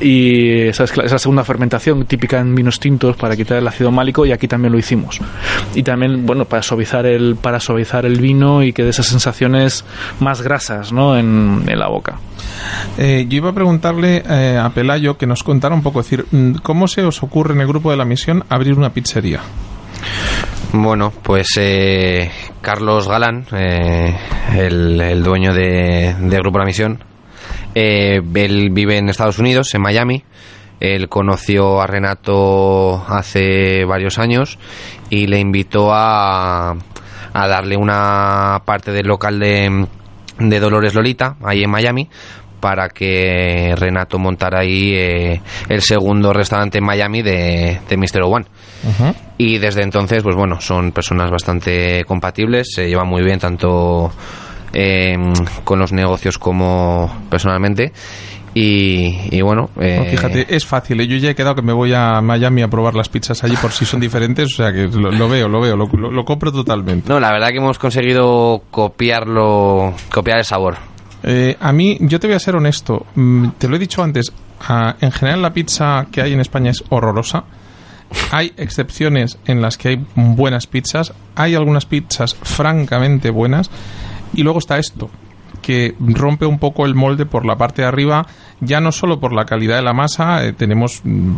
Y 0.00 0.68
esa 0.68 0.84
es, 0.84 0.96
esa 0.96 1.18
segunda 1.18 1.44
fermentación 1.44 2.04
típica 2.06 2.38
en 2.38 2.54
vinos 2.54 2.80
tintos 2.80 3.16
para 3.16 3.36
quitar 3.36 3.58
el 3.58 3.66
ácido 3.66 3.90
málico 3.90 4.26
y 4.26 4.32
aquí 4.32 4.48
también 4.48 4.72
lo 4.72 4.78
hicimos. 4.78 5.20
Y 5.74 5.82
también, 5.82 6.26
bueno, 6.26 6.44
para 6.44 6.62
suavizar 6.62 7.06
el, 7.06 7.36
para 7.36 7.60
suavizar 7.60 8.04
el 8.06 8.20
vino 8.20 8.62
y 8.62 8.72
que 8.72 8.84
dé 8.84 8.90
esas 8.90 9.06
sensaciones 9.06 9.84
más 10.20 10.42
grasas 10.42 10.92
¿no? 10.92 11.16
en, 11.16 11.64
en 11.66 11.78
la 11.78 11.88
boca. 11.88 12.18
Eh, 12.98 13.26
yo 13.28 13.36
iba 13.38 13.50
a 13.50 13.54
preguntarle 13.54 14.22
eh, 14.28 14.58
a 14.58 14.70
Pelayo 14.70 15.16
que 15.16 15.26
nos 15.26 15.42
contara 15.42 15.74
un 15.74 15.82
poco, 15.82 16.00
es 16.00 16.10
decir, 16.10 16.26
mm, 16.30 16.56
¿cómo 16.62 16.88
se 16.88 17.02
os 17.02 17.22
ocurre 17.22 17.54
en 17.54 17.60
el 17.60 17.66
grupo 17.66 17.90
de 17.90 17.96
la 18.00 18.06
misión 18.06 18.44
abrir 18.48 18.76
una 18.76 18.90
pizzería? 18.90 19.40
Bueno, 20.72 21.12
pues 21.22 21.48
eh, 21.58 22.30
Carlos 22.60 23.06
Galán, 23.08 23.44
eh, 23.52 24.16
el, 24.56 25.22
dueño 25.22 25.52
de, 25.52 26.14
de 26.18 26.36
Grupo 26.38 26.58
La 26.58 26.64
Misión, 26.64 27.02
eh, 27.74 28.20
él 28.34 28.70
vive 28.70 28.96
en 28.96 29.08
Estados 29.08 29.38
Unidos, 29.38 29.74
en 29.74 29.82
Miami. 29.82 30.24
Él 30.78 31.08
conoció 31.10 31.82
a 31.82 31.86
Renato 31.86 33.04
hace 33.06 33.84
varios 33.84 34.18
años 34.18 34.58
y 35.10 35.26
le 35.26 35.38
invitó 35.38 35.92
a, 35.92 36.70
a 36.70 37.48
darle 37.48 37.76
una 37.76 38.62
parte 38.64 38.92
del 38.92 39.06
local 39.06 39.38
de, 39.38 39.86
de 40.38 40.60
Dolores 40.60 40.94
Lolita, 40.94 41.36
ahí 41.42 41.62
en 41.62 41.70
Miami, 41.70 42.08
para 42.60 42.88
que 42.88 43.74
Renato 43.76 44.18
montara 44.18 44.60
ahí 44.60 44.92
eh, 44.94 45.40
el 45.68 45.82
segundo 45.82 46.32
restaurante 46.32 46.78
en 46.78 46.84
Miami 46.84 47.22
de, 47.22 47.80
de 47.88 47.96
Mr. 47.96 48.22
One. 48.22 48.46
Y 49.38 49.58
desde 49.58 49.82
entonces, 49.82 50.22
pues 50.22 50.36
bueno, 50.36 50.60
son 50.60 50.92
personas 50.92 51.30
bastante 51.30 52.04
compatibles, 52.06 52.68
se 52.74 52.88
llevan 52.88 53.08
muy 53.08 53.22
bien 53.22 53.38
tanto 53.38 54.12
eh, 54.72 55.16
con 55.64 55.78
los 55.78 55.92
negocios 55.92 56.38
como 56.38 57.10
personalmente. 57.30 57.92
Y, 58.52 59.28
y 59.30 59.40
bueno, 59.42 59.70
eh, 59.80 60.08
fíjate, 60.10 60.46
es 60.56 60.66
fácil. 60.66 61.00
¿eh? 61.00 61.06
Yo 61.06 61.16
ya 61.18 61.30
he 61.30 61.34
quedado 61.36 61.54
que 61.54 61.62
me 61.62 61.72
voy 61.72 61.92
a 61.94 62.20
Miami 62.20 62.62
a 62.62 62.68
probar 62.68 62.94
las 62.96 63.08
pizzas 63.08 63.44
allí 63.44 63.54
por 63.56 63.70
si 63.70 63.84
son 63.84 64.00
diferentes. 64.00 64.46
O 64.52 64.56
sea 64.56 64.72
que 64.72 64.88
lo, 64.88 65.12
lo 65.12 65.28
veo, 65.28 65.48
lo 65.48 65.60
veo, 65.60 65.76
lo, 65.76 65.86
lo- 65.86 66.10
lo 66.10 66.24
compro 66.24 66.50
totalmente. 66.50 67.08
no, 67.08 67.20
la 67.20 67.30
verdad 67.30 67.50
que 67.50 67.58
hemos 67.58 67.78
conseguido 67.78 68.62
copiarlo, 68.72 69.94
copiar 70.12 70.38
el 70.38 70.44
sabor. 70.44 70.78
Eh, 71.22 71.56
a 71.60 71.72
mí, 71.72 71.98
yo 72.00 72.18
te 72.20 72.26
voy 72.26 72.36
a 72.36 72.40
ser 72.40 72.56
honesto. 72.56 73.06
mm, 73.14 73.48
Te 73.58 73.68
lo 73.68 73.76
he 73.76 73.78
dicho 73.78 74.02
antes. 74.02 74.32
ah, 74.68 74.94
en 75.00 75.10
general, 75.12 75.42
la 75.42 75.52
pizza 75.52 76.06
que 76.12 76.20
hay 76.22 76.32
en 76.32 76.40
España 76.40 76.70
es 76.70 76.82
horrorosa. 76.90 77.44
Hay 78.32 78.52
excepciones 78.56 79.38
en 79.46 79.62
las 79.62 79.78
que 79.78 79.88
hay 79.90 80.04
buenas 80.14 80.66
pizzas. 80.66 81.12
Hay 81.36 81.54
algunas 81.54 81.86
pizzas 81.86 82.34
francamente 82.34 83.30
buenas. 83.30 83.70
Y 84.34 84.42
luego 84.42 84.58
está 84.58 84.78
esto, 84.78 85.10
que 85.60 85.94
rompe 85.98 86.46
un 86.46 86.58
poco 86.58 86.86
el 86.86 86.94
molde 86.94 87.26
por 87.26 87.46
la 87.46 87.56
parte 87.56 87.82
de 87.82 87.88
arriba, 87.88 88.26
ya 88.60 88.80
no 88.80 88.92
solo 88.92 89.20
por 89.20 89.32
la 89.32 89.44
calidad 89.44 89.76
de 89.76 89.82
la 89.82 89.92
masa, 89.92 90.44
eh, 90.44 90.52
tenemos 90.52 91.00
mm, 91.04 91.32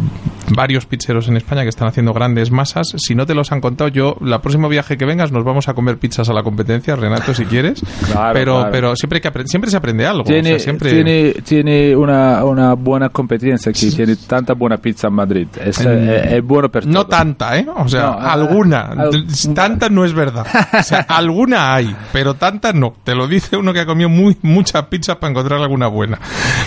varios 0.54 0.87
pizzeros 0.87 1.28
en 1.28 1.37
España 1.37 1.62
que 1.62 1.68
están 1.68 1.88
haciendo 1.88 2.12
grandes 2.12 2.50
masas. 2.50 2.88
Si 2.96 3.14
no 3.14 3.26
te 3.26 3.35
los 3.35 3.52
han 3.52 3.61
contado, 3.61 3.88
yo, 3.88 4.16
la 4.20 4.40
próximo 4.40 4.68
viaje 4.68 4.96
que 4.96 5.04
vengas, 5.04 5.30
nos 5.32 5.44
vamos 5.44 5.68
a 5.68 5.74
comer 5.74 5.98
pizzas 5.98 6.28
a 6.28 6.32
la 6.32 6.42
competencia, 6.42 6.96
Renato, 6.96 7.35
si 7.35 7.44
quieres. 7.44 7.82
Claro, 8.12 8.35
pero, 8.35 8.54
claro. 8.56 8.70
pero 8.72 8.96
siempre, 8.96 9.20
que 9.20 9.30
siempre 9.46 9.70
se 9.70 9.76
aprende 9.76 10.04
algo. 10.06 10.22
o 10.22 10.24
Tiene, 10.24 10.50
sea, 10.50 10.58
siempre... 10.58 10.90
tiene, 10.92 11.32
tiene 11.44 11.96
una, 11.96 12.44
una 12.44 12.74
buena 12.74 13.08
competencia 13.08 13.70
aquí, 13.70 13.90
tiene 13.90 14.16
tanta 14.16 14.54
buena 14.54 14.76
pizza 14.76 15.08
en 15.08 15.14
Madrid. 15.14 15.46
Es, 15.64 15.78
Mm. 15.82 15.88
eh, 15.88 16.37
es 16.37 16.44
bueno 16.44 16.68
per 16.70 16.87
No 16.87 17.00
todo. 17.06 17.16
tanta, 17.16 17.58
¿eh? 17.58 17.66
O 17.76 17.88
sea, 17.88 18.02
No, 18.02 18.08
ah, 18.20 18.32
alguna. 18.32 18.80
al- 18.82 19.26
tanta 19.54 19.88
no 19.88 20.04
es 20.04 20.12
verdad. 20.12 20.46
O 20.78 20.82
sea, 20.82 20.98
alguna 21.08 21.74
hay, 21.74 21.94
pero 22.12 22.35
tanta 22.35 22.72
no. 22.72 22.92
Te 23.04 23.14
lo 23.14 23.26
dice 23.26 23.56
uno 23.56 23.72
que 23.72 23.80
ha 23.80 23.87
comido 23.87 24.08
muy, 24.12 24.37
muchas 24.42 24.85
pizzas 24.87 25.16
para 25.16 25.31
encontrar 25.31 25.61
alguna 25.61 25.88
buena. 25.88 26.18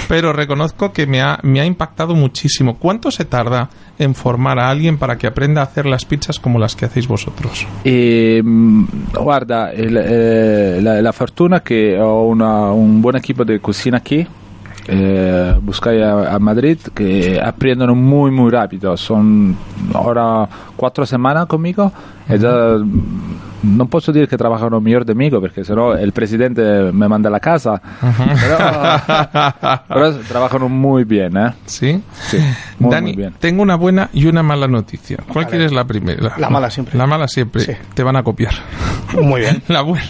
Pero 0.08 0.34
reconozco 0.34 0.92
que 0.92 1.06
me 1.08 1.22
ha, 1.22 1.40
me 1.44 1.62
ha 1.62 1.66
impactado 1.66 2.16
muchísimo. 2.16 2.78
¿Cuánto 2.78 3.12
se 3.12 3.26
tarda 3.26 3.70
en 3.98 4.14
formar 4.16 4.60
a 4.60 4.70
alguien 4.70 4.98
para 4.98 5.18
que 5.18 5.28
aprenda 5.28 5.62
a 5.62 5.66
hacer 5.66 5.86
las 5.86 6.04
pizzas 6.06 6.40
como 6.40 6.60
las 6.60 6.76
que 6.76 6.86
hacéis 6.86 7.08
vosotros? 7.08 7.66
E, 7.84 8.42
mh, 8.44 8.86
guarda, 9.22 9.74
il- 9.74 9.98
eh, 9.98 10.80
la, 10.82 11.02
la 11.02 11.12
fortuna 11.14 11.62
che 11.62 11.98
ho 12.00 12.26
una- 12.28 12.72
un 12.72 13.02
buon 13.02 13.16
equipo 13.16 13.44
di 13.46 13.60
cucina 13.60 13.98
aquí, 13.98 14.26
eh, 14.88 15.56
buscai 15.62 16.02
a, 16.02 16.34
a 16.36 16.40
Madrid, 16.40 16.78
que 16.94 17.40
aprendono 17.44 17.96
muy, 17.96 18.30
muy 18.32 18.52
rápido. 18.52 18.96
Son 18.98 19.56
ahora 19.94 20.48
cuatro 20.76 21.06
semanas 21.06 21.48
conmigo 21.48 21.92
già 22.28 22.78
mh, 22.78 23.45
non 23.65 23.88
posso 23.88 24.12
dire 24.12 24.28
che 24.28 24.38
trabajano 24.38 24.80
mejor 24.80 25.04
de 25.04 25.15
mí, 25.15 25.30
perché 25.30 25.63
sennò 25.63 25.93
il 25.99 26.12
presidente 26.12 26.89
me 26.91 27.08
manda 27.08 27.30
a 27.36 27.39
casa. 27.39 27.82
Pero, 27.99 28.58
pero 29.88 30.17
trabajano 30.28 30.69
muy 30.69 31.04
bien, 31.04 31.36
¿eh? 31.38 31.54
¿Sí? 31.65 32.01
Sí, 32.13 32.38
muy, 32.80 32.91
Dani, 32.91 33.13
muy 33.13 33.17
bien. 33.17 33.34
tengo 33.39 33.62
una 33.62 33.75
buena 33.75 34.10
y 34.13 34.25
una 34.28 34.43
mala 34.43 34.67
noticia. 34.67 35.17
¿Cuál 35.32 35.47
quieres 35.47 35.71
la 35.71 35.86
primera? 35.86 36.34
La 36.38 36.49
mala 36.49 36.69
siempre. 36.69 36.97
La 36.97 37.08
mala 37.08 37.28
siempre. 37.28 37.62
Sí. 37.62 37.71
Te 37.93 38.04
van 38.04 38.15
a 38.15 38.23
copiar. 38.23 38.54
Muy 39.21 39.41
bien. 39.41 39.62
La 39.67 39.82
buena, 39.82 40.04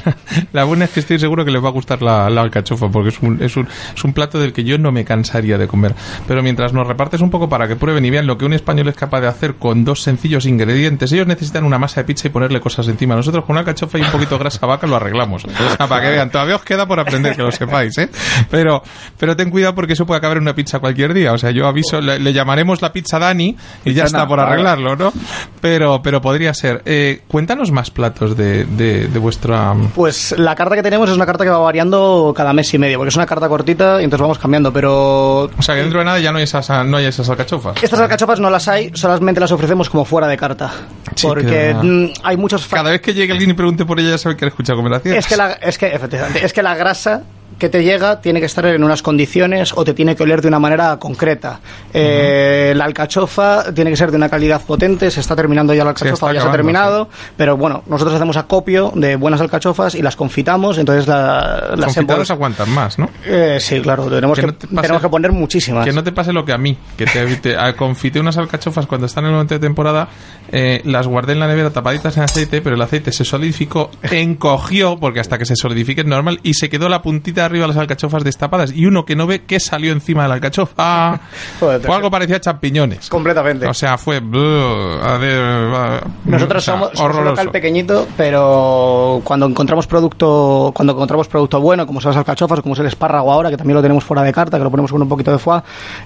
la 0.51 0.63
buena 0.63 0.85
es 0.85 0.91
que 0.91 0.99
estoy 0.99 1.19
seguro 1.19 1.45
que 1.45 1.51
les 1.51 1.63
va 1.63 1.67
a 1.69 1.71
gustar 1.71 2.01
la, 2.01 2.29
la 2.29 2.41
alcachofa, 2.41 2.89
porque 2.89 3.09
es 3.09 3.21
un, 3.21 3.41
es, 3.41 3.55
un, 3.57 3.67
es 3.95 4.03
un 4.03 4.13
plato 4.13 4.39
del 4.39 4.51
que 4.53 4.63
yo 4.63 4.77
no 4.77 4.91
me 4.91 5.05
cansaría 5.05 5.57
de 5.57 5.67
comer. 5.67 5.93
Pero 6.27 6.41
mientras 6.41 6.73
nos 6.73 6.87
repartes 6.87 7.21
un 7.21 7.29
poco 7.29 7.47
para 7.49 7.67
que 7.67 7.75
prueben 7.75 8.03
y 8.05 8.09
vean 8.09 8.25
lo 8.25 8.37
que 8.37 8.45
un 8.45 8.53
español 8.53 8.87
es 8.87 8.95
capaz 8.95 9.21
de 9.21 9.27
hacer 9.27 9.55
con 9.55 9.83
dos 9.85 10.01
sencillos 10.01 10.45
ingredientes, 10.45 11.11
ellos 11.11 11.27
necesitan 11.27 11.63
una 11.65 11.77
masa 11.77 12.01
de 12.01 12.05
pizza 12.05 12.27
y 12.27 12.31
ponerle 12.31 12.59
cosas 12.59 12.87
encima. 12.87 13.15
Nosotros 13.15 13.44
con 13.45 13.53
una 13.53 13.61
alcachofa 13.61 13.97
y 13.97 14.01
un 14.01 14.11
poquito 14.11 14.35
de 14.35 14.39
grasa 14.39 14.65
vaca 14.65 14.87
lo 14.87 14.95
arreglamos. 14.95 15.45
O 15.45 15.49
sea, 15.77 15.87
para 15.87 16.01
que 16.03 16.09
vean, 16.11 16.29
todavía 16.29 16.55
os 16.55 16.63
queda 16.63 16.85
por 16.87 16.99
aprender, 16.99 17.35
que 17.35 17.41
lo 17.43 17.51
sepáis, 17.51 17.97
¿eh? 17.97 18.09
Pero, 18.49 18.81
pero 19.17 19.35
ten 19.35 19.49
cuidado 19.49 19.75
porque 19.75 19.93
eso 19.93 20.05
puede 20.05 20.17
acabar 20.19 20.37
en 20.37 20.43
una 20.43 20.55
pizza 20.55 20.79
cualquier 20.79 21.13
día. 21.13 21.33
O 21.33 21.37
sea, 21.37 21.51
yo 21.51 21.67
aviso, 21.67 22.01
le, 22.01 22.19
le 22.19 22.33
llamaremos 22.33 22.81
la 22.81 22.91
pizza 22.91 23.19
Dani 23.19 23.55
y 23.85 23.93
ya 23.93 24.05
está 24.05 24.27
por 24.27 24.39
arreglarlo, 24.39 24.95
¿no? 24.95 25.13
Pero, 25.61 26.01
pero 26.01 26.21
podría 26.21 26.53
ser. 26.53 26.81
Eh, 26.85 27.21
cuéntanos 27.27 27.71
más 27.71 27.91
platos 27.91 28.35
de, 28.37 28.65
de, 28.65 29.07
de 29.07 29.19
vuestra. 29.19 29.73
Pues 29.95 30.35
la 30.37 30.55
carta 30.55 30.75
que 30.75 30.83
tenemos 30.83 31.09
es 31.09 31.15
una 31.15 31.25
carta 31.25 31.43
que 31.43 31.49
va 31.49 31.57
variando 31.59 32.33
cada 32.35 32.53
mes 32.53 32.73
y 32.73 32.77
medio, 32.77 32.97
porque 32.97 33.09
es 33.09 33.15
una 33.15 33.25
carta 33.25 33.47
cortita 33.47 34.01
y 34.01 34.03
entonces 34.03 34.21
vamos 34.21 34.37
cambiando, 34.39 34.71
pero 34.73 35.43
O 35.57 35.61
sea, 35.61 35.75
que 35.75 35.81
dentro 35.81 35.99
de 35.99 36.05
nada 36.05 36.19
ya 36.19 36.31
no 36.31 36.37
hay 36.37 36.43
esas, 36.43 36.69
no 36.85 36.97
hay 36.97 37.05
esas 37.05 37.29
alcachofas. 37.29 37.81
estas 37.81 37.99
alcachofas 37.99 38.39
no 38.39 38.49
las 38.49 38.67
hay, 38.67 38.91
solamente 38.93 39.39
las 39.39 39.51
ofrecemos 39.51 39.89
como 39.89 40.05
fuera 40.05 40.27
de 40.27 40.37
carta. 40.37 40.71
Sí, 41.15 41.27
porque 41.27 41.45
que- 41.45 41.73
mm, 41.81 42.09
hay 42.23 42.37
muchos 42.37 42.67
Cada 42.67 42.91
vez 42.91 43.01
que 43.01 43.13
llegue 43.13 43.33
alguien 43.35 43.51
y 43.51 43.53
pregunte 43.53 43.85
por 43.85 43.99
ella, 43.99 44.11
ya 44.11 44.17
sabe 44.17 44.35
que 44.35 44.45
escucha 44.45 44.73
conversaciones. 44.73 45.19
Es 45.19 45.27
que, 45.27 45.37
la, 45.37 45.51
es 45.53 45.77
que, 45.77 45.87
efectivamente, 45.87 46.45
es 46.45 46.51
que 46.53 46.63
la 46.63 46.75
grasa 46.75 47.21
que 47.59 47.69
te 47.69 47.83
llega 47.85 48.19
tiene 48.19 48.41
que 48.41 48.47
estar 48.47 48.65
en 48.65 48.83
unas 48.83 49.01
condiciones 49.01 49.71
o 49.75 49.85
te 49.85 49.93
tiene 49.93 50.13
que 50.15 50.23
oler 50.23 50.41
de 50.41 50.49
una 50.49 50.59
manera 50.59 50.97
concreta. 50.97 51.61
Eh, 51.93 52.73
La 52.75 52.83
alcachofa 52.83 53.71
tiene 53.73 53.91
que 53.91 53.95
ser 53.95 54.11
de 54.11 54.17
una 54.17 54.27
calidad 54.27 54.61
potente, 54.61 55.09
se 55.09 55.21
está 55.21 55.37
terminando 55.37 55.73
ya 55.73 55.85
la 55.85 55.91
Sí, 55.95 56.03
alcachofa, 56.05 56.27
ya 56.27 56.31
se 56.33 56.37
ha 56.37 56.41
acabando, 56.49 56.57
terminado, 56.57 57.09
pero 57.37 57.55
bueno, 57.55 57.81
nosotros 57.87 58.13
hacemos 58.15 58.35
acopio 58.35 58.91
de 58.95 59.15
buenas 59.15 59.39
alcachofas 59.39 59.95
y 59.95 60.01
las 60.01 60.17
confitamos, 60.17 60.77
entonces 60.77 61.07
la, 61.07 61.75
las 61.77 61.93
Confitados 61.95 62.29
aguantan 62.29 62.69
más, 62.71 62.99
¿no? 62.99 63.09
Eh, 63.25 63.57
sí, 63.61 63.79
claro, 63.79 64.05
tenemos 64.09 64.37
Que 64.37 64.47
no 64.47 64.53
te 64.55 64.67
pase- 64.67 64.81
tenemos 64.81 65.01
que 65.01 65.09
poner 65.09 65.31
muchísimas. 65.31 65.85
Que 65.85 65.93
no 65.93 66.03
te 66.03 66.11
pase 66.11 66.33
lo 66.33 66.43
que 66.43 66.51
a 66.51 66.57
mí, 66.57 66.77
que 66.97 67.05
te, 67.05 67.25
te- 67.37 67.55
a- 67.57 67.73
confité 67.77 68.19
unas 68.19 68.37
alcachofas 68.37 68.85
cuando 68.85 69.05
están 69.07 69.23
en 69.23 69.29
el 69.29 69.33
momento 69.35 69.53
de 69.53 69.59
temporada, 69.61 70.09
eh, 70.51 70.81
las 70.85 71.07
guardé 71.07 71.33
en 71.33 71.39
la 71.39 71.47
nevera 71.47 71.71
tapaditas 71.71 72.17
en 72.17 72.23
aceite, 72.23 72.61
pero 72.61 72.75
el 72.75 72.81
aceite 72.81 73.11
se 73.11 73.25
solidificó, 73.25 73.89
encogió, 74.03 74.97
porque 74.97 75.19
hasta 75.19 75.37
que 75.37 75.45
se 75.45 75.55
solidifique 75.55 76.01
es 76.01 76.07
normal, 76.07 76.39
y 76.43 76.53
se 76.53 76.69
quedó 76.69 76.89
la 76.89 77.01
puntita 77.01 77.41
de 77.41 77.45
arriba 77.45 77.63
de 77.63 77.69
las 77.69 77.77
alcachofas 77.77 78.23
destapadas. 78.23 78.71
Y 78.71 78.85
uno 78.85 79.05
que 79.05 79.15
no 79.15 79.27
ve 79.27 79.43
qué 79.45 79.59
salió 79.59 79.91
encima 79.91 80.23
de 80.23 80.29
la 80.29 80.35
alcachofa. 80.35 81.19
Joder, 81.59 81.81
Fue 81.81 81.95
algo 81.95 82.11
parecido 82.11 82.37
a 82.37 82.41
champiñones. 82.41 83.09
Completamente. 83.09 83.67
O 83.67 83.73
sea, 83.73 83.97
fue... 83.97 84.21
Nosotros 84.21 86.13
o 86.25 86.61
sea, 86.61 86.73
somos, 86.73 86.91
somos 86.93 87.17
un 87.17 87.25
local 87.25 87.51
pequeñito, 87.51 88.07
pero 88.17 89.21
cuando 89.23 89.45
encontramos 89.45 89.87
producto, 89.87 90.71
cuando 90.75 90.93
encontramos 90.93 91.27
producto 91.27 91.59
bueno, 91.59 91.85
como 91.85 92.01
son 92.01 92.11
las 92.11 92.17
alcachofas, 92.17 92.61
como 92.61 92.73
es 92.73 92.79
el 92.79 92.87
espárrago 92.87 93.31
ahora, 93.31 93.49
que 93.49 93.57
también 93.57 93.75
lo 93.75 93.81
tenemos 93.81 94.03
fuera 94.03 94.23
de 94.23 94.33
carta, 94.33 94.57
que 94.57 94.63
lo 94.63 94.71
ponemos 94.71 94.91
con 94.91 95.01
un 95.01 95.09
poquito 95.09 95.31
de 95.31 95.39
foie, 95.39 95.61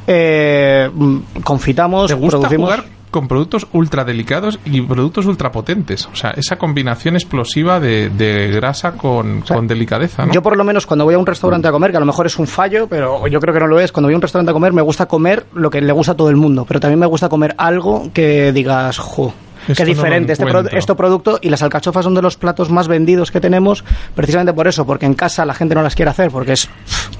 eh, 0.08 0.89
mm, 0.93 1.17
confitamos, 1.43 2.08
¿Te 2.08 2.13
gusta 2.13 2.39
producimos. 2.39 2.69
jugar 2.69 2.98
con 3.12 3.28
productos 3.28 3.67
ultra 3.74 4.04
delicados 4.04 4.60
y 4.65 4.82
productos 4.82 5.26
ultra 5.26 5.52
potentes. 5.52 6.08
O 6.12 6.15
sea, 6.15 6.32
esa 6.32 6.58
combinación 6.58 7.15
explosiva 7.15 7.80
de, 7.80 8.10
de 8.10 8.50
grasa 8.50 8.93
con, 8.93 9.41
con 9.41 9.67
delicadeza, 9.67 10.26
¿no? 10.26 10.34
Yo 10.34 10.41
por 10.41 10.58
lo 10.58 10.63
menos 10.63 10.86
cuando 10.86 11.06
voy 11.06 11.15
a 11.15 11.19
un 11.19 11.26
restaurante 11.26 11.67
a 11.67 11.72
comer, 11.72 11.91
que 11.91 11.98
a 11.98 12.02
lo 12.02 12.06
mejor 12.06 12.26
es 12.26 12.38
un 12.38 12.48
fallo, 12.48 12.88
pero 12.88 13.28
yo 13.28 13.39
creo 13.39 13.54
que 13.54 13.60
no 13.60 13.67
lo 13.67 13.80
es, 13.80 13.91
cuando 13.91 14.08
voy 14.08 14.13
a 14.13 14.17
un 14.17 14.22
restaurante 14.22 14.52
a 14.52 14.54
comer 14.54 14.74
me 14.74 14.82
gusta 14.82 15.08
comer 15.08 15.45
lo 15.54 15.69
que 15.69 15.82
le 15.82 15.93
gusta 15.93 16.13
a 16.13 16.15
todo 16.15 16.30
el 16.30 16.36
mundo, 16.36 16.65
pero 16.67 16.80
también 16.80 17.00
me 17.00 17.06
gusta 17.06 17.30
comer 17.30 17.56
algo 17.58 18.10
que 18.13 18.52
digas, 18.52 18.98
jo, 18.98 19.34
Qué 19.77 19.84
no 19.84 19.88
diferente 19.88 20.34
este, 20.34 20.45
pro- 20.45 20.67
este 20.69 20.95
producto 20.95 21.39
y 21.41 21.49
las 21.49 21.62
alcachofas 21.63 22.03
son 22.03 22.13
de 22.15 22.21
los 22.21 22.38
platos 22.38 22.69
más 22.69 22.88
vendidos 22.88 23.32
que 23.32 23.39
tenemos 23.39 23.84
precisamente 24.15 24.54
por 24.54 24.67
eso, 24.67 24.85
porque 24.85 25.06
en 25.06 25.13
casa 25.13 25.46
la 25.46 25.54
gente 25.54 25.75
no 25.75 25.81
las 25.81 25.96
quiere 25.96 26.12
hacer 26.12 26.31
porque 26.31 26.54
es 26.54 26.69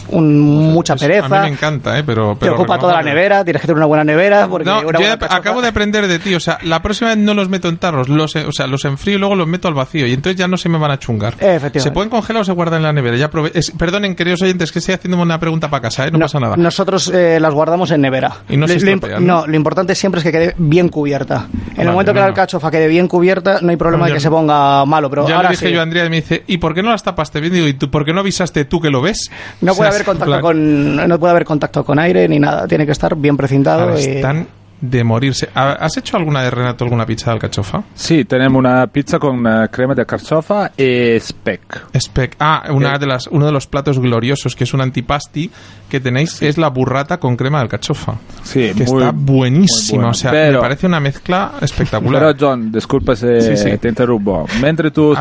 un, 0.10 0.40
mucha 0.40 0.94
Es- 0.96 1.02
pereza, 1.02 1.26
A 1.26 1.30
mí 1.30 1.50
me 1.50 1.54
encanta, 1.54 1.98
¿eh? 2.00 2.04
Pero, 2.06 2.36
te 2.40 2.50
ocupa 2.50 2.78
toda 2.80 2.94
la 2.94 3.02
nevera, 3.04 3.44
tienes 3.44 3.62
que 3.62 3.68
tener 3.68 3.78
una 3.78 3.86
buena 3.86 4.04
nevera 4.04 4.48
porque 4.48 4.66
No, 4.66 4.82
yo 4.92 5.14
acabo 5.30 5.62
de 5.62 5.68
aprender 5.68 6.08
de 6.08 6.20
ti. 6.20 6.34
O 6.36 6.40
sea, 6.40 6.58
la 6.64 6.82
próxima 6.82 7.10
vez 7.12 7.20
no 7.20 7.34
los 7.34 7.50
meto 7.50 7.70
en 7.70 7.78
tarros, 7.78 8.10
los, 8.10 8.36
eh, 8.36 8.46
o 8.46 8.52
sea, 8.52 8.68
los 8.68 8.86
enfrío 8.86 9.16
y 9.16 9.20
luego 9.20 9.36
los 9.36 9.48
meto 9.48 9.68
al 9.68 9.74
vacío. 9.74 10.08
Y 10.08 10.14
entonces 10.14 10.38
ya 10.40 10.48
no 10.48 10.58
se 10.58 10.70
me 10.70 10.78
van 10.78 10.92
a 10.92 11.00
chungar. 11.00 11.34
Efectivamente. 11.34 11.80
¿Se 11.82 11.92
pueden 11.92 12.10
congelar 12.10 12.42
o 12.42 12.46
se 12.46 12.52
guardan 12.54 12.78
en 12.78 12.84
la 12.84 12.94
nevera? 12.94 13.18
Ya 13.18 13.30
es- 13.54 13.72
perdonen, 13.72 14.16
queridos 14.16 14.42
oyentes, 14.42 14.72
que 14.72 14.80
estoy 14.80 14.96
haciendo 14.96 15.22
una 15.22 15.40
pregunta 15.40 15.70
para 15.70 15.82
casa, 15.82 16.08
¿eh? 16.08 16.12
No, 16.12 16.18
No, 16.20 16.26
pasa 16.26 16.40
nada. 16.40 16.58
Nosotros 16.58 17.12
eh, 17.14 17.40
las 17.40 17.54
guardamos 17.54 17.92
en 17.92 18.02
nevera. 18.02 18.38
Y 18.50 18.58
no 18.58 18.68
se 18.68 18.80
Lo- 18.80 18.96
lo, 18.96 19.20
¿no? 19.20 19.48
lo 19.48 19.56
importante 19.56 19.94
siempre 19.96 20.20
es 20.20 20.24
que 20.26 20.32
quede 20.32 20.56
bien 20.58 20.90
cubierta. 20.90 21.48
En 21.52 21.76
Vale, 21.78 21.84
el 21.84 21.92
momento 21.92 22.14
que 22.14 22.20
la. 22.20 22.26
Alcachofa 22.40 22.72
quede 22.72 22.88
bien 22.88 23.08
cubierta, 23.08 23.60
no 23.62 23.70
hay 23.70 23.78
problema 23.78 24.08
de 24.08 24.14
que 24.14 24.20
se 24.20 24.30
ponga 24.30 24.86
malo. 24.86 25.10
Pero 25.10 25.28
ya 25.28 25.36
ahora 25.36 25.50
le 25.50 25.56
dije 25.56 25.68
sí. 25.68 25.74
yo 25.74 25.80
a 25.80 25.84
Andrea 25.84 26.06
y 26.06 26.10
me 26.10 26.16
dice, 26.18 26.44
¿y 26.48 26.58
por 26.58 26.74
qué 26.74 26.82
no 26.84 26.90
las 26.92 27.04
tapaste 27.04 27.40
bien? 27.40 27.54
Digo, 27.54 27.68
¿y 27.68 27.74
tú 27.74 27.90
por 27.92 28.06
qué 28.06 28.14
no 28.14 28.22
avisaste 28.22 28.66
tú 28.66 28.80
que 28.82 28.90
lo 28.90 29.02
ves? 29.02 29.30
No 29.62 29.74
O 29.74 29.76
puede 29.76 29.90
haber 29.90 30.06
contacto 30.06 30.42
con 30.42 30.96
no 31.08 31.20
puede 31.20 31.32
haber 31.32 31.46
contacto 31.46 31.84
con 31.84 32.00
aire 32.00 32.28
ni 32.28 32.40
nada. 32.40 32.68
Tiene 32.68 32.86
que 32.86 32.92
estar 32.92 33.16
bien 33.16 33.38
precintado. 33.38 33.98
y- 34.00 34.04
Están 34.04 34.48
de 34.82 35.04
morirse. 35.04 35.50
¿Ha- 35.56 35.74
¿Has 35.74 35.98
hecho 35.98 36.18
alguna 36.18 36.42
de 36.44 36.50
Renato, 36.52 36.84
alguna 36.84 37.06
pizza 37.06 37.28
de 37.32 37.34
alcachofa? 37.34 37.84
Sí, 37.96 38.26
tenemos 38.26 38.60
una 38.60 38.88
pizza 38.88 39.20
con 39.20 39.46
eh, 39.46 39.68
crema 39.72 39.94
de 39.96 40.06
carchofa 40.06 40.72
y 40.78 41.20
speck. 41.20 41.88
Spec. 42.00 42.36
Ah, 42.40 42.64
una 42.72 42.96
Eh. 42.96 43.00
de 43.00 43.08
las, 43.08 43.28
uno 43.28 43.46
de 43.46 43.52
los 43.52 43.68
platos 43.68 44.00
gloriosos, 44.00 44.56
que 44.56 44.64
es 44.64 44.74
un 44.74 44.82
antipasti 44.82 45.50
que 45.90 46.00
tenéis, 46.00 46.42
es 46.42 46.58
la 46.58 46.70
burrata 46.70 47.18
con 47.18 47.36
crema 47.36 47.58
de 47.60 47.64
alcachofa. 47.64 48.14
Sí, 48.44 48.72
que 48.76 48.84
muy- 48.86 49.04
está 49.04 49.12
buenísima. 49.16 49.98
muy 49.98 49.98
buena. 49.98 50.12
O 50.12 50.14
sea, 50.14 50.32
Pero- 50.32 50.54
me 50.54 50.62
parece 50.62 50.88
una 50.88 51.00
mezcla 51.00 51.52
espectacular. 51.62 52.22
Pero 52.22 52.36
John, 52.40 52.72
disculpa 52.72 53.16
se 53.16 53.42
Sí, 53.42 53.58
sí. 53.58 53.78
te 53.78 53.90
interrumpo. 53.90 54.46
Que 54.46 54.54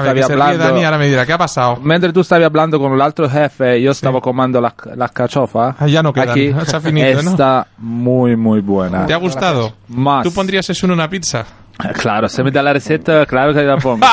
se 0.03 0.13
ríe 0.13 0.25
hablando... 0.25 0.65
Dani 0.65 0.85
ahora 0.85 0.99
me 0.99 1.09
dirá, 1.09 1.25
¿qué 1.25 1.33
ha 1.33 1.39
pasado? 1.39 1.77
Mentre 1.83 2.13
tu 2.13 2.23
stavi 2.23 2.45
hablando 2.45 2.79
con 2.79 2.97
l'altro 2.99 3.29
jefe, 3.29 3.79
io 3.81 3.93
stavo 3.95 4.21
comando 4.21 4.61
la, 4.61 4.75
la 4.95 5.09
cachofa. 5.09 5.75
Ah, 5.79 5.87
ya 5.87 6.03
no 6.03 6.13
quedan. 6.13 6.31
Aquí 6.31 6.53
Se 6.67 6.77
ha 6.77 6.81
finito, 6.81 7.23
¿no? 7.23 7.31
está 7.31 7.67
muy, 7.79 8.37
muy 8.37 8.61
buena. 8.61 9.07
¿Te 9.07 9.15
ha 9.15 9.17
gustado? 9.17 9.48
Más. 9.89 10.25
¿Tú 10.25 10.33
pondrías 10.33 10.69
eso 10.71 10.87
en 10.87 10.93
una 10.93 11.09
pizza? 11.09 11.47
Claro, 11.95 12.29
se 12.29 12.43
me 12.43 12.51
da 12.51 12.61
la 12.63 12.73
receta, 12.73 13.25
claro 13.27 13.55
que 13.55 13.63
la 13.63 13.77
pongo. 13.77 14.05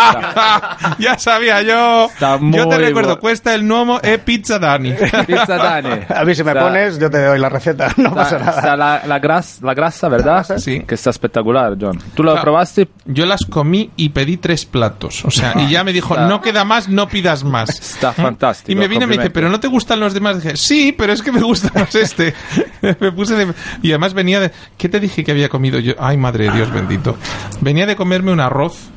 ya 0.99 1.17
sabía 1.17 1.61
yo. 1.63 2.05
Está 2.13 2.37
yo 2.39 2.67
te 2.67 2.75
muy 2.75 2.85
recuerdo, 2.85 3.19
cuesta 3.19 3.55
el 3.55 3.67
nuovo 3.67 3.99
e 4.03 4.19
pizza 4.19 4.59
Dani. 4.59 4.93
Pizza 5.27 5.57
Dani. 5.57 5.89
A 6.15 6.23
mí 6.23 6.35
si 6.35 6.43
me 6.43 6.51
Está- 6.51 6.63
pones, 6.63 6.99
yo 6.99 7.09
te 7.09 7.23
doy 7.25 7.39
la 7.39 7.49
receta. 7.49 7.91
No 7.97 8.13
pasa 8.13 8.35
Está, 8.37 8.45
nada. 8.45 8.57
está 8.59 8.75
la, 8.77 9.01
la, 9.07 9.19
gras- 9.19 9.59
la 9.63 9.73
grasa, 9.73 10.09
¿verdad? 10.09 10.45
Sí. 10.59 10.81
Que 10.81 10.93
está 10.95 11.09
espectacular, 11.09 11.75
John. 11.79 11.99
¿Tú 12.13 12.21
lo 12.23 12.31
Claro. 12.33 12.43
probaste? 12.43 12.87
Yo 13.05 13.25
las 13.25 13.43
comí 13.45 13.89
y 13.95 14.09
pedí 14.09 14.37
tres 14.37 14.65
platos. 14.65 15.25
O 15.25 15.31
sea, 15.31 15.53
y 15.57 15.69
ya 15.69 15.83
me 15.83 15.91
dijo, 15.91 16.13
Está- 16.13 16.27
no 16.27 16.41
queda 16.41 16.65
más, 16.65 16.87
no 16.87 17.07
pidas 17.07 17.43
más. 17.43 17.69
Está 17.69 18.11
¿Eh? 18.11 18.13
fantástico, 18.13 18.71
Y 18.71 18.75
me 18.75 18.87
vine 18.87 19.05
y 19.05 19.07
me 19.07 19.17
dice. 19.17 19.29
¿pero 19.31 19.49
no 19.49 19.59
te 19.59 19.67
gustan 19.67 19.99
los 19.99 20.13
demás? 20.13 20.41
Dije, 20.43 20.55
sí, 20.55 20.91
pero 20.95 21.13
es 21.13 21.21
que 21.23 21.31
me 21.31 21.41
gusta 21.41 21.71
más 21.73 21.95
este. 21.95 22.33
me 22.81 23.11
puse 23.11 23.35
de... 23.35 23.51
Y 23.81 23.89
además 23.91 24.13
venía 24.13 24.39
de... 24.39 24.51
¿Qué 24.77 24.87
te 24.87 24.99
dije 24.99 25.23
que 25.23 25.31
había 25.31 25.49
comido 25.49 25.79
yo? 25.79 25.93
Ay, 25.99 26.17
madre 26.17 26.45
de 26.45 26.51
Dios 26.51 26.71
bendito. 26.71 27.17
Venía 27.61 27.85
de 27.85 27.95
comerme 27.95 28.31
un 28.31 28.39
arroz. 28.39 28.89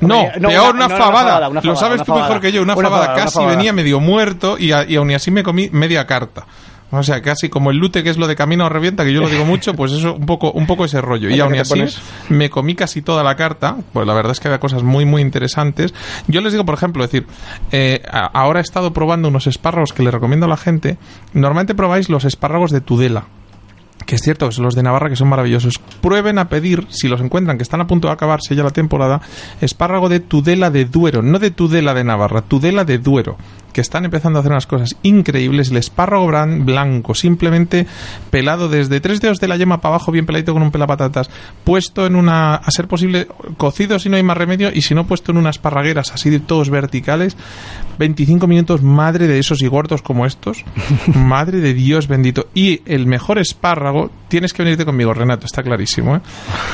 No, 0.00 0.24
no, 0.40 0.48
peor, 0.48 0.74
una- 0.74 0.86
una, 0.86 0.88
no, 0.88 0.96
una 0.96 1.04
fabada. 1.04 1.48
Lo 1.48 1.60
fabada, 1.60 1.76
sabes 1.76 2.02
tú 2.04 2.12
mejor 2.14 2.40
que 2.40 2.50
yo. 2.50 2.62
Una, 2.62 2.74
fabada. 2.76 3.14
Casi 3.14 3.44
venía 3.44 3.72
medio 3.72 4.00
muerto 4.00 4.56
y, 4.58 4.72
a- 4.72 4.84
y 4.88 4.96
aún 4.96 5.10
así 5.12 5.30
me 5.30 5.42
comí 5.44 5.68
media 5.70 6.06
carta. 6.06 6.44
O 6.94 7.02
sea, 7.02 7.22
casi 7.22 7.48
como 7.48 7.70
el 7.70 7.78
lute 7.78 8.02
que 8.02 8.10
es 8.10 8.18
lo 8.18 8.26
de 8.26 8.36
camino 8.36 8.66
o 8.66 8.68
revienta, 8.68 9.02
que 9.02 9.14
yo 9.14 9.22
lo 9.22 9.28
digo 9.30 9.46
mucho, 9.46 9.72
pues 9.72 9.92
eso, 9.92 10.12
un 10.14 10.26
poco, 10.26 10.50
un 10.52 10.66
poco 10.66 10.84
ese 10.84 11.00
rollo. 11.00 11.30
Y 11.30 11.40
aún 11.40 11.52
¿qué 11.52 11.56
te 11.56 11.62
así, 11.62 11.70
pones? 11.70 11.98
me 12.28 12.50
comí 12.50 12.74
casi 12.74 13.00
toda 13.00 13.22
la 13.24 13.34
carta, 13.34 13.76
pues 13.94 14.06
la 14.06 14.12
verdad 14.12 14.32
es 14.32 14.40
que 14.40 14.48
había 14.48 14.60
cosas 14.60 14.82
muy, 14.82 15.06
muy 15.06 15.22
interesantes. 15.22 15.94
Yo 16.26 16.42
les 16.42 16.52
digo, 16.52 16.66
por 16.66 16.74
ejemplo, 16.74 17.02
decir, 17.02 17.26
eh, 17.70 18.02
a- 18.10 18.26
ahora 18.38 18.60
he 18.60 18.62
estado 18.62 18.92
probando 18.92 19.28
unos 19.28 19.46
espárragos 19.46 19.94
que 19.94 20.02
le 20.02 20.10
recomiendo 20.10 20.44
a 20.44 20.50
la 20.50 20.58
gente. 20.58 20.98
Normalmente 21.32 21.74
probáis 21.74 22.10
los 22.10 22.26
espárragos 22.26 22.70
de 22.72 22.82
Tudela. 22.82 23.24
Que 24.06 24.16
es 24.16 24.22
cierto 24.22 24.48
los 24.58 24.74
de 24.74 24.82
Navarra 24.82 25.08
que 25.08 25.16
son 25.16 25.28
maravillosos. 25.28 25.74
Prueben 26.00 26.38
a 26.38 26.48
pedir, 26.48 26.86
si 26.90 27.08
los 27.08 27.20
encuentran, 27.20 27.56
que 27.56 27.62
están 27.62 27.80
a 27.80 27.86
punto 27.86 28.08
de 28.08 28.14
acabarse 28.14 28.54
ya 28.54 28.62
la 28.62 28.70
temporada, 28.70 29.20
espárrago 29.60 30.08
de 30.08 30.20
Tudela 30.20 30.70
de 30.70 30.84
Duero, 30.84 31.22
no 31.22 31.38
de 31.38 31.50
Tudela 31.50 31.94
de 31.94 32.04
Navarra, 32.04 32.42
Tudela 32.42 32.84
de 32.84 32.98
Duero, 32.98 33.36
que 33.72 33.80
están 33.80 34.04
empezando 34.04 34.38
a 34.38 34.40
hacer 34.40 34.52
unas 34.52 34.66
cosas 34.66 34.96
increíbles. 35.02 35.70
El 35.70 35.76
espárrago 35.78 36.26
blanco, 36.26 37.14
simplemente 37.14 37.86
pelado 38.30 38.68
desde 38.68 39.00
tres 39.00 39.20
dedos 39.20 39.38
de 39.40 39.48
la 39.48 39.56
yema 39.56 39.80
para 39.80 39.96
abajo, 39.96 40.12
bien 40.12 40.26
peladito 40.26 40.52
con 40.52 40.62
un 40.62 40.70
pelapatatas, 40.70 41.30
puesto 41.64 42.06
en 42.06 42.16
una, 42.16 42.54
a 42.54 42.70
ser 42.70 42.88
posible, 42.88 43.26
cocido 43.56 43.98
si 43.98 44.08
no 44.08 44.16
hay 44.16 44.22
más 44.22 44.36
remedio, 44.36 44.70
y 44.72 44.82
si 44.82 44.94
no, 44.94 45.06
puesto 45.06 45.32
en 45.32 45.38
unas 45.38 45.58
parragueras 45.58 46.12
así 46.12 46.30
de 46.30 46.40
todos 46.40 46.70
verticales. 46.70 47.36
25 47.98 48.46
minutos, 48.46 48.82
madre 48.82 49.26
de 49.26 49.38
esos 49.38 49.62
y 49.62 49.66
gordos 49.66 50.02
como 50.02 50.26
estos. 50.26 50.64
madre 51.14 51.60
de 51.60 51.74
Dios 51.74 52.08
bendito. 52.08 52.46
Y 52.54 52.80
el 52.86 53.06
mejor 53.06 53.38
espárrago, 53.38 54.10
tienes 54.28 54.52
que 54.52 54.62
venirte 54.62 54.84
conmigo, 54.84 55.14
Renato, 55.14 55.46
está 55.46 55.62
clarísimo, 55.62 56.16
¿eh? 56.16 56.20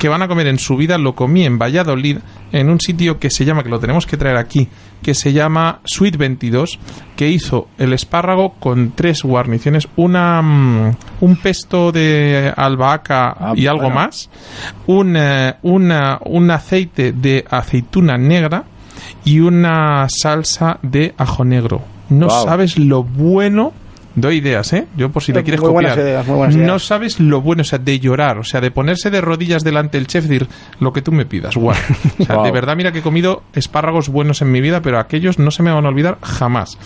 que 0.01 0.09
van 0.09 0.23
a 0.23 0.29
comer 0.29 0.47
en 0.47 0.59
su 0.59 0.77
vida, 0.77 0.99
lo 0.99 1.15
comí 1.15 1.45
en 1.45 1.59
Valladolid, 1.59 2.19
en 2.53 2.71
un 2.71 2.81
sitio 2.81 3.19
que 3.19 3.31
se 3.31 3.45
llama, 3.45 3.63
que 3.63 3.69
lo 3.69 3.79
tenemos 3.81 4.07
que 4.07 4.17
traer 4.17 4.37
aquí, 4.37 4.69
que 5.03 5.15
se 5.15 5.33
llama 5.33 5.81
Sweet 5.85 6.17
22, 6.17 6.79
que 7.17 7.29
hizo 7.29 7.69
el 7.79 7.93
espárrago 7.93 8.55
con 8.59 8.93
tres 8.93 9.23
guarniciones, 9.23 9.87
una 9.97 10.41
mm, 10.43 10.97
un 11.21 11.37
pesto 11.37 11.93
de 11.93 12.53
albahaca 12.57 13.37
Ah, 13.39 13.53
y 13.55 13.67
algo 13.67 13.83
bueno. 13.83 13.95
más, 13.97 14.31
un, 14.87 15.17
eh, 15.17 15.55
una- 15.63 16.19
un 16.25 16.51
aceite 16.51 17.13
de 17.13 17.45
aceituna 17.51 18.17
negra 18.19 18.65
y 19.25 19.41
una 19.41 20.07
salsa 20.09 20.79
de 20.83 21.15
ajo 21.17 21.45
negro. 21.45 21.83
No 22.11 22.27
Wow. 22.29 22.45
sabes 22.45 22.79
lo 22.79 23.03
bueno. 23.05 23.73
Doy 24.21 24.37
ideas, 24.37 24.73
¿eh? 24.73 24.87
Yo 24.97 25.11
por 25.11 25.23
si 25.23 25.33
le 25.33 25.39
Muy 25.41 25.45
quieres 25.45 25.61
buenas 25.61 25.93
copiar. 25.93 26.07
ideas, 26.07 26.27
muy 26.27 26.37
buenas 26.37 26.57
no 26.57 26.79
sabes 26.79 27.21
lo 27.21 27.41
bueno, 27.41 27.63
o 27.63 27.65
sea, 27.65 27.79
de 27.79 27.99
llorar, 28.01 28.39
o 28.39 28.45
sea, 28.45 28.61
de 28.61 28.71
ponerse 28.71 29.11
de 29.11 29.21
rodillas 29.21 29.63
delante 29.65 29.99
del 29.99 30.07
chef 30.07 30.25
y 30.25 30.29
decir 30.29 30.49
lo 30.81 30.93
que 30.93 31.03
tú 31.03 31.13
me 31.13 31.25
pidas, 31.27 31.57
guau. 31.57 31.77
O 32.21 32.25
sea, 32.25 32.37
Wow. 32.37 32.45
de 32.45 32.51
verdad, 32.53 32.77
mira 32.77 32.93
que 32.93 32.99
he 32.99 33.03
comido 33.03 33.43
espárragos 33.53 34.09
buenos 34.09 34.43
en 34.43 34.51
mi 34.53 34.61
vida, 34.61 34.83
pero 34.83 34.99
aquellos 34.99 35.39
no 35.39 35.51
se 35.51 35.63
me 35.63 35.71
van 35.71 35.85
a 35.85 35.89
olvidar 35.89 36.19
jamás. 36.23 36.79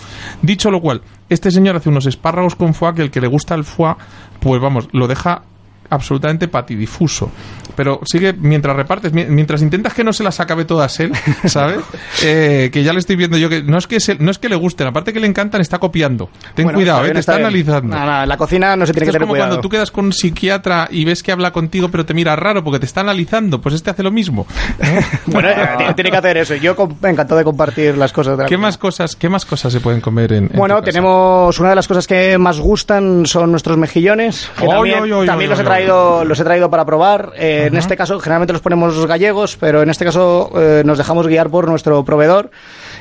Dicho 0.43 0.71
lo 0.71 0.81
cual, 0.81 1.03
este 1.29 1.51
señor 1.51 1.77
hace 1.77 1.89
unos 1.89 2.07
espárragos 2.07 2.55
con 2.55 2.75
foie 2.75 2.95
que 2.95 3.03
el 3.03 3.11
que 3.11 3.21
le 3.21 3.27
gusta 3.29 3.55
el 3.55 3.65
foie, 3.65 3.95
pues 4.41 4.61
vamos, 4.61 4.89
lo 4.93 5.07
deja 5.09 5.43
absolutamente 5.91 6.49
patidifuso. 6.49 7.31
Pero 7.75 8.01
sigue, 8.05 8.33
mientras 8.33 8.77
repartes, 8.77 9.13
mi- 9.13 9.25
mientras 9.27 9.63
intentas 9.63 9.95
que 9.95 10.05
no 10.05 10.13
se 10.13 10.23
las 10.25 10.41
acabe 10.41 10.65
todas 10.65 10.99
él, 11.01 11.13
¿sabes? 11.47 11.79
Eh, 12.23 12.71
que 12.73 12.83
ya 12.83 12.93
le 12.93 12.99
estoy 12.99 13.17
viendo 13.17 13.37
yo 13.39 13.49
que 13.49 13.63
no 13.63 13.79
es 13.79 13.87
que 13.87 14.01
se- 14.01 14.17
no 14.17 14.31
es 14.31 14.39
que 14.39 14.49
le 14.49 14.57
gusten, 14.57 14.87
aparte 14.87 15.13
que 15.13 15.21
le 15.21 15.27
encantan, 15.27 15.61
está 15.61 15.79
copiando. 15.79 16.29
Ten 16.55 16.65
Bueno, 16.65 16.79
cuidado, 16.79 17.05
eh, 17.07 17.11
te 17.13 17.21
está, 17.21 17.37
analizando. 17.37 17.95
Nada, 17.95 18.07
nada, 18.07 18.23
en 18.25 18.29
la 18.29 18.37
cocina 18.37 18.77
no 18.77 18.87
se 18.87 18.93
tiene 18.93 19.05
Esto 19.05 19.05
que 19.05 19.09
es 19.11 19.13
tener 19.13 19.21
como 19.23 19.33
cuidado. 19.33 19.49
cuando 19.51 19.61
tú 19.63 19.69
quedas 19.69 19.91
con 19.91 20.07
un 20.07 20.13
psiquiatra 20.13 20.89
y 20.91 21.05
ves 21.05 21.23
que 21.23 21.33
habla 21.33 21.51
contigo 21.53 21.89
pero 21.91 22.05
te 22.07 22.15
mira 22.15 22.37
raro 22.37 22.63
porque 22.65 22.79
te 22.79 22.87
está 22.87 23.01
analizando, 23.01 23.61
pues 23.61 23.75
este 23.75 23.91
hace 23.91 24.03
lo 24.03 24.11
mismo. 24.11 24.47
Bueno, 25.27 25.49
tiene- 25.95 26.11
que 26.11 26.17
hacer 26.17 26.37
eso. 26.37 26.55
Yo 26.57 26.75
encantado 27.05 27.39
de 27.39 27.45
compartir 27.45 27.97
las 27.97 28.13
cosas. 28.13 28.37
de 28.37 28.43
la 28.45 28.49
¿Qué 28.49 28.59
más 28.59 28.77
cosas, 28.77 29.17
qué 29.17 29.29
más 29.29 29.45
cosas 29.47 29.73
se 29.73 29.81
pueden 29.81 30.01
comer 30.01 30.33
en, 30.33 30.45
en 30.53 30.59
Bueno, 30.59 30.77
tu 30.77 30.81
casa? 30.83 30.93
tenemos 30.93 31.59
una 31.59 31.71
de 31.71 31.75
las 31.77 31.89
cosas 31.89 32.07
que 32.07 32.37
más 32.39 32.59
gustan 32.61 33.25
son 33.27 33.51
nuestros 33.51 33.79
mejillones. 33.79 34.51
que 34.59 34.67
Oy, 34.67 34.91
también 34.93 35.27
también 35.27 35.51
los, 35.51 35.59
he 35.61 35.65
traído, 35.65 36.25
los 36.25 36.39
he 36.39 36.45
traído 36.45 36.69
para 36.71 36.85
probar. 36.85 37.33
Eh, 37.37 37.62
en 37.67 37.77
este 37.77 37.97
caso, 37.97 38.19
generalmente 38.21 38.53
los 38.53 38.63
ponemos 38.63 39.07
gallegos, 39.07 39.57
pero 39.59 39.83
en 39.83 39.91
este 39.91 40.05
caso 40.05 40.51
eh, 40.57 40.83
nos 40.85 40.99
dejamos 40.99 41.27
guiar 41.27 41.51
por 41.51 41.69
nuestro 41.69 42.05
proveedor. 42.05 42.51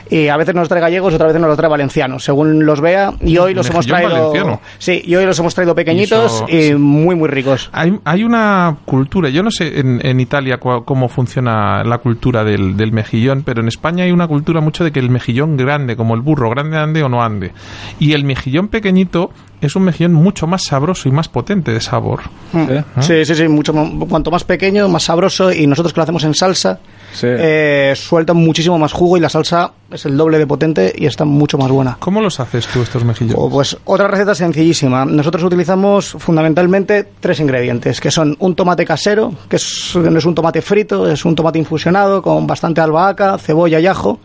Y 0.09 0.27
a 0.27 0.35
veces 0.35 0.53
nos 0.55 0.67
trae 0.67 0.81
gallegos, 0.81 1.13
otra 1.13 1.27
vez 1.27 1.35
nos 1.39 1.47
los 1.47 1.57
trae 1.57 1.69
valencianos, 1.69 2.23
según 2.23 2.65
los 2.65 2.81
vea. 2.81 3.13
Y 3.21 3.37
hoy 3.37 3.53
los 3.53 3.69
hemos 3.69 3.87
traído. 3.87 4.09
valenciano. 4.09 4.59
Sí, 4.77 5.01
y 5.05 5.15
hoy 5.15 5.25
los 5.25 5.39
hemos 5.39 5.55
traído 5.55 5.73
pequeñitos 5.73 6.43
Y 6.49 6.73
muy, 6.73 7.15
muy 7.15 7.29
ricos. 7.29 7.69
Hay, 7.71 7.97
hay 8.03 8.23
una 8.23 8.75
cultura, 8.85 9.29
yo 9.29 9.41
no 9.43 9.51
sé 9.51 9.79
en, 9.79 10.05
en 10.05 10.19
Italia 10.19 10.59
cua- 10.59 10.83
cómo 10.83 11.07
funciona 11.07 11.83
la 11.85 11.99
cultura 11.99 12.43
del, 12.43 12.75
del 12.75 12.91
mejillón, 12.91 13.43
pero 13.43 13.61
en 13.61 13.67
España 13.69 14.03
hay 14.03 14.11
una 14.11 14.27
cultura 14.27 14.59
mucho 14.59 14.83
de 14.83 14.91
que 14.91 14.99
el 14.99 15.09
mejillón 15.09 15.55
grande, 15.55 15.95
como 15.95 16.15
el 16.15 16.21
burro, 16.21 16.49
grande 16.49 16.77
ande 16.77 17.03
o 17.03 17.09
no 17.09 17.23
ande. 17.23 17.53
Y 17.99 18.13
el 18.13 18.25
mejillón 18.25 18.67
pequeñito 18.67 19.31
es 19.61 19.75
un 19.75 19.83
mejillón 19.83 20.13
mucho 20.13 20.47
más 20.47 20.63
sabroso 20.63 21.07
y 21.07 21.11
más 21.11 21.27
potente 21.29 21.71
de 21.71 21.79
sabor. 21.79 22.21
Mm. 22.51 23.01
Sí, 23.01 23.23
sí, 23.25 23.35
sí, 23.35 23.47
mucho, 23.47 23.73
cuanto 24.09 24.31
más 24.31 24.43
pequeño, 24.43 24.89
más 24.89 25.03
sabroso 25.03 25.51
y 25.51 25.67
nosotros 25.67 25.93
que 25.93 25.99
lo 25.99 26.03
hacemos 26.03 26.23
en 26.23 26.33
salsa, 26.33 26.79
Sí. 27.13 27.27
eh, 27.29 27.93
suelta 27.95 28.33
muchísimo 28.33 28.77
más 28.79 28.93
jugo 28.93 29.17
y 29.17 29.19
la 29.19 29.27
salsa 29.27 29.73
es 29.91 30.05
el 30.05 30.15
doble 30.15 30.37
de 30.37 30.47
potente 30.47 30.93
y 30.97 31.05
está 31.05 31.25
mucho 31.25 31.57
más 31.57 31.69
buena. 31.69 31.97
¿Cómo 31.99 32.21
los 32.21 32.39
haces 32.39 32.65
tú 32.67 32.81
estos 32.81 33.03
mejillones? 33.03 33.35
O, 33.37 33.49
Pues 33.49 33.77
otra 33.83 34.07
receta 34.07 34.33
sencillísima. 34.33 35.03
Nosotros 35.03 35.43
utilizamos 35.43 36.15
fundamentalmente 36.19 37.05
tres 37.19 37.39
ingredientes, 37.41 37.99
que 37.99 38.09
son 38.11 38.35
un 38.39 38.55
tomate 38.55 38.85
casero, 38.85 39.33
que 39.49 39.57
es, 39.57 39.91
no 39.95 40.17
es 40.17 40.25
un 40.25 40.33
tomate 40.35 40.61
frito, 40.61 41.09
es 41.09 41.25
un 41.25 41.35
tomate 41.35 41.59
infusionado 41.59 42.21
con 42.21 42.47
bastante 42.47 42.79
albahaca, 42.79 43.37
cebolla 43.37 43.79
y 43.81 43.87
ajo, 43.87 44.19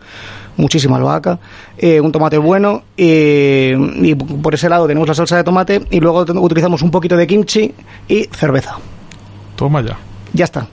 muchísima 0.57 0.97
albahaca, 0.97 1.39
eh, 1.77 2.01
un 2.01 2.11
tomate 2.11 2.37
bueno 2.37 2.83
y, 2.95 3.71
y 3.73 4.15
por 4.15 4.53
ese 4.53 4.69
lado 4.69 4.87
tenemos 4.87 5.07
la 5.07 5.15
salsa 5.15 5.37
de 5.37 5.43
tomate 5.43 5.85
y 5.89 5.99
luego 5.99 6.25
utilizamos 6.41 6.81
un 6.81 6.91
poquito 6.91 7.15
de 7.15 7.25
kimchi 7.27 7.73
y 8.07 8.23
cerveza. 8.31 8.77
Toma 9.55 9.81
ya. 9.81 9.97
Ya 10.33 10.45
está. 10.45 10.67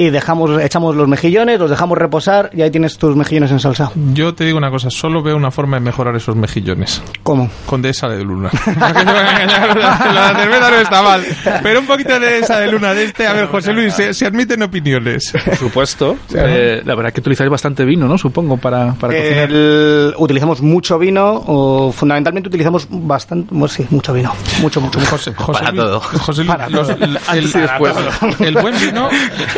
Y 0.00 0.10
dejamos, 0.10 0.62
echamos 0.62 0.94
los 0.94 1.08
mejillones, 1.08 1.58
los 1.58 1.68
dejamos 1.70 1.98
reposar 1.98 2.50
y 2.54 2.62
ahí 2.62 2.70
tienes 2.70 2.96
tus 2.98 3.16
mejillones 3.16 3.50
en 3.50 3.58
salsa. 3.58 3.90
Yo 4.14 4.32
te 4.32 4.44
digo 4.44 4.56
una 4.56 4.70
cosa, 4.70 4.90
solo 4.90 5.22
veo 5.24 5.36
una 5.36 5.50
forma 5.50 5.76
de 5.76 5.80
mejorar 5.80 6.14
esos 6.14 6.36
mejillones. 6.36 7.02
¿Cómo? 7.24 7.50
Con 7.66 7.82
de 7.82 7.90
esa 7.90 8.08
de 8.08 8.22
luna. 8.22 8.48
la 8.76 10.34
cerveza 10.36 10.70
no 10.70 10.76
está 10.76 11.02
mal. 11.02 11.24
Pero 11.62 11.80
un 11.80 11.86
poquito 11.86 12.18
de 12.20 12.38
esa 12.38 12.60
de 12.60 12.70
luna 12.70 12.94
de 12.94 13.04
este. 13.04 13.26
A 13.26 13.32
ver, 13.32 13.46
José 13.48 13.72
Luis, 13.72 13.94
se, 13.94 14.14
se 14.14 14.26
admiten 14.26 14.62
opiniones. 14.62 15.32
Por 15.44 15.56
supuesto. 15.56 16.16
Eh, 16.34 16.80
la 16.84 16.94
verdad 16.94 17.12
que 17.12 17.20
utilizáis 17.20 17.50
bastante 17.50 17.84
vino, 17.84 18.06
¿no? 18.06 18.16
Supongo, 18.18 18.56
para, 18.56 18.94
para 18.94 19.14
cocinar. 19.14 19.50
El- 19.50 20.14
utilizamos 20.18 20.62
mucho 20.62 20.98
vino, 20.98 21.42
o 21.46 21.92
fundamentalmente 21.92 22.48
utilizamos 22.48 22.86
bastante, 22.90 23.48
bueno, 23.50 23.68
sí, 23.68 23.86
mucho 23.90 24.12
vino, 24.12 24.32
mucho, 24.60 24.80
mucho, 24.80 24.98
mucho. 24.98 25.10
José, 25.10 25.34
José 25.34 25.52
Para 25.58 25.70
Luis- 25.72 25.82
todo. 25.82 26.00
José 26.00 26.44
Luis, 26.44 26.52
Para 26.56 26.68
los- 26.68 26.86
todo. 26.88 27.04
el, 27.04 27.52
después. 27.52 27.94
el 28.40 28.54
buen 28.54 28.74
vino, 28.80 29.08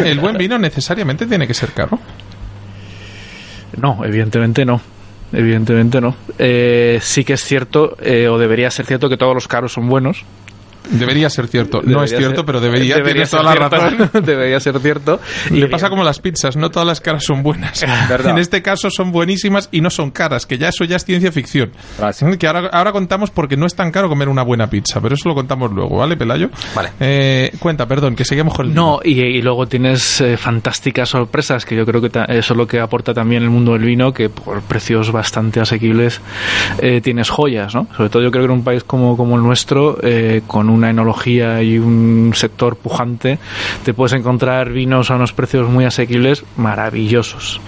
el 0.04 0.18
buen 0.20 0.29
vino 0.36 0.58
necesariamente 0.58 1.26
tiene 1.26 1.46
que 1.46 1.54
ser 1.54 1.72
caro. 1.72 1.98
No, 3.76 4.04
evidentemente 4.04 4.64
no. 4.64 4.80
Evidentemente 5.32 6.00
no. 6.00 6.16
Eh, 6.38 6.98
sí 7.02 7.24
que 7.24 7.34
es 7.34 7.44
cierto, 7.44 7.96
eh, 8.00 8.28
o 8.28 8.38
debería 8.38 8.70
ser 8.70 8.86
cierto, 8.86 9.08
que 9.08 9.16
todos 9.16 9.34
los 9.34 9.46
caros 9.46 9.72
son 9.72 9.88
buenos. 9.88 10.24
Debería 10.90 11.30
ser 11.30 11.46
cierto. 11.48 11.80
no 11.84 12.02
es 12.02 12.10
Debería 12.10 12.18
cierto, 12.28 12.36
ser- 12.36 12.44
pero 12.46 12.60
debería. 12.60 13.02
Tienes 13.02 13.28
ser 13.28 13.40
toda 13.40 13.54
la 13.54 13.68
cierto. 13.68 13.76
razón. 14.08 14.24
debería 14.24 14.60
ser 14.60 14.78
cierto. 14.80 15.20
Le 15.50 15.66
pasa 15.68 15.88
como 15.88 16.04
las 16.04 16.18
pizzas, 16.20 16.56
no 16.56 16.70
todas 16.70 16.86
las 16.86 17.00
caras 17.00 17.24
son 17.24 17.42
buenas. 17.42 17.84
verdad. 18.08 18.30
En 18.32 18.38
este 18.38 18.62
caso 18.62 18.90
son 18.90 19.12
buenísimas 19.12 19.68
y 19.72 19.80
no 19.80 19.90
son 19.90 20.10
caras, 20.10 20.46
que 20.46 20.58
ya 20.58 20.68
eso 20.68 20.84
ya 20.84 20.96
es 20.96 21.04
ciencia 21.04 21.32
ficción. 21.32 21.70
Gracias. 21.98 22.36
Que 22.36 22.46
ahora, 22.46 22.68
ahora 22.72 22.92
contamos 22.92 23.30
porque 23.30 23.56
no 23.56 23.66
es 23.66 23.74
tan 23.74 23.90
caro 23.90 24.08
comer 24.08 24.28
una 24.28 24.42
buena 24.42 24.68
pizza, 24.68 25.00
pero 25.00 25.14
eso 25.14 25.28
lo 25.28 25.34
contamos 25.34 25.70
luego, 25.72 25.96
¿vale, 25.98 26.16
Pelayo? 26.16 26.50
Vale. 26.74 26.90
Eh, 27.00 27.52
cuenta, 27.58 27.86
perdón, 27.86 28.16
que 28.16 28.24
seguimos 28.24 28.54
con 28.54 28.66
el 28.68 28.74
No, 28.74 29.00
y, 29.04 29.20
y 29.20 29.42
luego 29.42 29.66
tienes 29.66 30.20
eh, 30.20 30.36
fantásticas 30.36 31.08
sorpresas, 31.10 31.64
que 31.64 31.76
yo 31.76 31.84
creo 31.86 32.00
que 32.00 32.10
ta- 32.10 32.24
eso 32.24 32.54
es 32.54 32.56
lo 32.56 32.66
que 32.66 32.80
aporta 32.80 33.12
también 33.14 33.42
el 33.42 33.50
mundo 33.50 33.72
del 33.72 33.82
vino, 33.84 34.12
que 34.12 34.28
por 34.28 34.60
precios 34.62 35.12
bastante 35.12 35.60
asequibles 35.60 36.20
eh, 36.78 37.00
tienes 37.00 37.30
joyas, 37.30 37.74
¿no? 37.74 37.86
Sobre 37.96 38.08
todo 38.08 38.22
yo 38.22 38.30
creo 38.30 38.42
que 38.46 38.52
en 38.52 38.58
un 38.58 38.64
país 38.64 38.84
como, 38.84 39.16
como 39.16 39.36
el 39.36 39.42
nuestro, 39.42 39.98
eh, 40.02 40.42
con 40.46 40.70
una 40.80 40.90
enología 40.90 41.62
y 41.62 41.78
un 41.78 42.32
sector 42.34 42.76
pujante, 42.76 43.38
te 43.84 43.94
puedes 43.94 44.12
encontrar 44.14 44.70
vinos 44.70 45.10
a 45.10 45.16
unos 45.16 45.32
precios 45.32 45.68
muy 45.68 45.84
asequibles 45.84 46.44
maravillosos, 46.56 47.60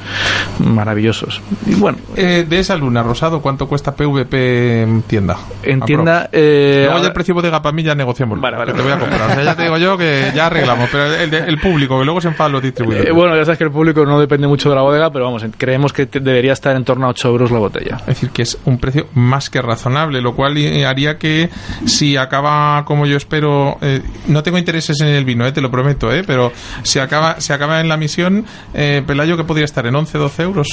maravillosos. 0.58 1.40
Y 1.66 1.74
bueno, 1.74 1.98
Eh, 2.16 2.46
de 2.48 2.58
esa 2.58 2.76
luna, 2.76 3.02
Rosado, 3.02 3.40
¿cuánto 3.40 3.68
cuesta 3.68 3.94
PVP 3.94 4.82
en 4.82 5.02
tienda? 5.02 5.36
en 5.62 5.80
tienda... 5.82 6.28
eh, 6.32 6.84
Luego 6.86 7.00
ya 7.00 7.06
el 7.08 7.12
precio 7.12 7.34
bodega 7.34 7.60
para 7.62 7.74
mí 7.74 7.82
ya 7.82 7.94
negociamos. 7.94 8.40
Vale, 8.40 8.56
vale. 8.56 8.72
que 8.72 8.78
te 8.78 8.82
voy 8.82 8.92
a 8.92 8.98
comprar. 8.98 9.30
O 9.30 9.34
sea, 9.34 9.44
ya 9.44 9.54
te 9.56 9.62
digo 9.64 9.78
yo 9.78 9.96
que 9.96 10.32
ya 10.34 10.46
arreglamos. 10.46 10.88
Pero 10.90 11.06
el, 11.14 11.30
de- 11.30 11.38
el 11.38 11.58
público, 11.58 11.98
que 11.98 12.04
luego 12.04 12.20
se 12.20 12.28
enfadan 12.28 12.52
los 12.52 12.62
distribuidores. 12.62 13.08
eh, 13.08 13.12
bueno, 13.12 13.36
ya 13.36 13.44
sabes 13.44 13.58
que 13.58 13.64
el 13.64 13.70
público 13.70 14.04
no 14.04 14.18
depende 14.20 14.46
mucho 14.46 14.68
de 14.70 14.76
la 14.76 14.82
bodega, 14.82 15.10
pero 15.12 15.24
vamos, 15.26 15.44
creemos 15.56 15.92
que 15.92 16.06
debería 16.06 16.52
estar 16.52 16.74
en 16.76 16.84
torno 16.84 17.06
a 17.06 17.10
8 17.10 17.28
euros 17.28 17.50
la 17.50 17.58
botella. 17.58 17.96
Es 18.00 18.06
decir, 18.06 18.30
que 18.30 18.42
es 18.42 18.58
un 18.64 18.78
precio 18.78 19.06
más 19.14 19.50
que 19.50 19.60
razonable, 19.62 20.20
lo 20.20 20.34
cual 20.34 20.56
eh, 20.56 20.86
haría 20.86 21.18
que 21.18 21.50
si 21.86 22.16
acaba 22.16 22.84
como 22.84 23.01
yo 23.06 23.16
espero, 23.16 23.78
eh, 23.80 24.02
no 24.28 24.42
tengo 24.42 24.58
intereses 24.58 25.00
en 25.00 25.08
el 25.08 25.24
vino, 25.24 25.46
eh, 25.46 25.52
te 25.52 25.60
lo 25.60 25.70
prometo, 25.70 26.12
eh, 26.12 26.22
pero 26.26 26.52
si 26.82 26.98
acaba, 26.98 27.40
si 27.40 27.52
acaba 27.52 27.80
en 27.80 27.88
la 27.88 27.96
misión, 27.96 28.44
eh, 28.74 29.02
Pelayo 29.06 29.36
que 29.36 29.44
podría 29.44 29.64
estar 29.64 29.86
en 29.86 29.94
11, 29.94 30.18
12 30.18 30.42
euros. 30.42 30.68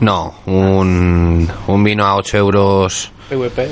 No, 0.00 0.34
un, 0.46 1.48
un 1.66 1.84
vino 1.84 2.04
a 2.04 2.16
8 2.16 2.36
euros 2.38 3.12
PVP. 3.28 3.68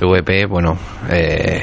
PVP, 0.00 0.46
bueno, 0.46 0.78
eh, 1.10 1.62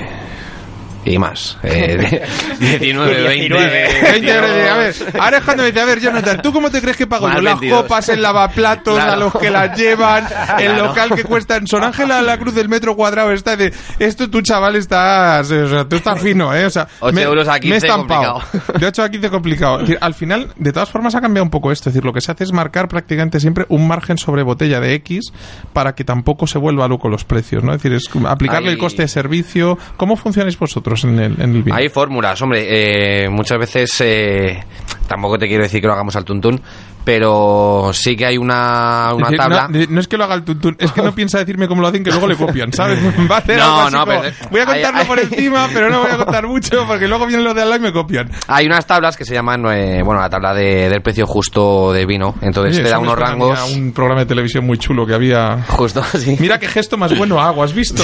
y 1.06 1.18
más. 1.18 1.58
Eh, 1.64 2.24
19, 2.60 3.22
20. 3.24 3.54
20 3.54 4.32
euros, 4.34 4.50
eh, 4.52 4.70
a 4.70 4.78
ver, 4.78 4.96
ahora 5.20 5.38
es 5.38 5.44
cuando 5.44 5.64
me 5.64 5.68
dice, 5.72 5.82
a 5.82 5.86
ver, 5.86 6.00
Jonathan, 6.00 6.42
¿tú 6.42 6.54
cómo 6.54 6.70
te 6.72 6.82
crees 6.82 6.98
que 6.98 7.08
pago 7.08 7.28
yo? 7.30 7.42
Las 7.42 7.60
22. 7.60 7.82
copas, 7.84 8.10
el 8.10 8.22
lavaplatos, 8.22 9.00
a 9.00 9.16
los 9.16 9.34
que 9.34 9.50
las 9.50 9.78
llevan, 9.78 10.26
el 10.60 10.74
Claro. 10.74 10.88
local 10.88 11.12
que 11.16 11.24
cuesta 11.24 11.58
en 11.58 11.68
Son 11.68 11.84
Ángela, 11.84 12.22
la 12.22 12.38
cruz 12.38 12.56
del 12.56 12.70
metro 12.70 12.96
cuadrado 12.96 13.32
está 13.32 13.56
de, 13.56 13.74
esto 14.00 14.30
tú 14.30 14.42
chaval 14.42 14.76
estás, 14.76 15.50
o 15.52 15.68
sea, 15.70 15.86
tú 15.86 15.96
estás 15.98 16.22
fino, 16.22 16.54
eh, 16.56 16.66
o 16.66 16.70
sea, 16.70 16.88
8 17.00 17.20
euros 17.20 17.48
a 17.48 17.60
15 17.60 17.68
me 17.70 17.76
he 17.76 17.78
estampado. 17.78 18.34
complicado. 18.42 18.64
De 18.80 18.86
8 18.88 19.04
a 19.04 19.10
15 19.10 19.30
complicado. 19.30 19.76
Es 19.76 19.82
decir, 19.82 19.98
al 20.02 20.14
final, 20.14 20.50
de 20.58 20.72
todas 20.72 20.90
formas, 20.90 21.16
ha 21.16 21.22
cambiado 21.22 21.44
un 21.44 21.50
poco 21.52 21.72
esto. 21.72 21.90
Es 21.90 21.94
decir, 21.96 22.06
lo 22.06 22.14
que 22.14 22.22
se 22.22 22.32
hace 22.32 22.44
es 22.44 22.52
marcar 22.52 22.88
prácticamente 22.88 23.40
siempre 23.40 23.66
un 23.70 23.88
margen 23.88 24.18
sobre 24.18 24.44
botella 24.44 24.80
de 24.80 24.94
X 24.96 25.32
para 25.74 25.96
que 25.96 26.04
tampoco 26.04 26.48
se 26.48 26.58
vuelva 26.58 26.88
loco 26.88 27.10
los 27.10 27.24
precios, 27.26 27.64
¿no? 27.64 27.74
Es 27.74 27.82
decir, 27.82 27.94
es 27.94 28.10
aplicarle 28.28 28.72
el 28.72 28.78
coste 28.78 29.04
de 29.04 29.08
servicio. 29.08 29.78
¿Cómo 29.98 30.16
funcionáis 30.16 30.58
vosotros 30.58 30.93
en 31.04 31.20
el, 31.20 31.42
en 31.42 31.56
el 31.56 31.64
vino? 31.64 31.76
Hay 31.76 31.90
fórmulas, 31.90 32.42
hombre. 32.42 33.24
eh, 33.26 33.30
muchas 33.30 33.58
veces 33.60 33.90
eh, 34.02 34.64
tampoco 35.08 35.38
te 35.38 35.48
quiero 35.48 35.64
decir 35.64 35.82
que 35.82 35.88
lo 35.88 35.94
hagamos 35.94 36.16
al 36.16 36.24
tuntún, 36.26 36.62
pero 37.04 37.92
sí 37.94 38.16
que 38.16 38.26
hay 38.26 38.38
una, 38.38 39.12
una 39.14 39.26
decir, 39.28 39.38
tabla. 39.38 39.68
No, 39.70 39.80
no 39.90 40.00
es 40.00 40.08
que 40.08 40.18
lo 40.18 40.24
haga 40.24 40.36
el 40.36 40.44
tuntún, 40.44 40.76
es 40.80 40.92
que 40.94 41.02
no 41.02 41.12
piensa 41.16 41.40
decirme 41.40 41.68
cómo 41.68 41.82
lo 41.82 41.88
hacen, 41.90 42.04
que 42.04 42.12
luego 42.12 42.28
le 42.28 42.36
copian, 42.38 42.72
¿sabes? 42.72 43.00
Va 43.32 43.36
a 43.36 43.40
hacer 43.40 43.58
No, 43.58 43.64
algo 43.64 43.82
así 43.82 43.94
no, 43.96 44.06
como, 44.06 44.22
pero- 44.22 44.36
voy 44.52 44.62
a 44.62 44.66
contarlo 44.66 45.00
hay- 45.02 45.06
por 45.08 45.20
encima, 45.20 45.68
pero 45.74 45.90
no 45.90 46.02
voy 46.02 46.12
a 46.12 46.18
contar 46.18 46.48
mucho 46.48 46.86
porque 46.88 47.08
luego 47.08 47.26
vienen 47.28 47.44
los 47.46 47.56
de 47.56 47.62
al 47.64 47.70
lado 47.70 47.82
y 47.82 47.86
me 47.86 47.92
copian. 47.94 48.30
Hay 48.48 48.66
unas 48.66 48.86
tablas 48.88 49.18
que 49.18 49.26
se 49.26 49.34
llaman, 49.34 49.66
eh, 49.72 50.02
bueno, 50.04 50.22
la 50.22 50.30
tabla 50.30 50.54
de- 50.54 50.90
del 50.90 51.02
precio 51.02 51.28
justo 51.28 51.92
de 51.92 52.06
vino. 52.06 52.36
Entonces 52.42 52.82
te 52.82 52.90
da 52.90 53.00
unos 53.00 53.18
rangos. 53.18 53.60
un 53.74 53.92
programa 53.92 54.22
de 54.22 54.28
televisión 54.28 54.66
muy 54.66 54.78
chulo 54.78 55.06
que 55.06 55.14
había 55.14 55.62
Justo, 55.68 56.02
sí. 56.18 56.38
Mira 56.40 56.58
qué 56.60 56.68
gesto 56.68 56.98
más 56.98 57.18
bueno 57.18 57.42
hago, 57.42 57.64
¿has 57.64 57.74
visto? 57.74 58.04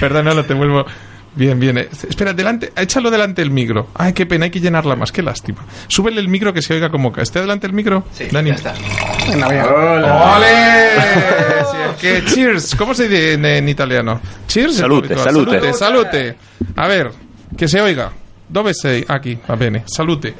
Perdón, 0.00 0.26
no, 0.26 0.34
no 0.34 0.44
te 0.44 0.54
vuelvo. 0.54 0.84
Bien, 1.36 1.58
bien. 1.58 1.78
eh. 1.78 1.88
Espera, 2.08 2.32
delante, 2.32 2.72
échalo 2.76 3.10
delante 3.10 3.42
del 3.42 3.50
micro. 3.50 3.88
Ay, 3.94 4.12
qué 4.12 4.24
pena, 4.26 4.44
hay 4.44 4.50
que 4.50 4.60
llenarla 4.60 4.94
más, 4.96 5.10
qué 5.12 5.22
lástima. 5.22 5.64
Súbele 5.88 6.20
el 6.20 6.28
micro 6.28 6.52
que 6.52 6.62
se 6.62 6.74
oiga 6.74 6.90
como... 6.90 7.12
¿Esté 7.16 7.40
delante 7.40 7.66
del 7.66 7.74
micro? 7.74 8.04
Sí, 8.12 8.26
Dani. 8.30 8.50
ya 8.50 8.54
está. 8.56 8.74
¡Ole! 9.64 11.00
Sí, 11.70 11.76
es 11.90 11.96
que 12.00 12.24
cheers. 12.24 12.74
¿Cómo 12.76 12.94
se 12.94 13.08
dice 13.08 13.32
en, 13.34 13.44
en 13.44 13.68
italiano? 13.68 14.20
Cheers. 14.46 14.76
Salute, 14.76 15.16
salute. 15.16 15.52
Salute, 15.60 15.72
salute. 15.72 16.36
A 16.76 16.86
ver, 16.88 17.10
que 17.56 17.68
se 17.68 17.80
oiga. 17.80 18.10
Dove 18.48 18.74
sei? 18.74 19.04
Aquí, 19.08 19.38
va 19.50 19.56
bene. 19.56 19.82
Salute. 19.86 20.34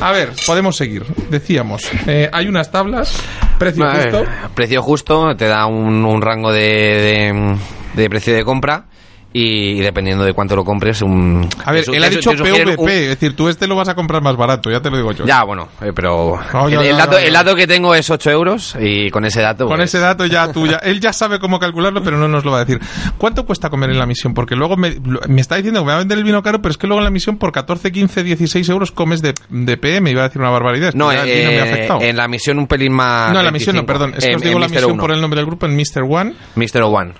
A 0.00 0.10
ver, 0.12 0.30
podemos 0.46 0.76
seguir. 0.76 1.04
Decíamos, 1.28 1.82
eh, 2.06 2.28
hay 2.32 2.48
unas 2.48 2.70
tablas, 2.72 3.14
precio 3.58 3.84
A 3.84 3.92
ver, 3.92 4.10
justo. 4.12 4.26
precio 4.54 4.82
justo 4.82 5.36
te 5.36 5.44
da 5.46 5.66
un, 5.66 6.04
un 6.04 6.22
rango 6.22 6.52
de, 6.52 6.60
de, 6.62 7.56
de 8.02 8.08
precio 8.10 8.34
de 8.34 8.44
compra 8.44 8.86
y, 9.32 9.80
dependiendo 9.80 10.24
de 10.24 10.32
cuánto 10.32 10.56
lo 10.56 10.64
compres, 10.64 11.02
un. 11.02 11.48
A 11.64 11.70
ver, 11.72 11.82
te 11.82 11.86
su- 11.86 11.94
él 11.94 12.02
ha 12.02 12.08
dicho 12.10 12.32
PVP, 12.32 12.76
un- 12.76 12.88
es 12.88 13.08
decir, 13.10 13.36
tú 13.36 13.48
este 13.48 13.66
lo 13.68 13.76
vas 13.76 13.88
a 13.88 13.94
comprar 13.94 14.22
más 14.22 14.36
barato, 14.36 14.70
ya 14.70 14.80
te 14.80 14.90
lo 14.90 14.96
digo 14.96 15.12
yo. 15.12 15.24
Ya, 15.24 15.44
bueno, 15.44 15.68
eh, 15.80 15.92
pero 15.94 16.38
No, 16.52 16.68
ya, 16.68 16.80
el, 16.80 16.86
el 16.88 16.96
dato, 16.96 17.12
ya, 17.12 17.20
ya. 17.20 17.26
el 17.28 17.32
dato 17.34 17.54
que 17.54 17.66
tengo 17.66 17.94
es 17.94 18.10
8 18.10 18.30
euros 18.30 18.76
y 18.80 19.08
con 19.10 19.24
ese 19.24 19.40
dato. 19.40 19.66
Con 19.66 19.76
pues, 19.76 19.90
ese 19.90 19.98
dato 20.00 20.26
ya 20.26 20.52
tú 20.52 20.66
ya, 20.66 20.76
él 20.78 21.00
ya 21.00 21.12
sabe 21.12 21.38
cómo 21.38 21.58
calcularlo, 21.60 22.02
pero 22.02 22.16
no 22.18 22.26
nos 22.28 22.44
lo 22.44 22.50
va 22.50 22.58
a 22.60 22.64
decir. 22.64 22.80
¿Cuánto 23.18 23.46
cuesta 23.46 23.70
comer 23.70 23.90
en 23.90 23.98
la 23.98 24.06
misión? 24.06 24.34
Porque 24.34 24.56
luego 24.56 24.76
me, 24.76 24.96
me 25.28 25.40
está 25.40 25.56
diciendo 25.56 25.80
que 25.80 25.84
me 25.86 25.90
va 25.92 25.96
a 25.96 26.00
vender 26.00 26.18
el 26.18 26.24
vino 26.24 26.42
caro, 26.42 26.60
pero 26.60 26.70
es 26.72 26.76
que 26.78 26.86
luego 26.88 27.00
en 27.00 27.04
la 27.04 27.10
misión 27.10 27.36
por 27.38 27.52
14, 27.52 27.92
15, 27.92 28.24
16 28.24 28.68
euros 28.68 28.90
comes 28.90 29.22
de, 29.22 29.34
de 29.48 29.76
PM, 29.76 30.10
iba 30.10 30.22
a 30.22 30.28
decir 30.28 30.40
una 30.40 30.50
barbaridad. 30.50 30.92
No, 30.94 31.12
el 31.12 31.18
vino 31.24 31.50
me 31.50 31.60
ha 31.60 31.76
eh, 31.76 32.08
en 32.08 32.16
la 32.16 32.26
misión 32.26 32.58
un 32.58 32.66
pelín 32.66 32.92
más. 32.92 33.32
no, 33.32 33.38
en 33.38 33.44
la 33.46 33.52
misión 33.52 33.76
no, 33.76 33.82
25. 33.82 33.86
perdón. 33.86 34.14
Es 34.18 34.26
que 34.26 34.34
os 34.34 34.42
digo 34.42 34.54
en 34.56 34.60
la 34.62 34.68
misión 34.68 34.90
Uno. 34.92 35.00
por 35.00 35.12
el 35.12 35.20
nombre 35.20 35.38
del 35.38 35.46
grupo 35.46 35.66
en 35.66 35.76
Mr. 35.76 36.02
One. 36.08 36.34
Mr. 36.56 36.82
One. 36.82 37.12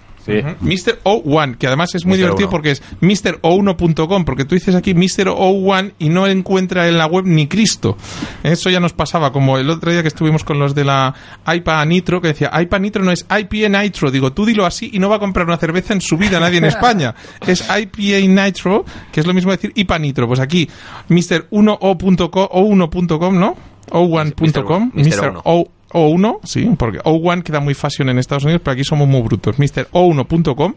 Mr. 0.60 1.00
O1, 1.04 1.56
que 1.56 1.66
además 1.66 1.94
es 1.94 2.04
muy 2.04 2.12
Mister 2.18 2.26
divertido 2.26 2.48
o1. 2.48 2.50
porque 2.50 2.70
es 2.72 2.82
MrO1.com, 3.00 4.24
porque 4.24 4.44
tú 4.44 4.54
dices 4.54 4.74
aquí 4.74 4.94
Mr. 4.94 5.28
O1 5.28 5.92
y 5.98 6.08
no 6.08 6.26
encuentra 6.26 6.88
en 6.88 6.98
la 6.98 7.06
web 7.06 7.24
ni 7.26 7.46
Cristo. 7.46 7.96
Eso 8.42 8.70
ya 8.70 8.80
nos 8.80 8.92
pasaba, 8.92 9.32
como 9.32 9.58
el 9.58 9.68
otro 9.70 9.90
día 9.92 10.02
que 10.02 10.08
estuvimos 10.08 10.44
con 10.44 10.58
los 10.58 10.74
de 10.74 10.84
la 10.84 11.14
IPA 11.46 11.84
Nitro, 11.86 12.20
que 12.20 12.28
decía 12.28 12.50
IPA 12.60 12.78
Nitro 12.78 13.04
no 13.04 13.12
es 13.12 13.26
IPA 13.28 13.68
Nitro. 13.82 14.10
Digo, 14.10 14.32
tú 14.32 14.44
dilo 14.46 14.66
así 14.66 14.90
y 14.92 14.98
no 14.98 15.08
va 15.08 15.16
a 15.16 15.18
comprar 15.18 15.46
una 15.46 15.56
cerveza 15.56 15.92
en 15.92 16.00
su 16.00 16.16
vida 16.16 16.40
nadie 16.40 16.58
en 16.58 16.64
España. 16.66 17.14
es 17.46 17.62
IPA 17.68 18.26
Nitro, 18.44 18.84
que 19.12 19.20
es 19.20 19.26
lo 19.26 19.34
mismo 19.34 19.50
decir 19.50 19.72
IPA 19.74 19.98
Nitro. 19.98 20.26
Pues 20.28 20.40
aquí, 20.40 20.68
Mr. 21.08 21.48
O1.com, 21.50 23.38
¿no? 23.38 23.56
O1.com, 23.90 24.90
Mr. 24.94 25.34
O1. 25.44 25.68
O1, 25.92 26.40
sí, 26.44 26.70
porque 26.78 26.98
O1 27.00 27.42
queda 27.42 27.60
muy 27.60 27.74
fashion 27.74 28.08
en 28.08 28.18
Estados 28.18 28.44
Unidos, 28.44 28.62
pero 28.64 28.74
aquí 28.74 28.84
somos 28.84 29.08
muy 29.08 29.22
brutos. 29.22 29.58
Mr. 29.58 29.88
O1.com 29.92 30.74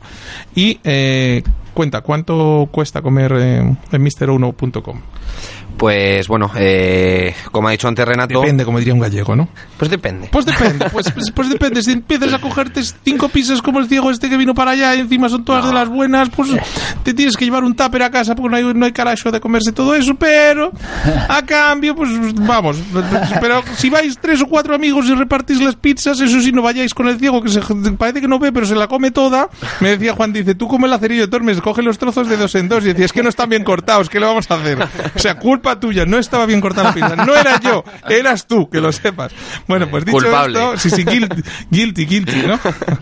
y 0.56 0.80
eh, 0.84 1.44
cuenta, 1.74 2.02
¿cuánto 2.02 2.68
cuesta 2.72 3.02
comer 3.02 3.34
eh, 3.38 3.58
en 3.92 4.04
Mr.O1.com? 4.04 5.02
Pues 5.78 6.28
bueno, 6.28 6.52
eh, 6.56 7.34
como 7.52 7.68
ha 7.68 7.72
dicho 7.72 7.88
antes 7.88 8.08
Renato, 8.08 8.40
Depende, 8.40 8.64
como 8.64 8.78
diría 8.78 8.94
un 8.94 9.00
gallego, 9.00 9.36
¿no? 9.36 9.50
pues 9.78 9.90
depende. 9.90 10.30
Pues 10.32 10.46
depende, 10.46 10.90
pues, 10.92 11.12
pues, 11.12 11.32
pues 11.32 11.50
depende. 11.50 11.82
Si 11.82 11.92
empiezas 11.92 12.32
a 12.34 12.40
cogerte 12.40 12.82
cinco 13.04 13.28
pizzas 13.28 13.62
como 13.62 13.80
el 13.80 13.88
ciego 13.88 14.12
este 14.12 14.30
que 14.30 14.38
vino 14.38 14.54
para 14.54 14.72
allá 14.72 14.96
y 14.96 15.00
encima 15.00 15.30
son 15.30 15.44
todas 15.44 15.66
de 15.66 15.74
las 15.74 15.90
buenas, 15.90 16.30
pues 16.30 16.50
te 17.04 17.14
tienes 17.14 17.36
que 17.36 17.46
llevar 17.46 17.64
un 17.64 17.76
tupper 17.76 18.04
a 18.04 18.12
casa 18.12 18.36
porque 18.36 18.50
no 18.50 18.56
hay, 18.56 18.74
no 18.74 18.86
hay 18.86 18.92
carajo 18.92 19.32
de 19.32 19.42
comerse 19.42 19.72
todo 19.72 19.96
eso, 19.96 20.14
pero 20.16 20.72
a 21.28 21.44
cambio, 21.46 21.96
pues 21.96 22.10
vamos. 22.36 22.78
Pero 23.42 23.64
si 23.76 23.90
vais 23.90 24.18
tres 24.20 24.42
o 24.42 24.46
cuatro 24.46 24.76
amigos 24.76 25.08
y 25.08 25.16
repartís 25.16 25.60
las 25.60 25.76
pizzas, 25.76 26.20
eso 26.22 26.40
sí, 26.40 26.52
no 26.52 26.62
vayáis 26.62 26.94
con 26.94 27.08
el 27.08 27.20
ciego 27.20 27.42
que 27.42 27.50
se, 27.50 27.62
parece 27.98 28.22
que 28.22 28.28
no 28.28 28.40
ve, 28.40 28.52
pero 28.52 28.66
se 28.66 28.76
la 28.76 28.88
come 28.88 29.12
toda. 29.12 29.50
Me 29.80 29.90
decía 29.90 30.14
Juan, 30.14 30.32
dice, 30.32 30.56
tú 30.56 30.68
come 30.68 30.88
el 30.88 30.94
acerillo 30.94 31.24
de 31.24 31.28
Tormes, 31.28 31.60
coge 31.64 31.82
los 31.82 31.98
trozos 31.98 32.28
de 32.28 32.38
dos 32.38 32.54
en 32.56 32.68
dos. 32.70 32.84
Y 32.84 32.88
decía, 32.90 33.06
es 33.06 33.14
que 33.14 33.24
no 33.24 33.30
están 33.30 33.50
bien 33.50 33.64
cortados, 33.64 34.10
¿qué 34.10 34.20
le 34.20 34.26
vamos 34.26 34.52
a 34.52 34.56
hacer? 34.56 34.78
O 35.16 35.20
sea, 35.20 35.40
culpa 35.40 35.80
tuya, 35.80 36.06
no 36.06 36.20
estaba 36.20 36.46
bien 36.46 36.62
cortada 36.62 36.90
la 36.90 36.94
pizza. 36.94 37.16
No 37.16 37.36
era 37.36 37.60
yo, 37.60 37.84
eras 38.10 38.46
tú, 38.46 38.70
que 38.70 38.80
lo 38.82 38.92
sepas. 38.92 39.32
Bueno, 39.68 39.90
pues 39.90 40.06
dicho 40.06 40.18
Culpable. 40.18 40.60
esto, 40.60 40.78
sí, 40.78 40.90
sí, 40.90 41.04
guilty, 41.06 41.42
guilty, 41.72 42.06
guilty, 42.06 42.44
¿no? 42.46 42.60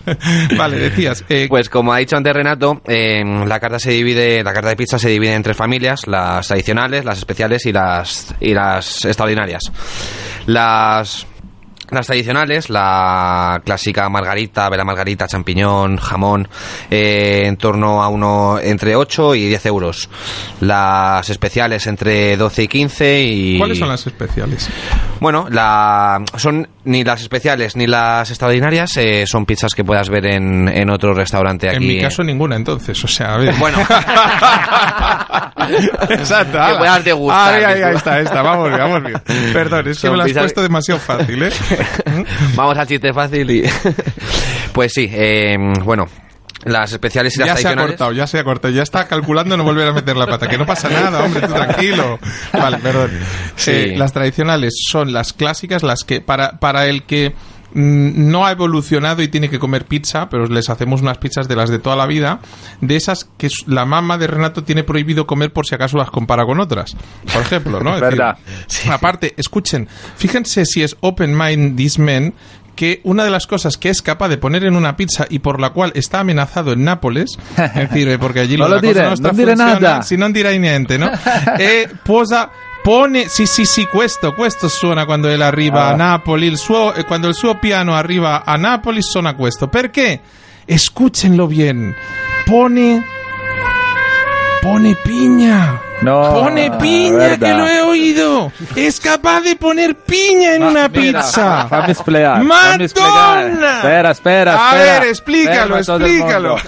vale, 0.57 0.77
decías, 0.77 1.25
eh, 1.27 1.47
Pues 1.49 1.69
como 1.69 1.91
ha 1.91 1.97
dicho 1.97 2.15
antes 2.15 2.33
Renato, 2.33 2.81
eh, 2.87 3.23
la 3.45 3.59
carta 3.59 3.79
se 3.79 3.91
divide, 3.91 4.43
la 4.43 4.53
carta 4.53 4.69
de 4.69 4.75
pizza 4.75 4.99
se 4.99 5.09
divide 5.09 5.33
en 5.33 5.43
tres 5.43 5.57
familias: 5.57 6.07
las 6.07 6.47
tradicionales, 6.47 7.03
las 7.03 7.17
especiales 7.17 7.65
y 7.65 7.71
las 7.71 8.33
y 8.39 8.53
las 8.53 9.03
extraordinarias. 9.05 9.63
Las 10.45 11.25
las 11.91 12.07
tradicionales, 12.07 12.69
la 12.69 13.61
clásica 13.63 14.07
margarita, 14.09 14.69
vela 14.69 14.83
margarita, 14.83 15.27
champiñón, 15.27 15.97
jamón, 15.97 16.47
eh, 16.89 17.43
en 17.45 17.57
torno 17.57 18.01
a 18.01 18.07
uno 18.09 18.59
entre 18.59 18.95
8 18.95 19.35
y 19.35 19.47
10 19.49 19.65
euros. 19.67 20.09
Las 20.61 21.29
especiales 21.29 21.85
entre 21.87 22.37
12 22.37 22.63
y 22.63 22.67
15 22.67 23.21
y... 23.23 23.57
¿cuáles 23.57 23.77
son 23.79 23.89
las 23.89 24.07
especiales? 24.07 24.69
Bueno, 25.19 25.47
la, 25.49 26.21
son 26.37 26.67
ni 26.85 27.03
las 27.03 27.21
especiales 27.21 27.75
ni 27.75 27.85
las 27.87 28.29
extraordinarias, 28.29 28.95
eh, 28.97 29.25
son 29.27 29.45
pizzas 29.45 29.73
que 29.75 29.83
puedas 29.83 30.09
ver 30.09 30.25
en, 30.25 30.67
en 30.67 30.89
otro 30.89 31.13
restaurante 31.13 31.67
aquí. 31.69 31.77
En 31.77 31.87
mi 31.87 32.01
caso, 32.01 32.23
ninguna, 32.23 32.55
entonces. 32.55 33.03
O 33.03 33.07
sea, 33.07 33.35
a 33.35 33.37
ver. 33.37 33.53
Bueno. 33.55 33.77
Exacto. 36.09 36.57
Que 36.57 36.75
puedas 36.77 37.03
degustar, 37.03 37.53
Ahí, 37.53 37.63
ahí, 37.83 37.95
está, 37.95 38.13
ahí 38.15 38.23
está. 38.23 38.41
Vamos 38.41 38.67
bien, 38.69 38.79
vamos 38.79 39.03
bien. 39.03 39.21
Perdón, 39.53 39.87
es 39.87 39.97
que 39.97 40.01
Son 40.07 40.11
me 40.11 40.17
lo 40.17 40.23
has 40.23 40.29
pizzas- 40.29 40.41
puesto 40.41 40.61
demasiado 40.61 40.99
fácil, 40.99 41.43
¿eh? 41.43 41.49
Vamos 42.55 42.77
al 42.77 42.87
chiste 42.87 43.13
fácil 43.13 43.49
y... 43.51 43.63
pues 44.73 44.93
sí, 44.93 45.09
eh, 45.11 45.57
bueno, 45.83 46.07
las 46.65 46.91
especiales 46.91 47.35
y 47.35 47.39
las 47.39 47.47
Ya 47.47 47.55
se 47.57 47.67
ha 47.67 47.75
cortado, 47.75 48.11
ya 48.11 48.27
se 48.27 48.39
ha 48.39 48.43
cortado. 48.43 48.73
Ya 48.73 48.83
está 48.83 49.07
calculando 49.07 49.57
no 49.57 49.63
volver 49.63 49.87
a 49.87 49.93
meter 49.93 50.15
la 50.15 50.27
pata. 50.27 50.47
Que 50.47 50.57
no 50.57 50.65
pasa 50.65 50.89
nada, 50.89 51.23
hombre, 51.23 51.47
tú 51.47 51.53
tranquilo. 51.53 52.19
Vale, 52.53 52.77
perdón. 52.77 53.11
Sí. 53.55 53.71
Eh, 53.71 53.97
las 53.97 54.13
tradicionales 54.13 54.73
son 54.89 55.11
las 55.11 55.33
clásicas, 55.33 55.83
las 55.83 56.03
que 56.03 56.21
para, 56.21 56.59
para 56.59 56.85
el 56.85 57.03
que 57.03 57.33
no 57.73 58.45
ha 58.45 58.51
evolucionado 58.51 59.21
y 59.21 59.27
tiene 59.27 59.49
que 59.49 59.59
comer 59.59 59.85
pizza, 59.85 60.29
pero 60.29 60.47
les 60.47 60.69
hacemos 60.69 61.01
unas 61.01 61.17
pizzas 61.17 61.47
de 61.47 61.55
las 61.55 61.69
de 61.69 61.79
toda 61.79 61.95
la 61.95 62.05
vida, 62.05 62.39
de 62.81 62.95
esas 62.95 63.29
que 63.37 63.49
la 63.67 63.85
mamá 63.85 64.17
de 64.17 64.27
Renato 64.27 64.63
tiene 64.63 64.83
prohibido 64.83 65.25
comer 65.27 65.51
por 65.53 65.65
si 65.65 65.75
acaso 65.75 65.97
las 65.97 66.11
compara 66.11 66.45
con 66.45 66.59
otras. 66.59 66.95
Por 67.31 67.41
ejemplo, 67.41 67.79
¿no? 67.81 67.95
Es 67.95 68.01
Verdad. 68.01 68.37
decir, 68.67 68.91
Aparte, 68.91 69.33
escuchen, 69.37 69.87
fíjense 70.15 70.65
si 70.65 70.81
es 70.83 70.97
open 71.01 71.37
mind 71.37 71.77
this 71.77 71.99
man 71.99 72.33
que 72.75 73.01
una 73.03 73.23
de 73.25 73.29
las 73.29 73.47
cosas 73.47 73.77
que 73.77 73.89
es 73.89 74.01
capaz 74.01 74.29
de 74.29 74.37
poner 74.37 74.63
en 74.63 74.75
una 74.75 74.95
pizza 74.95 75.27
y 75.29 75.39
por 75.39 75.59
la 75.59 75.71
cual 75.71 75.91
está 75.93 76.21
amenazado 76.21 76.71
en 76.71 76.83
Nápoles, 76.85 77.37
es 77.57 77.73
decir, 77.89 78.07
eh, 78.07 78.17
porque 78.17 78.39
allí 78.39 78.55
No 78.57 78.67
lo 78.69 78.79
diré, 78.79 79.03
no 79.03 79.15
dire 79.15 79.29
funzionando, 79.29 79.79
nada. 79.81 80.01
si 80.03 80.15
non 80.17 80.31
direi 80.33 80.57
niente, 80.57 80.97
no? 80.97 81.11
e 81.59 81.87
posa 82.07 82.49
pone 82.81 83.27
sì 83.27 83.45
sì 83.45 83.65
sì 83.65 83.85
questo 83.85 84.33
questo 84.33 84.67
suona 84.67 85.05
quando 85.05 85.27
él 85.27 85.41
arriva 85.41 85.85
Ah. 85.85 85.89
a 85.91 85.95
Napoli 85.95 86.47
il 86.47 86.57
suo 86.57 86.93
eh, 86.93 87.03
quando 87.05 87.27
il 87.27 87.35
suo 87.35 87.55
piano 87.55 87.93
arriva 87.93 88.43
a 88.43 88.55
Napoli 88.55 89.01
suona 89.01 89.33
questo. 89.35 89.67
Perché 89.67 90.19
escúchenlo 90.65 91.47
bien. 91.47 91.93
Pone 92.45 93.03
pone 94.61 94.95
piña 95.03 95.79
No, 96.01 96.33
Pone 96.33 96.71
piña, 96.79 97.15
verdad. 97.17 97.47
que 97.47 97.53
lo 97.53 97.67
he 97.67 97.81
oído. 97.81 98.51
Es 98.75 98.99
capaz 98.99 99.41
de 99.41 99.55
poner 99.55 99.93
piña 99.93 100.55
en 100.55 100.63
una 100.63 100.87
mira, 100.89 101.19
pizza. 101.21 101.67
Spiegare. 101.67 101.69
fammi 101.69 101.93
spiegare. 101.93 102.43
¡Madonna! 102.43 103.79
Spera, 103.81 104.13
spera, 104.15 104.53
A 104.55 104.71
spera. 104.71 104.99
ver, 104.99 105.03
explícalo, 105.09 105.77
explícalo. 105.77 106.49
mondo. 106.55 106.63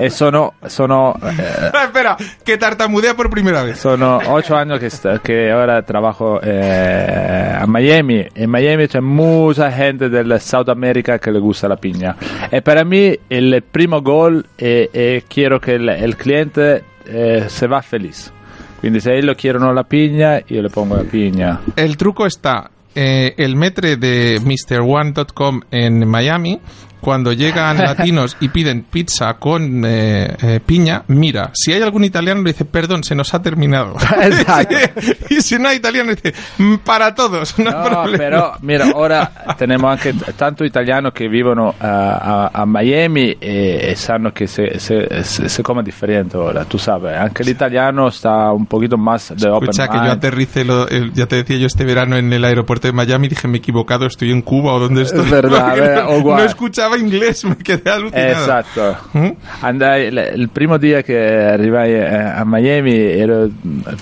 E 0.00 0.10
sono, 0.10 0.54
sono, 0.66 1.14
eh, 1.22 1.70
Espera, 1.84 2.16
que 2.44 2.56
tartamudea 2.56 3.14
por 3.14 3.30
primera 3.30 3.62
vez. 3.62 3.78
sono 3.78 4.18
ocho 4.30 4.56
años 4.56 4.80
que, 4.80 4.88
que 5.22 5.52
ahora 5.52 5.82
trabajo 5.82 6.40
eh, 6.42 7.56
a 7.60 7.66
Miami. 7.68 8.26
En 8.34 8.50
Miami 8.50 8.88
c'è 8.88 9.00
mucha 9.00 9.70
gente 9.70 10.08
del 10.08 10.40
South 10.40 10.68
America 10.68 11.20
que 11.20 11.30
le 11.30 11.38
gusta 11.38 11.68
la 11.68 11.76
piña. 11.76 12.16
E 12.50 12.62
para 12.62 12.84
mí 12.84 13.16
el 13.30 13.62
primo 13.62 14.02
gol 14.02 14.44
è, 14.56 14.88
è 14.92 15.22
quiero 15.28 15.60
que 15.60 15.76
el, 15.76 15.88
el 15.88 16.16
cliente 16.16 16.82
eh, 17.06 17.46
se 17.48 17.66
va 17.66 17.82
feliz. 17.82 18.32
Quindi 18.80 19.00
se 19.00 19.16
ellos 19.16 19.36
quieren 19.36 19.62
la 19.74 19.84
piña, 19.84 20.40
io 20.48 20.60
le 20.60 20.68
pongo 20.68 20.96
la 20.96 21.04
piña. 21.04 21.60
El 21.76 21.96
truco 21.96 22.26
está 22.26 22.70
eh, 22.94 23.34
el 23.36 23.54
metre 23.56 23.96
de 23.96 24.40
MrOne.com 24.40 25.60
en 25.70 26.06
Miami. 26.08 26.60
Cuando 27.02 27.32
llegan 27.32 27.76
latinos 27.84 28.36
y 28.40 28.48
piden 28.48 28.84
pizza 28.84 29.34
con 29.34 29.82
eh, 29.84 30.34
eh, 30.40 30.60
piña, 30.64 31.02
mira, 31.08 31.50
si 31.52 31.72
hay 31.72 31.82
algún 31.82 32.04
italiano 32.04 32.40
le 32.42 32.52
dice, 32.52 32.64
perdón, 32.64 33.02
se 33.04 33.14
nos 33.14 33.34
ha 33.34 33.42
terminado. 33.42 33.96
Y 35.30 35.40
si 35.42 35.58
no 35.58 35.68
hay 35.68 35.76
italiano 35.78 36.10
dice, 36.14 36.32
"Mm, 36.58 36.76
para 36.84 37.14
todos, 37.14 37.58
no, 37.58 37.68
hay 37.70 37.74
No, 37.76 37.82
problema. 37.90 38.16
però 38.18 38.52
mira, 38.62 38.86
ora 38.94 39.32
tenemos 39.58 39.90
anche 39.90 40.14
tanto 40.36 40.64
italiano 40.64 41.10
che 41.10 41.28
vivono 41.28 41.74
a, 41.78 42.46
a- 42.46 42.50
a 42.52 42.66
Miami 42.66 43.36
e, 43.40 43.90
e 43.90 43.96
sanno 43.96 44.30
che 44.32 44.46
se, 44.46 44.78
se, 44.78 45.22
se, 45.24 45.48
se 45.48 45.62
come 45.62 45.82
differente 45.82 46.36
ora, 46.36 46.64
tu 46.64 46.78
sabes, 46.78 47.16
anche 47.16 47.42
l'italiano 47.44 48.10
sta 48.10 48.52
un 48.52 48.66
poquito 48.66 48.96
más 48.96 49.34
de 49.36 49.48
open 49.48 49.70
Escucha, 49.70 49.88
que 49.88 49.96
yo 49.96 50.02
mind. 50.02 50.12
aterricé, 50.14 50.64
lo- 50.64 50.88
el- 50.88 51.12
ya 51.12 51.26
te 51.26 51.36
decía 51.36 51.56
yo 51.56 51.66
este 51.66 51.84
verano 51.84 52.16
en 52.16 52.32
el 52.32 52.44
aeropuerto 52.44 52.86
de 52.86 52.92
Miami, 52.92 53.28
dije, 53.28 53.48
me 53.48 53.56
he 53.56 53.58
equivocado, 53.58 54.06
estoy 54.06 54.30
en 54.30 54.42
Cuba 54.42 54.74
o 54.74 54.78
dónde 54.80 55.02
estoy. 55.02 55.28
verdad, 55.30 55.64
Porque 55.68 55.80
verdad, 55.80 56.04
no, 56.04 56.18
uguale. 56.18 56.42
no 56.42 56.48
escuchaba 56.48 56.91
inglés, 56.96 57.44
me 57.44 57.56
quedé 57.56 57.90
alucinado. 57.90 58.32
Esatto. 58.42 58.96
¿Mm? 59.12 59.30
Andai, 59.62 60.10
l- 60.10 60.32
il 60.36 60.48
primo 60.48 60.78
dia 60.78 61.02
che 61.02 61.16
arrivai 61.18 61.92
eh, 61.92 62.14
a 62.14 62.42
Miami 62.44 62.94
ero, 62.94 63.48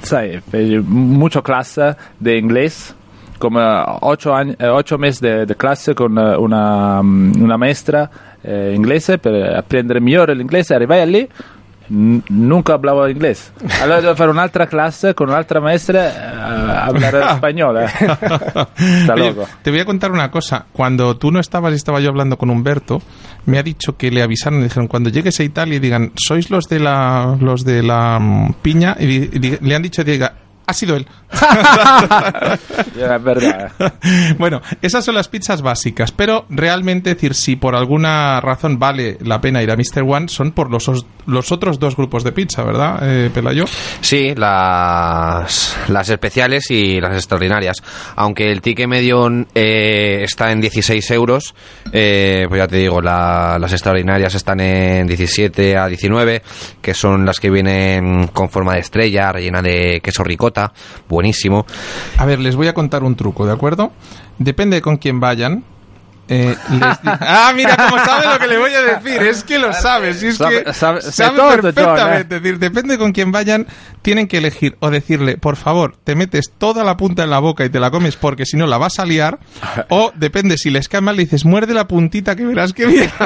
sai, 0.02 0.40
feci 0.48 0.78
mucho 0.84 1.42
clase 1.42 1.96
de 2.18 2.36
inglés, 2.36 2.94
come 3.38 3.60
ocho, 4.00 4.32
años, 4.32 4.56
eh, 4.58 4.68
ocho 4.68 4.98
meses 4.98 5.20
de, 5.20 5.46
de 5.46 5.54
clase 5.56 5.94
con 5.94 6.16
eh, 6.18 6.36
una, 6.36 7.02
mm, 7.02 7.40
una 7.42 7.56
maestra 7.56 8.08
eh, 8.42 8.72
inglese 8.74 9.18
per 9.18 9.34
apprendere 9.56 10.00
migliore 10.00 10.34
l'inglese. 10.34 10.74
Arrivai 10.74 11.08
lì, 11.08 11.20
n- 11.20 11.28
nunca 11.90 12.74
hablavo 12.74 13.08
inglés. 13.08 13.52
Allora 13.82 14.14
fare 14.14 14.30
un'altra 14.30 14.66
classe 14.66 15.14
con 15.14 15.28
un'altra 15.28 15.60
maestra 15.60 16.08
eh, 16.08 16.16
a 16.16 16.90
eh. 17.50 17.88
Está 19.00 19.14
Oye, 19.14 19.30
loco. 19.30 19.48
te 19.62 19.70
voy 19.70 19.80
a 19.80 19.84
contar 19.84 20.12
una 20.12 20.30
cosa. 20.30 20.66
Cuando 20.72 21.16
tú 21.16 21.30
no 21.30 21.40
estabas 21.40 21.72
y 21.72 21.76
estaba 21.76 22.00
yo 22.00 22.08
hablando 22.10 22.38
con 22.38 22.50
Humberto, 22.50 23.02
me 23.46 23.58
ha 23.58 23.62
dicho 23.62 23.96
que 23.96 24.10
le 24.10 24.22
avisaron, 24.22 24.60
le 24.60 24.64
dijeron, 24.64 24.86
cuando 24.86 25.10
llegues 25.10 25.40
a 25.40 25.42
Italia 25.42 25.76
y 25.76 25.80
digan, 25.80 26.12
sois 26.14 26.50
los 26.50 26.68
de 26.68 26.78
la, 26.78 27.36
los 27.40 27.64
de 27.64 27.82
la 27.82 28.18
mm, 28.20 28.54
piña, 28.62 28.96
y, 28.98 29.06
y 29.06 29.58
le 29.60 29.74
han 29.74 29.82
dicho, 29.82 30.04
diga, 30.04 30.34
ha 30.70 30.72
sido 30.74 30.96
él. 30.96 31.06
Es 32.96 33.22
verdad. 33.22 33.72
bueno, 34.38 34.60
esas 34.82 35.04
son 35.04 35.14
las 35.14 35.28
pizzas 35.28 35.62
básicas, 35.62 36.12
pero 36.12 36.44
realmente, 36.50 37.14
decir, 37.14 37.34
si 37.34 37.56
por 37.56 37.74
alguna 37.74 38.40
razón 38.40 38.78
vale 38.78 39.16
la 39.22 39.40
pena 39.40 39.62
ir 39.62 39.70
a 39.70 39.76
Mr. 39.76 40.02
One, 40.06 40.28
son 40.28 40.52
por 40.52 40.70
los, 40.70 40.88
os- 40.88 41.06
los 41.26 41.52
otros 41.52 41.78
dos 41.78 41.96
grupos 41.96 42.24
de 42.24 42.32
pizza, 42.32 42.62
¿verdad, 42.64 42.98
eh, 43.02 43.30
Pelayo? 43.32 43.64
Sí, 44.00 44.34
las, 44.34 45.76
las 45.88 46.08
especiales 46.08 46.70
y 46.70 47.00
las 47.00 47.14
extraordinarias. 47.14 47.76
Aunque 48.16 48.50
el 48.50 48.60
ticket 48.60 48.88
medio 48.88 49.28
eh, 49.54 50.20
está 50.24 50.50
en 50.52 50.60
16 50.60 51.10
euros, 51.12 51.54
eh, 51.92 52.46
pues 52.48 52.58
ya 52.58 52.66
te 52.68 52.76
digo, 52.76 53.00
la- 53.00 53.56
las 53.60 53.72
extraordinarias 53.72 54.34
están 54.34 54.60
en 54.60 55.06
17 55.06 55.76
a 55.76 55.86
19, 55.86 56.42
que 56.82 56.94
son 56.94 57.24
las 57.24 57.38
que 57.40 57.50
vienen 57.50 58.28
con 58.28 58.50
forma 58.50 58.74
de 58.74 58.80
estrella, 58.80 59.32
rellena 59.32 59.62
de 59.62 60.00
queso 60.02 60.22
ricota, 60.24 60.59
buenísimo. 61.08 61.66
A 62.16 62.26
ver, 62.26 62.38
les 62.40 62.56
voy 62.56 62.68
a 62.68 62.74
contar 62.74 63.02
un 63.02 63.16
truco, 63.16 63.46
¿de 63.46 63.52
acuerdo? 63.52 63.92
Depende 64.38 64.76
de 64.76 64.82
con 64.82 64.96
quién 64.96 65.20
vayan. 65.20 65.64
Eh, 66.30 66.56
les 66.70 66.98
ah, 67.04 67.52
mira 67.54 67.76
cómo 67.76 68.02
sabe 68.04 68.26
lo 68.32 68.38
que 68.38 68.46
le 68.46 68.58
voy 68.58 68.72
a 68.72 68.80
decir. 68.82 69.22
Es 69.22 69.44
que 69.44 69.58
lo 69.58 69.72
sabes. 69.72 70.22
y 70.22 70.28
es 70.28 70.36
Sabe- 70.38 70.64
que 70.64 70.72
sabe- 70.72 71.02
sabe, 71.02 71.36
todo, 71.36 71.50
perfectamente. 71.50 72.36
Es 72.36 72.42
decir, 72.42 72.58
depende 72.58 72.96
con 72.96 73.12
quién 73.12 73.32
vayan, 73.32 73.66
tienen 74.02 74.26
que 74.28 74.38
elegir 74.38 74.76
o 74.80 74.90
decirle, 74.90 75.36
por 75.36 75.56
favor, 75.56 75.96
te 76.04 76.14
metes 76.14 76.52
toda 76.56 76.84
la 76.84 76.96
punta 76.96 77.24
en 77.24 77.30
la 77.30 77.40
boca 77.40 77.64
y 77.64 77.68
te 77.68 77.80
la 77.80 77.90
comes 77.90 78.16
porque 78.16 78.46
si 78.46 78.56
no 78.56 78.66
la 78.66 78.78
vas 78.78 78.98
a 78.98 79.04
liar. 79.04 79.38
O 79.90 80.12
depende, 80.14 80.56
si 80.56 80.70
les 80.70 80.88
cae 80.88 81.00
mal, 81.00 81.16
le 81.16 81.24
dices, 81.24 81.44
muerde 81.44 81.74
la 81.74 81.88
puntita 81.88 82.36
que 82.36 82.44
verás 82.46 82.72
que 82.72 82.86
bien. 82.86 83.10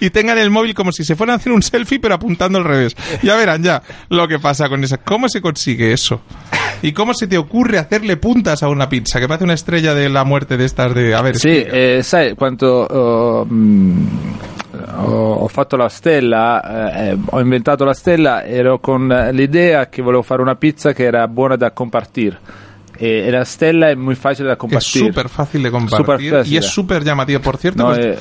Y 0.00 0.10
tengan 0.10 0.38
el 0.38 0.50
móvil 0.50 0.74
como 0.74 0.92
si 0.92 1.04
se 1.04 1.14
fueran 1.16 1.34
a 1.34 1.36
hacer 1.36 1.52
un 1.52 1.62
selfie 1.62 1.98
pero 2.00 2.14
apuntando 2.14 2.58
al 2.58 2.64
revés. 2.64 2.96
Ya 3.22 3.36
verán 3.36 3.62
ya 3.62 3.82
lo 4.08 4.26
que 4.28 4.38
pasa 4.38 4.68
con 4.68 4.82
esa. 4.84 4.98
¿Cómo 4.98 5.28
se 5.28 5.40
consigue 5.40 5.92
eso? 5.92 6.22
¿Y 6.82 6.92
cómo 6.92 7.14
se 7.14 7.26
te 7.26 7.38
ocurre 7.38 7.78
hacerle 7.78 8.16
puntas 8.16 8.62
a 8.62 8.68
una 8.68 8.88
pizza? 8.88 9.20
Que 9.20 9.28
parece 9.28 9.44
una 9.44 9.54
estrella 9.54 9.94
de 9.94 10.08
la 10.08 10.24
muerte 10.24 10.53
de 10.56 10.64
estas 10.64 10.94
de... 10.94 11.14
A 11.14 11.22
ver, 11.22 11.36
Sì, 11.36 11.48
explica. 11.48 11.76
eh, 11.76 12.02
sai, 12.02 12.34
quando 12.34 12.84
oh, 12.84 13.44
mh, 13.44 14.08
ho, 14.96 15.32
ho 15.34 15.48
fatto 15.48 15.76
la 15.76 15.88
stella, 15.88 17.10
eh, 17.10 17.18
ho 17.24 17.40
inventato 17.40 17.84
la 17.84 17.94
stella, 17.94 18.44
ero 18.44 18.78
con 18.78 19.10
eh, 19.10 19.32
l'idea 19.32 19.88
che 19.88 20.02
volevo 20.02 20.22
fare 20.22 20.42
una 20.42 20.56
pizza 20.56 20.92
che 20.92 21.04
era 21.04 21.26
buona 21.28 21.56
da 21.56 21.70
compartire. 21.72 22.38
E, 22.96 23.24
e 23.26 23.30
la 23.32 23.42
stella 23.42 23.88
è 23.88 23.96
molto 23.96 24.20
facile 24.20 24.46
da 24.46 24.52
es 24.52 24.58
compartir. 24.60 25.02
súper 25.02 25.28
fácil 25.28 25.62
de 25.62 25.70
compartir 25.72 26.28
Super 26.28 26.46
y 26.46 26.56
es 26.56 26.66
súper 26.66 27.02
llamativa. 27.02 27.40
Por 27.40 27.58
cierto, 27.58 27.82
No, 27.82 27.92
eh, 27.92 28.16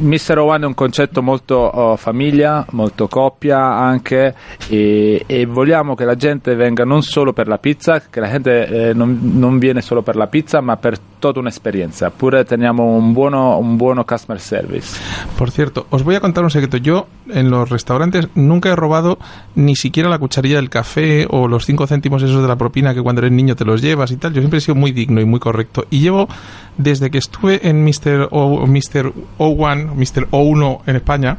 Mister 0.00 0.40
One 0.40 0.64
è 0.64 0.66
un 0.66 0.74
concetto 0.74 1.22
molto 1.22 1.54
oh, 1.54 1.94
famiglia, 1.94 2.66
molto 2.70 3.06
coppia 3.06 3.60
anche 3.60 4.34
e, 4.68 5.22
e 5.24 5.46
vogliamo 5.46 5.94
che 5.94 6.04
la 6.04 6.16
gente 6.16 6.56
venga 6.56 6.84
non 6.84 7.02
solo 7.02 7.32
per 7.32 7.46
la 7.46 7.58
pizza, 7.58 8.02
che 8.10 8.18
la 8.18 8.28
gente 8.28 8.66
eh, 8.88 8.92
non, 8.92 9.20
non 9.22 9.56
viene 9.60 9.82
solo 9.82 10.02
per 10.02 10.16
la 10.16 10.26
pizza 10.26 10.60
ma 10.60 10.76
per 10.76 10.98
tutta 11.18 11.40
un'esperienza, 11.40 12.10
pure 12.10 12.44
teniamo 12.44 12.84
un 12.84 13.12
buono, 13.12 13.58
un 13.58 13.76
buono 13.76 14.04
customer 14.04 14.40
service. 14.40 14.98
Por 15.36 15.50
cierto, 15.50 15.86
os 15.90 16.02
voy 16.02 16.14
a 16.14 16.20
contar 16.20 16.44
un 16.44 16.50
secreto. 16.50 16.76
Yo 16.76 17.06
en 17.28 17.50
los 17.50 17.68
restaurantes 17.68 18.28
nunca 18.34 18.70
he 18.70 18.76
robado 18.76 19.18
ni 19.54 19.76
siquiera 19.76 20.08
la 20.08 20.18
cucharilla 20.18 20.56
del 20.56 20.70
café 20.70 21.26
o 21.30 21.48
los 21.48 21.66
cinco 21.66 21.86
céntimos 21.86 22.22
esos 22.22 22.42
de 22.42 22.48
la 22.48 22.56
propina 22.56 22.94
que 22.94 23.02
cuando 23.02 23.20
eres 23.20 23.32
niño 23.32 23.56
te 23.56 23.64
los 23.64 23.82
llevas 23.82 24.10
y 24.10 24.16
tal. 24.16 24.32
Yo 24.32 24.40
siempre 24.40 24.58
he 24.58 24.60
sido 24.60 24.74
muy 24.74 24.92
digno 24.92 25.20
y 25.20 25.24
muy 25.24 25.40
correcto. 25.40 25.86
Y 25.90 26.00
llevo, 26.00 26.28
desde 26.76 27.10
que 27.10 27.18
estuve 27.18 27.68
en 27.68 27.84
Mr. 27.84 28.28
O, 28.30 28.66
Mr. 28.66 29.12
O1, 29.38 29.94
Mr. 29.94 30.30
O1 30.30 30.80
en 30.86 30.96
España, 30.96 31.38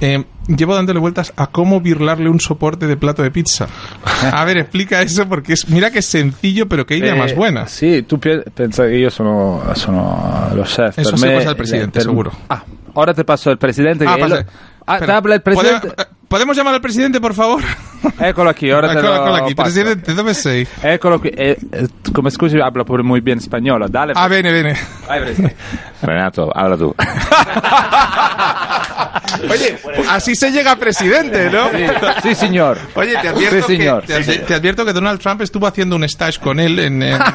eh, 0.00 0.24
llevo 0.48 0.74
dándole 0.74 0.98
vueltas 1.00 1.32
a 1.36 1.46
cómo 1.48 1.80
birlarle 1.80 2.28
un 2.28 2.40
soporte 2.40 2.86
de 2.86 2.96
plato 2.96 3.22
de 3.22 3.30
pizza. 3.30 3.66
A 4.32 4.44
ver, 4.44 4.58
explica 4.58 5.00
eso 5.02 5.26
porque 5.28 5.52
es, 5.54 5.68
mira 5.68 5.90
que 5.90 5.98
es 6.00 6.06
sencillo, 6.06 6.68
pero 6.68 6.84
qué 6.86 6.96
idea 6.96 7.14
Eh, 7.14 7.18
más 7.18 7.34
buena. 7.34 7.66
Sì, 7.66 8.02
tu 8.02 8.18
pensa 8.18 8.84
che 8.86 8.96
io 8.96 9.10
sono, 9.10 9.62
sono 9.74 10.50
lo 10.54 10.62
chef. 10.64 10.98
Eso 10.98 11.10
per 11.10 11.18
se 11.18 11.26
me, 11.26 11.34
passa 11.36 11.48
al 11.50 11.56
presidente, 11.56 11.92
per- 11.98 12.02
seguro. 12.02 12.32
Ah, 12.48 12.62
ora 12.94 13.12
te 13.14 13.24
passo 13.24 13.50
il 13.50 13.58
presidente. 13.58 14.04
Ah, 14.06 14.16
pasa- 14.18 14.36
lo- 14.36 14.44
Ah, 14.88 14.98
te 15.00 15.10
habla 15.10 15.34
il 15.34 15.42
presidente. 15.42 15.80
¿Podemos, 15.88 16.06
eh, 16.06 16.06
¿Podemos 16.28 16.56
llamar 16.56 16.74
al 16.74 16.80
presidente, 16.80 17.20
por 17.20 17.34
favor? 17.34 17.60
Eccolo 18.20 18.54
qui, 18.54 18.70
ora 18.70 18.86
te 18.92 18.98
Eccolo, 18.98 19.08
lo 19.08 19.16
eccolo 19.20 19.34
aquí. 19.44 19.54
passo. 19.56 19.72
Presidente, 19.72 20.14
dove 20.14 20.32
sei? 20.32 20.64
Eccolo 20.80 21.18
qui. 21.18 21.30
Eh, 21.30 21.58
eh, 21.72 21.88
come 22.12 22.30
scusi, 22.30 22.56
habla 22.58 22.84
pure 22.84 23.02
muy 23.02 23.20
bien 23.20 23.40
spagnolo. 23.40 23.88
Dale. 23.88 24.12
Ah, 24.14 24.28
bene, 24.28 24.52
bene. 24.52 24.76
Vai, 25.08 25.20
presidente. 25.22 25.56
Renato, 26.02 26.50
habla 26.54 26.76
tú. 26.76 26.94
Oye, 29.50 29.76
así 30.08 30.34
se 30.34 30.50
llega 30.50 30.72
a 30.72 30.76
presidente, 30.76 31.50
¿no? 31.50 31.68
Sí, 31.70 31.84
sí, 32.22 32.34
señor. 32.34 32.78
Oye, 32.94 33.12
te 33.20 33.28
advierto, 33.28 33.66
Sí, 33.66 33.76
señor. 33.76 34.02
Que, 34.02 34.14
te, 34.14 34.20
advi- 34.20 34.44
te 34.44 34.54
advierto 34.54 34.84
que 34.84 34.92
Donald 34.92 35.20
Trump 35.20 35.40
estuvo 35.42 35.66
haciendo 35.66 35.96
un 35.96 36.04
stage 36.04 36.40
con 36.40 36.58
él 36.60 36.78
en... 36.78 37.02
en-. 37.02 37.18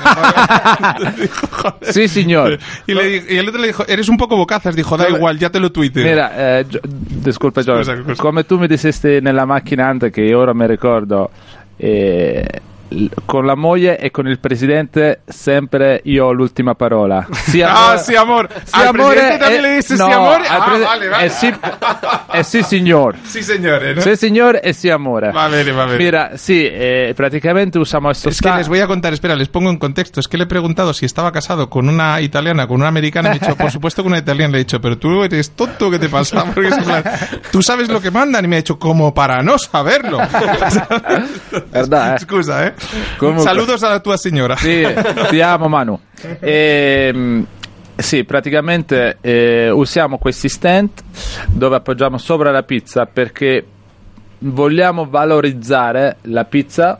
Sí, 1.82 2.08
señor. 2.08 2.58
Y, 2.88 2.94
le 2.94 3.24
y 3.30 3.38
el 3.38 3.48
otro 3.48 3.60
le 3.62 3.68
dijo, 3.68 3.86
eres 3.88 4.10
un 4.10 4.18
poco 4.18 4.36
bocazas. 4.38 4.76
Dijo, 4.76 4.98
da 4.98 5.10
igual, 5.10 5.38
ya 5.38 5.50
te 5.50 5.60
lo 5.60 5.72
tuite. 5.72 6.04
Mira, 6.04 6.32
eh, 6.36 6.66
Gio- 6.70 6.82
disculpa 6.84 7.62
scusa. 7.64 7.96
come 8.18 8.44
tu 8.46 8.58
mi 8.58 8.68
dissesti 8.68 9.20
nella 9.22 9.46
macchina 9.46 9.88
anche 9.88 10.10
che 10.12 10.34
ora 10.34 10.54
mi 10.54 10.66
ricordo, 10.68 11.30
eh, 11.78 12.46
l- 12.48 12.62
con 13.26 13.46
la 13.46 13.56
moglie 13.56 13.98
e 13.98 14.12
con 14.12 14.28
il 14.28 14.40
presidente 14.40 15.22
sempre 15.26 16.02
io 16.06 16.26
ho 16.28 16.32
l'ultima 16.34 16.76
parola. 16.76 17.26
Sì, 17.32 17.62
Ah, 17.62 17.98
sí, 17.98 18.16
amor. 18.16 18.48
sì, 18.64 18.76
Al 18.76 18.88
amore 18.88 19.14
presidente 19.16 19.38
también 19.38 19.64
e- 19.66 19.68
le 19.70 19.76
dices 19.76 20.00
no, 20.00 20.06
sí, 20.08 20.12
amor. 20.12 20.42
al 20.42 20.62
Ah, 20.62 20.66
presi- 20.66 20.84
vale, 20.84 21.08
vale. 21.08 21.26
eh 21.26 21.30
sì, 21.30 21.54
eh 22.34 22.44
sì, 22.44 22.64
signor. 22.64 23.16
Sí, 23.24 23.44
señores, 23.44 23.96
¿no? 23.96 24.02
Sì, 24.02 24.16
signor 24.18 24.60
e 24.62 24.74
sì, 24.74 24.90
amore. 24.90 25.32
Va 25.32 25.48
bene, 25.48 25.72
va 25.72 25.86
bene. 25.86 25.98
Mira, 25.98 26.32
sì, 26.36 26.66
eh, 26.66 27.14
praticamente 27.16 27.80
usamos 27.80 28.18
esto. 28.18 28.30
Es 28.30 28.42
que 28.42 28.50
les 28.52 28.68
voy 28.68 28.80
a 28.80 28.88
contar, 28.88 29.14
espera, 29.14 29.36
les 29.36 29.48
pongo 29.48 29.70
en 29.70 29.78
contexto. 29.78 30.20
Es 30.20 30.28
que 30.28 30.38
le 30.38 30.44
he 30.44 30.48
preguntado 30.48 30.94
si 30.94 31.06
estaba 31.06 31.32
casado 31.32 31.70
con 31.70 31.88
una 31.88 32.20
italiana, 32.22 32.68
con 32.68 32.78
una 32.78 32.88
americana. 32.90 33.30
Me 33.30 33.40
dicho, 33.40 33.56
por 33.56 33.72
supuesto 33.72 34.04
con 34.04 34.12
una 34.12 34.20
italiana. 34.20 34.52
Le 34.52 34.58
he 34.58 34.64
dicho, 34.64 34.82
pero 34.82 34.98
tú 34.98 35.24
eres 35.24 35.52
tonto, 35.52 35.90
¿qué 35.90 35.98
te 36.00 36.10
pasa? 36.10 36.44
Porque 36.54 36.70
es 36.70 36.78
plan, 36.78 37.04
tú 37.52 37.62
sabes 37.62 37.88
lo 37.90 38.02
que 38.02 38.12
mandan. 38.12 38.44
Y 38.46 38.48
me 38.50 38.58
ha 38.58 38.60
dicho, 38.60 38.78
como 38.78 39.14
para 39.14 39.42
no 39.42 39.58
saberlo. 39.58 40.18
Verdad, 41.72 42.12
eh? 42.12 42.16
Excusa, 42.16 42.68
¿eh? 42.68 42.74
Comunque- 43.18 43.44
Saludos 43.44 43.82
a 43.84 43.90
la 43.90 44.00
tua 44.00 44.18
signora. 44.18 44.56
Sì, 44.56 44.86
ti 45.30 45.42
amo 45.42 45.68
Manu. 45.68 46.00
Ehm, 46.40 47.46
sì, 47.96 48.24
praticamente 48.24 49.18
eh, 49.22 49.70
usiamo 49.70 50.18
questi 50.18 50.50
stand 50.50 50.90
dove 51.48 51.76
appoggiamo 51.76 52.18
sopra 52.18 52.52
la 52.52 52.64
pizza 52.64 53.06
perché 53.06 53.66
vogliamo 54.40 55.08
valorizzare 55.08 56.18
la 56.24 56.46
pizza 56.46 57.00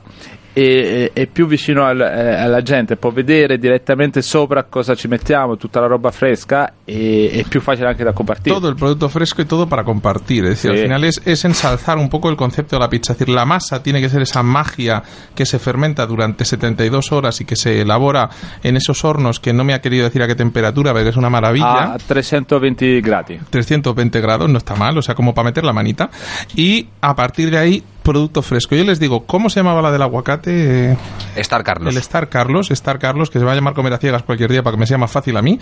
e, 0.54 1.12
e- 1.14 1.22
e 1.22 1.28
più 1.28 1.48
vicino 1.48 1.84
al- 1.86 2.02
eh, 2.02 2.36
alla 2.42 2.62
gente 2.62 2.96
può 2.98 3.12
vedere 3.12 3.58
direttamente 3.58 4.22
sopra 4.22 4.64
cosa 4.64 4.96
ci 4.96 5.08
mettiamo, 5.08 5.58
tutta 5.58 5.80
la 5.80 5.88
roba 5.88 6.12
fresca 6.12 6.74
e 6.86 7.30
è 7.34 7.44
più 7.48 7.62
facile 7.62 7.88
anche 7.88 8.04
da 8.04 8.12
compartire. 8.14 8.54
Todo 8.56 8.68
el 8.70 8.76
producto 8.76 9.08
fresco 9.10 9.42
y 9.42 9.46
todo 9.46 9.68
para 9.68 9.84
compartir. 9.84 10.44
Es 10.46 10.62
decir, 10.62 10.72
Sí. 10.72 10.78
al 10.78 10.84
final 10.84 11.04
es, 11.04 11.22
es 11.26 11.46
ensalzar 11.46 11.98
un 11.98 12.10
poco 12.10 12.30
el 12.30 12.36
concepto 12.36 12.76
de 12.76 12.82
la 12.82 12.90
pizza. 12.90 13.14
Es 13.14 13.20
decir, 13.20 13.34
la 13.34 13.46
masa 13.46 13.82
tiene 13.82 14.02
que 14.02 14.10
ser 14.10 14.22
esa 14.22 14.44
magia 14.44 15.02
que 15.36 15.46
se 15.46 15.60
fermenta 15.60 16.06
durante 16.06 16.44
72 16.46 17.12
horas 17.12 17.40
y 17.42 17.46
que 17.46 17.56
se 17.56 17.82
elabora 17.82 18.30
en 18.64 18.76
esos 18.78 19.04
hornos 19.06 19.40
que 19.40 19.54
no 19.54 19.64
me 19.64 19.74
ha 19.74 19.82
querido 19.82 20.04
decir 20.06 20.22
a 20.22 20.28
qué 20.28 20.36
temperatura, 20.36 20.94
pero 20.94 21.10
es 21.10 21.16
una 21.18 21.30
maravilla. 21.30 21.94
a 21.94 21.98
320 21.98 23.02
gradi. 23.02 23.40
320 23.50 24.20
grados, 24.22 24.50
no 24.50 24.58
está 24.58 24.76
mal, 24.76 24.98
o 24.98 25.02
sea, 25.02 25.16
como 25.16 25.34
para 25.34 25.46
meter 25.46 25.64
la 25.64 25.74
manita. 25.74 26.10
Y 26.56 26.88
a 27.02 27.16
partir 27.16 27.50
de 27.52 27.58
ahí, 27.58 27.84
producto 28.04 28.42
fresco. 28.42 28.76
Yo 28.76 28.84
les 28.84 29.00
digo, 29.00 29.26
¿cómo 29.26 29.50
se 29.50 29.60
llamaba 29.60 29.82
la 29.82 29.92
del 29.92 30.02
aguacate? 30.02 30.98
Star 31.36 31.64
Carlos. 31.64 31.94
el 31.94 32.00
Star 32.02 32.30
Carlos, 32.30 32.72
Star 32.72 33.00
Carlos, 33.00 33.30
que 33.30 33.40
se 33.40 33.46
va 33.46 33.52
a 33.52 33.56
llamar 33.56 33.74
comer 33.74 33.94
a 33.94 33.98
ciegas 33.98 34.24
cualquier 34.24 34.52
día 34.52 34.64
para 34.64 34.76
que 34.76 34.80
me 34.80 34.88
sea 34.88 34.98
más 34.98 35.12
fácil 35.12 35.38
a 35.38 35.42
mí. 35.42 35.60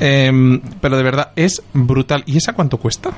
Em, 0.00 0.60
pero 0.80 0.96
de 0.96 1.02
verdad, 1.02 1.32
es 1.36 1.62
brutal. 1.72 2.22
¿Y 2.26 2.36
esa 2.36 2.52
cuánto 2.52 2.78
cuesta? 2.78 3.10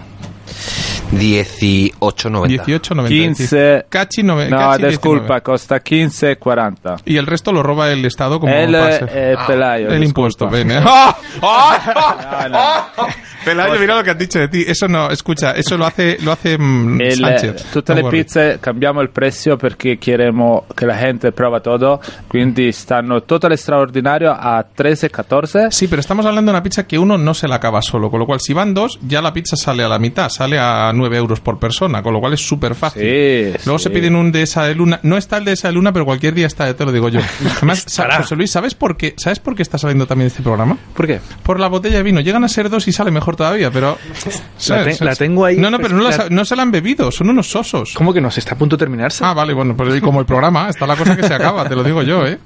18.90. 1.13 2.47
18,90. 2.65 3.09
15. 3.09 3.85
Cachi 3.89 4.23
nove- 4.23 4.49
No, 4.49 4.57
cachi 4.59 4.87
disculpa, 4.87 5.41
19. 5.41 5.43
costa 5.43 5.81
15,40. 5.83 6.97
Y 7.05 7.17
el 7.17 7.27
resto 7.27 7.53
lo 7.53 7.63
roba 7.63 7.91
el 7.91 8.05
Estado 8.05 8.41
como 8.41 8.53
El, 8.53 8.73
pase. 8.73 9.05
eh, 9.13 9.37
Pelayo. 9.47 9.89
el 9.89 10.01
disculpa. 10.01 10.07
impuesto, 10.07 10.49
bene. 10.49 10.81
¡Ah! 10.85 11.17
¡Ah! 11.43 12.39
No, 12.43 12.49
no. 12.49 12.59
¡Ah! 12.59 12.89
Pelayo, 13.45 13.79
mira 13.81 13.97
lo 13.97 14.05
que 14.05 14.11
has 14.11 14.19
dicho 14.19 14.39
de 14.39 14.47
ti. 14.49 14.65
Eso 14.67 14.87
no, 14.87 15.11
escucha, 15.11 15.51
eso 15.53 15.77
lo 15.77 15.85
hace, 15.85 16.17
lo 16.21 16.31
hace 16.31 16.57
mm, 16.57 17.01
Il- 17.01 17.17
Sánchez. 17.17 17.65
tutte 17.73 17.93
No 17.95 18.03
le 18.03 18.09
pizze 18.09 18.59
cambiamo 18.61 19.01
il 19.01 19.11
prezzo 19.11 19.57
perché 19.57 19.99
chiediamo 19.99 20.67
che 20.75 20.87
la 20.87 20.97
gente 20.97 21.33
prova 21.33 21.59
tutto, 21.61 22.01
quindi 22.29 22.71
stanno 22.71 23.25
totale 23.25 23.57
straordinario 23.57 24.31
a 24.31 24.65
13 24.73 25.11
14. 25.11 25.59
Sí, 25.71 25.89
pero 25.89 25.99
estamos 26.01 26.25
hablando 26.25 26.53
de 26.53 26.57
una 26.57 26.63
pizza 26.63 26.87
que 26.87 26.97
uno 26.97 27.17
no 27.19 27.35
se 27.35 27.49
la 27.49 27.57
acaba 27.57 27.83
solo, 27.83 28.11
con 28.11 28.21
lo 28.21 28.27
cual 28.27 28.41
si 28.41 28.53
van 28.53 28.73
dos, 28.75 28.99
ya 29.03 29.21
la 29.21 29.33
pizza 29.33 29.57
sale 29.57 29.83
a 29.83 29.89
la 29.89 29.99
mitad, 29.99 30.29
sale 30.29 30.57
a 30.61 30.93
9 30.93 31.02
euros 31.13 31.41
por 31.41 31.59
persona, 31.59 32.03
con 32.03 32.13
lo 32.13 32.21
cual 32.21 32.35
es 32.35 32.47
súper 32.47 32.75
fácil. 32.75 33.03
Sí, 33.03 33.61
Luego 33.65 33.79
sí. 33.79 33.85
se 33.85 33.91
piden 33.91 34.17
un 34.17 34.33
de 34.33 34.43
esa 34.43 34.65
de 34.65 34.75
luna. 34.75 35.01
No 35.03 35.17
está 35.17 35.39
el 35.39 35.45
de 35.45 35.53
esa 35.53 35.69
de 35.69 35.75
luna, 35.75 35.93
pero 35.93 36.05
cualquier 36.05 36.35
día 36.35 36.47
está, 36.47 36.75
te 36.75 36.85
lo 36.85 36.93
digo 36.93 37.09
yo. 37.09 37.21
Además, 37.57 37.87
José 38.19 38.37
Luis, 38.37 38.51
¿sabes 38.51 38.75
por 38.75 38.97
qué? 38.97 39.15
¿Sabes 39.17 39.41
por 39.41 39.55
qué 39.55 39.63
está 39.63 39.79
saliendo 39.79 40.07
también 40.07 40.29
este 40.29 40.43
programa? 40.43 40.77
¿Por 40.95 41.07
qué? 41.07 41.21
Por 41.43 41.59
la 41.59 41.69
botella 41.69 41.97
de 41.97 42.03
vino. 42.03 42.21
Llegan 42.21 42.45
a 42.45 42.49
ser 42.49 42.69
dos 42.69 42.87
y 42.89 42.93
sale 42.93 43.11
mejor 43.11 43.37
todavía, 43.37 43.71
pero... 43.71 43.99
la 45.01 45.15
tengo 45.17 45.45
ahí. 45.45 45.57
No, 45.57 45.71
no, 45.71 45.79
pero 45.79 45.97
no, 45.97 46.09
la 46.09 46.45
se 46.45 46.57
la 46.57 46.63
han 46.63 46.71
bebido, 46.71 47.11
son 47.11 47.31
unos 47.31 47.49
sosos. 47.49 47.95
¿Cómo 47.95 48.13
que 48.13 48.21
no? 48.21 48.31
¿Se 48.31 48.41
está 48.41 48.55
a 48.55 48.59
punto 48.59 48.77
de 48.77 48.81
terminarse? 48.81 49.25
Ah, 49.25 49.33
vale, 49.33 49.55
bueno, 49.55 49.77
pues 49.77 50.01
como 50.01 50.21
el 50.21 50.27
programa, 50.27 50.69
está 50.69 50.87
la 50.87 50.97
cosa 50.97 51.17
que 51.17 51.23
se 51.23 51.35
acaba, 51.35 51.69
te 51.69 51.75
lo 51.75 51.83
digo 51.83 52.03
yo, 52.03 52.27
¿eh? 52.27 52.39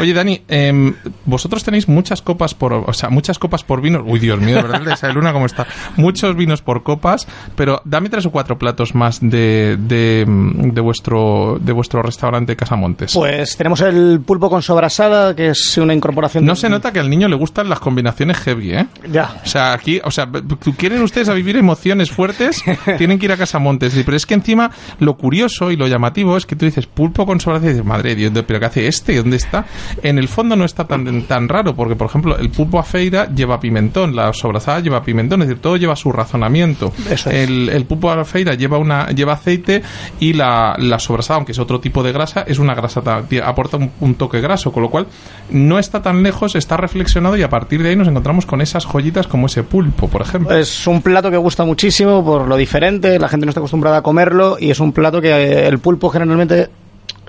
Oye, 0.00 0.12
Dani, 0.12 0.42
em, 0.48 0.94
vosotros 1.24 1.64
tenéis 1.64 1.88
muchas 1.88 2.22
copas 2.22 2.54
por, 2.54 2.72
o 2.72 2.92
sea, 2.92 3.08
muchas 3.08 3.38
copas 3.38 3.64
por 3.64 3.80
vino. 3.80 4.02
Uy, 4.04 4.18
Dios 4.18 4.40
mío, 4.40 4.56
de 4.56 4.62
¿verdad? 4.62 4.80
El 4.80 4.86
de 4.86 4.92
esa 4.94 5.08
luna 5.08 5.32
cómo 5.32 5.46
está. 5.46 5.66
Muchos 5.96 6.36
vinos 6.36 6.62
por 6.62 6.82
copas, 6.82 7.26
pero 7.54 7.80
dame 7.96 8.08
tres 8.08 8.26
o 8.26 8.30
cuatro 8.30 8.58
platos 8.58 8.94
más 8.94 9.18
de, 9.20 9.76
de, 9.78 10.24
de 10.26 10.80
vuestro 10.80 11.58
de 11.60 11.72
vuestro 11.72 12.02
restaurante 12.02 12.54
Casamontes. 12.56 13.12
Pues 13.14 13.56
tenemos 13.56 13.80
el 13.80 14.20
pulpo 14.24 14.48
con 14.50 14.62
sobrasada, 14.62 15.34
que 15.34 15.48
es 15.48 15.78
una 15.78 15.94
incorporación. 15.94 16.44
no 16.44 16.52
de- 16.52 16.56
se 16.60 16.68
nota 16.68 16.92
que 16.92 17.00
al 17.00 17.10
niño 17.10 17.28
le 17.28 17.36
gustan 17.36 17.68
las 17.68 17.80
combinaciones 17.80 18.36
heavy, 18.38 18.72
¿eh? 18.72 18.86
Ya. 19.10 19.40
O 19.44 19.46
sea, 19.46 19.72
aquí, 19.72 20.00
o 20.04 20.10
sea, 20.10 20.28
quieren 20.76 21.02
ustedes 21.02 21.28
a 21.28 21.34
vivir 21.34 21.56
emociones 21.56 22.10
fuertes, 22.10 22.62
tienen 22.98 23.18
que 23.18 23.26
ir 23.26 23.32
a 23.32 23.36
Casamontes. 23.36 23.94
Pero 24.04 24.16
es 24.16 24.26
que 24.26 24.34
encima 24.34 24.70
lo 25.00 25.16
curioso 25.16 25.70
y 25.70 25.76
lo 25.76 25.86
llamativo 25.86 26.36
es 26.36 26.46
que 26.46 26.56
tú 26.56 26.64
dices 26.66 26.86
pulpo 26.86 27.26
con 27.26 27.40
sobrasada 27.40 27.70
y 27.70 27.74
dices, 27.74 27.86
madre 27.86 28.10
de 28.14 28.28
Dios, 28.30 28.44
pero 28.46 28.60
¿qué 28.60 28.66
hace 28.66 28.86
este? 28.86 29.16
¿Dónde 29.16 29.36
está? 29.36 29.64
En 30.02 30.18
el 30.18 30.28
fondo 30.28 30.54
no 30.56 30.64
está 30.64 30.84
tan, 30.84 31.22
tan 31.22 31.48
raro, 31.48 31.74
porque 31.74 31.96
por 31.96 32.08
ejemplo, 32.08 32.36
el 32.38 32.50
pulpo 32.50 32.78
a 32.78 32.82
feira 32.82 33.28
lleva 33.34 33.58
pimentón, 33.58 34.14
la 34.14 34.32
sobrasada 34.32 34.80
lleva 34.80 35.02
pimentón, 35.02 35.42
es 35.42 35.48
decir, 35.48 35.62
todo 35.62 35.76
lleva 35.76 35.96
su 35.96 36.12
razonamiento. 36.12 36.92
Eso 37.10 37.30
es. 37.30 37.48
El, 37.48 37.68
el 37.70 37.84
pulpo 37.86 38.24
feira 38.24 38.54
lleva 38.54 38.78
una 38.78 39.08
lleva 39.08 39.34
aceite 39.34 39.82
y 40.20 40.32
la, 40.32 40.76
la 40.78 40.98
sobrasada, 40.98 41.36
aunque 41.36 41.52
es 41.52 41.58
otro 41.58 41.80
tipo 41.80 42.02
de 42.02 42.12
grasa, 42.12 42.44
es 42.46 42.58
una 42.58 42.74
grasa, 42.74 43.02
aporta 43.44 43.76
un, 43.76 43.90
un 44.00 44.14
toque 44.14 44.40
graso, 44.40 44.72
con 44.72 44.82
lo 44.82 44.90
cual 44.90 45.06
no 45.50 45.78
está 45.78 46.02
tan 46.02 46.22
lejos, 46.22 46.54
está 46.54 46.76
reflexionado 46.76 47.36
y 47.36 47.42
a 47.42 47.48
partir 47.48 47.82
de 47.82 47.90
ahí 47.90 47.96
nos 47.96 48.08
encontramos 48.08 48.46
con 48.46 48.60
esas 48.60 48.84
joyitas 48.84 49.26
como 49.26 49.46
ese 49.46 49.62
pulpo, 49.62 50.08
por 50.08 50.22
ejemplo. 50.22 50.56
Es 50.56 50.86
un 50.86 51.02
plato 51.02 51.30
que 51.30 51.36
gusta 51.36 51.64
muchísimo 51.64 52.24
por 52.24 52.46
lo 52.46 52.56
diferente, 52.56 53.18
la 53.18 53.28
gente 53.28 53.46
no 53.46 53.50
está 53.50 53.60
acostumbrada 53.60 53.98
a 53.98 54.02
comerlo 54.02 54.56
y 54.58 54.70
es 54.70 54.80
un 54.80 54.92
plato 54.92 55.20
que 55.20 55.66
el 55.66 55.78
pulpo 55.78 56.10
generalmente 56.10 56.68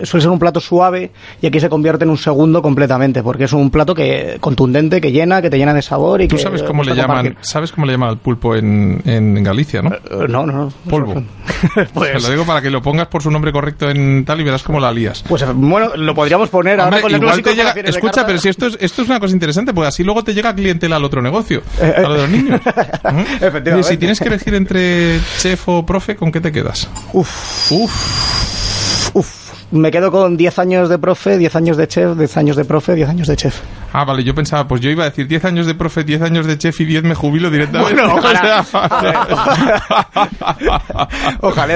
suele 0.03 0.21
ser 0.21 0.31
un 0.31 0.39
plato 0.39 0.59
suave 0.59 1.11
y 1.41 1.47
aquí 1.47 1.59
se 1.59 1.69
convierte 1.69 2.03
en 2.03 2.09
un 2.09 2.17
segundo 2.17 2.61
completamente 2.61 3.23
porque 3.23 3.45
es 3.45 3.53
un 3.53 3.69
plato 3.71 3.93
que 3.95 4.37
contundente, 4.39 5.01
que 5.01 5.11
llena, 5.11 5.41
que 5.41 5.49
te 5.49 5.57
llena 5.57 5.73
de 5.73 5.81
sabor 5.81 6.21
y 6.21 6.27
Tú 6.27 6.35
que 6.35 6.41
sabes 6.43 6.63
cómo 6.63 6.83
le 6.83 6.95
llaman, 6.95 7.17
compartir. 7.17 7.37
sabes 7.41 7.71
cómo 7.71 7.85
le 7.87 7.93
llaman 7.93 8.09
al 8.09 8.17
pulpo 8.17 8.55
en, 8.55 9.01
en 9.05 9.43
Galicia, 9.43 9.81
¿no? 9.81 9.93
Eh, 9.93 10.27
No, 10.27 10.45
no, 10.45 10.53
no. 10.53 10.73
Polvo. 10.89 11.13
Pues- 11.93 12.11
Te 12.13 12.19
lo 12.19 12.29
digo 12.29 12.45
para 12.45 12.61
que 12.61 12.69
lo 12.69 12.81
pongas 12.81 13.07
por 13.07 13.21
su 13.23 13.31
nombre 13.31 13.51
correcto 13.51 13.89
en 13.89 14.23
tal 14.25 14.39
y 14.41 14.43
verás 14.43 14.63
cómo 14.63 14.79
la 14.79 14.91
lías. 14.91 15.23
Pues 15.27 15.41
eh, 15.41 15.45
bueno, 15.53 15.95
lo 15.95 16.13
podríamos 16.15 16.49
poner 16.49 16.79
ahora 16.79 17.01
con 17.01 17.11
igual 17.11 17.41
te 17.41 17.55
llega, 17.55 17.71
escucha, 17.71 18.25
pero 18.25 18.37
si 18.37 18.49
esto 18.49 18.67
es, 18.67 18.77
esto 18.79 19.01
es 19.01 19.09
una 19.09 19.19
cosa 19.19 19.33
interesante, 19.33 19.73
pues 19.73 19.87
así 19.87 20.03
luego 20.03 20.23
te 20.23 20.33
llega 20.33 20.53
clientela 20.53 20.97
al 20.97 21.03
otro 21.05 21.21
negocio, 21.21 21.61
Eh, 21.81 21.93
a 21.97 22.01
lo 22.01 22.13
de 22.13 22.21
los 22.21 22.29
niños. 22.29 22.61
¿Mm? 22.65 23.19
Efectivamente. 23.43 23.83
Si 23.89 23.97
tienes 23.97 24.19
que 24.19 24.27
elegir 24.27 24.53
entre 24.55 25.19
chef 25.39 25.67
o 25.69 25.85
profe, 25.85 26.15
¿con 26.15 26.31
qué 26.31 26.41
te 26.41 26.51
quedas? 26.51 26.89
Uf, 27.13 27.71
Uf. 27.71 28.56
Me 29.69 29.91
quedo 29.91 30.11
con 30.11 30.37
10 30.37 30.59
años 30.59 30.87
de 30.87 30.97
profe, 30.97 31.37
10 31.37 31.55
años 31.57 31.75
de 31.75 31.87
chef, 31.89 32.17
10 32.17 32.37
años 32.37 32.55
de 32.55 32.63
profe, 32.63 32.95
10 32.95 33.09
años 33.09 33.27
de 33.27 33.35
chef. 33.35 33.59
Ah, 33.93 34.03
vale, 34.05 34.23
yo 34.23 34.33
pensaba, 34.35 34.67
pues 34.67 34.81
yo 34.81 34.89
iba 34.89 35.03
a 35.03 35.09
decir 35.09 35.27
10 35.27 35.45
años 35.45 35.65
de 35.65 35.75
profe, 35.75 36.03
10 36.03 36.21
años 36.21 36.45
de 36.45 36.57
chef 36.57 36.79
y 36.81 36.85
10 36.85 37.03
me 37.03 37.15
jubilo 37.15 37.49
directamente. 37.49 37.93
Bueno, 38.01 38.15
ojalá. 38.15 38.65
Ojalá 41.41 41.73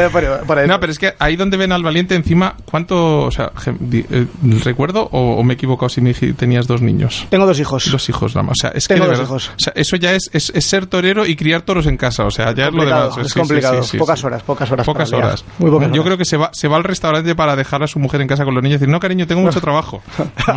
ahí. 0.61 0.67
No, 0.67 0.79
pero 0.79 0.91
es 0.91 0.99
que 0.99 1.13
ahí 1.19 1.35
donde 1.35 1.57
ven 1.57 1.71
al 1.71 1.83
valiente 1.83 2.15
encima, 2.15 2.55
¿cuánto, 2.69 3.23
o 3.23 3.31
sea, 3.31 3.51
eh, 3.91 4.25
recuerdo 4.63 5.07
o, 5.11 5.35
o 5.37 5.43
me 5.43 5.53
he 5.53 5.55
equivocado 5.55 5.89
si 5.89 6.01
me 6.01 6.13
tenías 6.13 6.67
dos 6.67 6.81
niños? 6.81 7.25
Tengo 7.29 7.45
dos 7.45 7.59
hijos. 7.59 7.89
Dos 7.91 8.09
hijos 8.09 8.35
nada 8.35 8.47
más. 8.47 8.57
O 8.59 8.61
sea, 8.61 8.71
es 8.71 8.87
Tengo 8.87 9.05
que 9.05 9.11
de 9.11 9.17
dos 9.17 9.19
verdad- 9.19 9.29
hijos. 9.31 9.49
O 9.49 9.59
sea, 9.59 9.73
eso 9.75 9.95
ya 9.95 10.13
es, 10.13 10.29
es, 10.33 10.51
es 10.55 10.65
ser 10.65 10.85
torero 10.87 11.25
y 11.25 11.35
criar 11.35 11.61
toros 11.61 11.87
en 11.87 11.97
casa. 11.97 12.25
O 12.25 12.31
sea, 12.31 12.53
ya 12.53 12.67
es 12.67 12.73
lo 12.73 12.85
demás. 12.85 13.17
es 13.17 13.31
Sí, 13.31 13.39
complicado. 13.39 13.83
sí, 13.83 13.91
sí, 13.91 13.97
pocas 13.97 14.23
horas, 14.23 14.43
pocas 14.43 14.71
horas. 14.71 14.85
Pocas 14.85 15.13
horas. 15.13 15.45
Muy 15.59 15.71
pocas 15.71 15.91
Yo 15.91 16.03
creo 16.03 16.17
que 16.17 16.25
se 16.25 16.37
va, 16.37 16.49
se 16.53 16.67
va 16.67 16.77
al 16.77 16.83
restaurante 16.83 17.35
para 17.35 17.55
dejar 17.55 17.83
a 17.83 17.87
su 17.87 17.99
mujer 17.99 18.21
en 18.21 18.27
casa 18.27 18.43
con 18.45 18.53
los 18.53 18.63
niños 18.63 18.77
y 18.77 18.79
decir, 18.79 18.89
no, 18.91 18.99
cariño, 18.99 19.27
tengo 19.27 19.41
mucho 19.41 19.61
trabajo. 19.61 20.01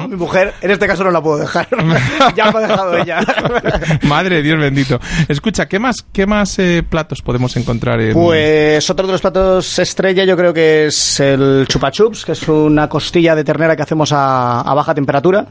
Mi 0.08 0.16
mujer, 0.16 0.54
en 0.60 0.70
este 0.70 0.86
caso 0.86 1.04
no 1.04 1.10
la 1.10 1.22
puedo 1.22 1.38
dejar. 1.44 1.68
ya 2.36 2.50
me 2.50 2.58
ha 2.58 2.60
dejado 2.60 2.96
ella. 2.96 3.20
Madre 4.02 4.42
Dios 4.42 4.58
bendito. 4.58 5.00
Escucha, 5.28 5.66
¿qué 5.66 5.78
más, 5.78 6.04
qué 6.12 6.26
más 6.26 6.58
eh, 6.58 6.82
platos 6.88 7.22
podemos 7.22 7.56
encontrar 7.56 8.00
en... 8.00 8.12
Pues 8.14 8.88
otro 8.90 9.06
de 9.06 9.12
los 9.12 9.20
platos 9.20 9.78
estrella 9.78 10.24
yo 10.24 10.36
creo 10.36 10.52
que 10.52 10.86
es 10.86 11.20
el 11.20 11.66
chupa 11.68 11.90
chups, 11.90 12.24
que 12.24 12.32
es 12.32 12.48
una 12.48 12.88
costilla 12.88 13.34
de 13.34 13.44
ternera 13.44 13.76
que 13.76 13.82
hacemos 13.82 14.12
a, 14.12 14.60
a 14.60 14.74
baja 14.74 14.94
temperatura. 14.94 15.46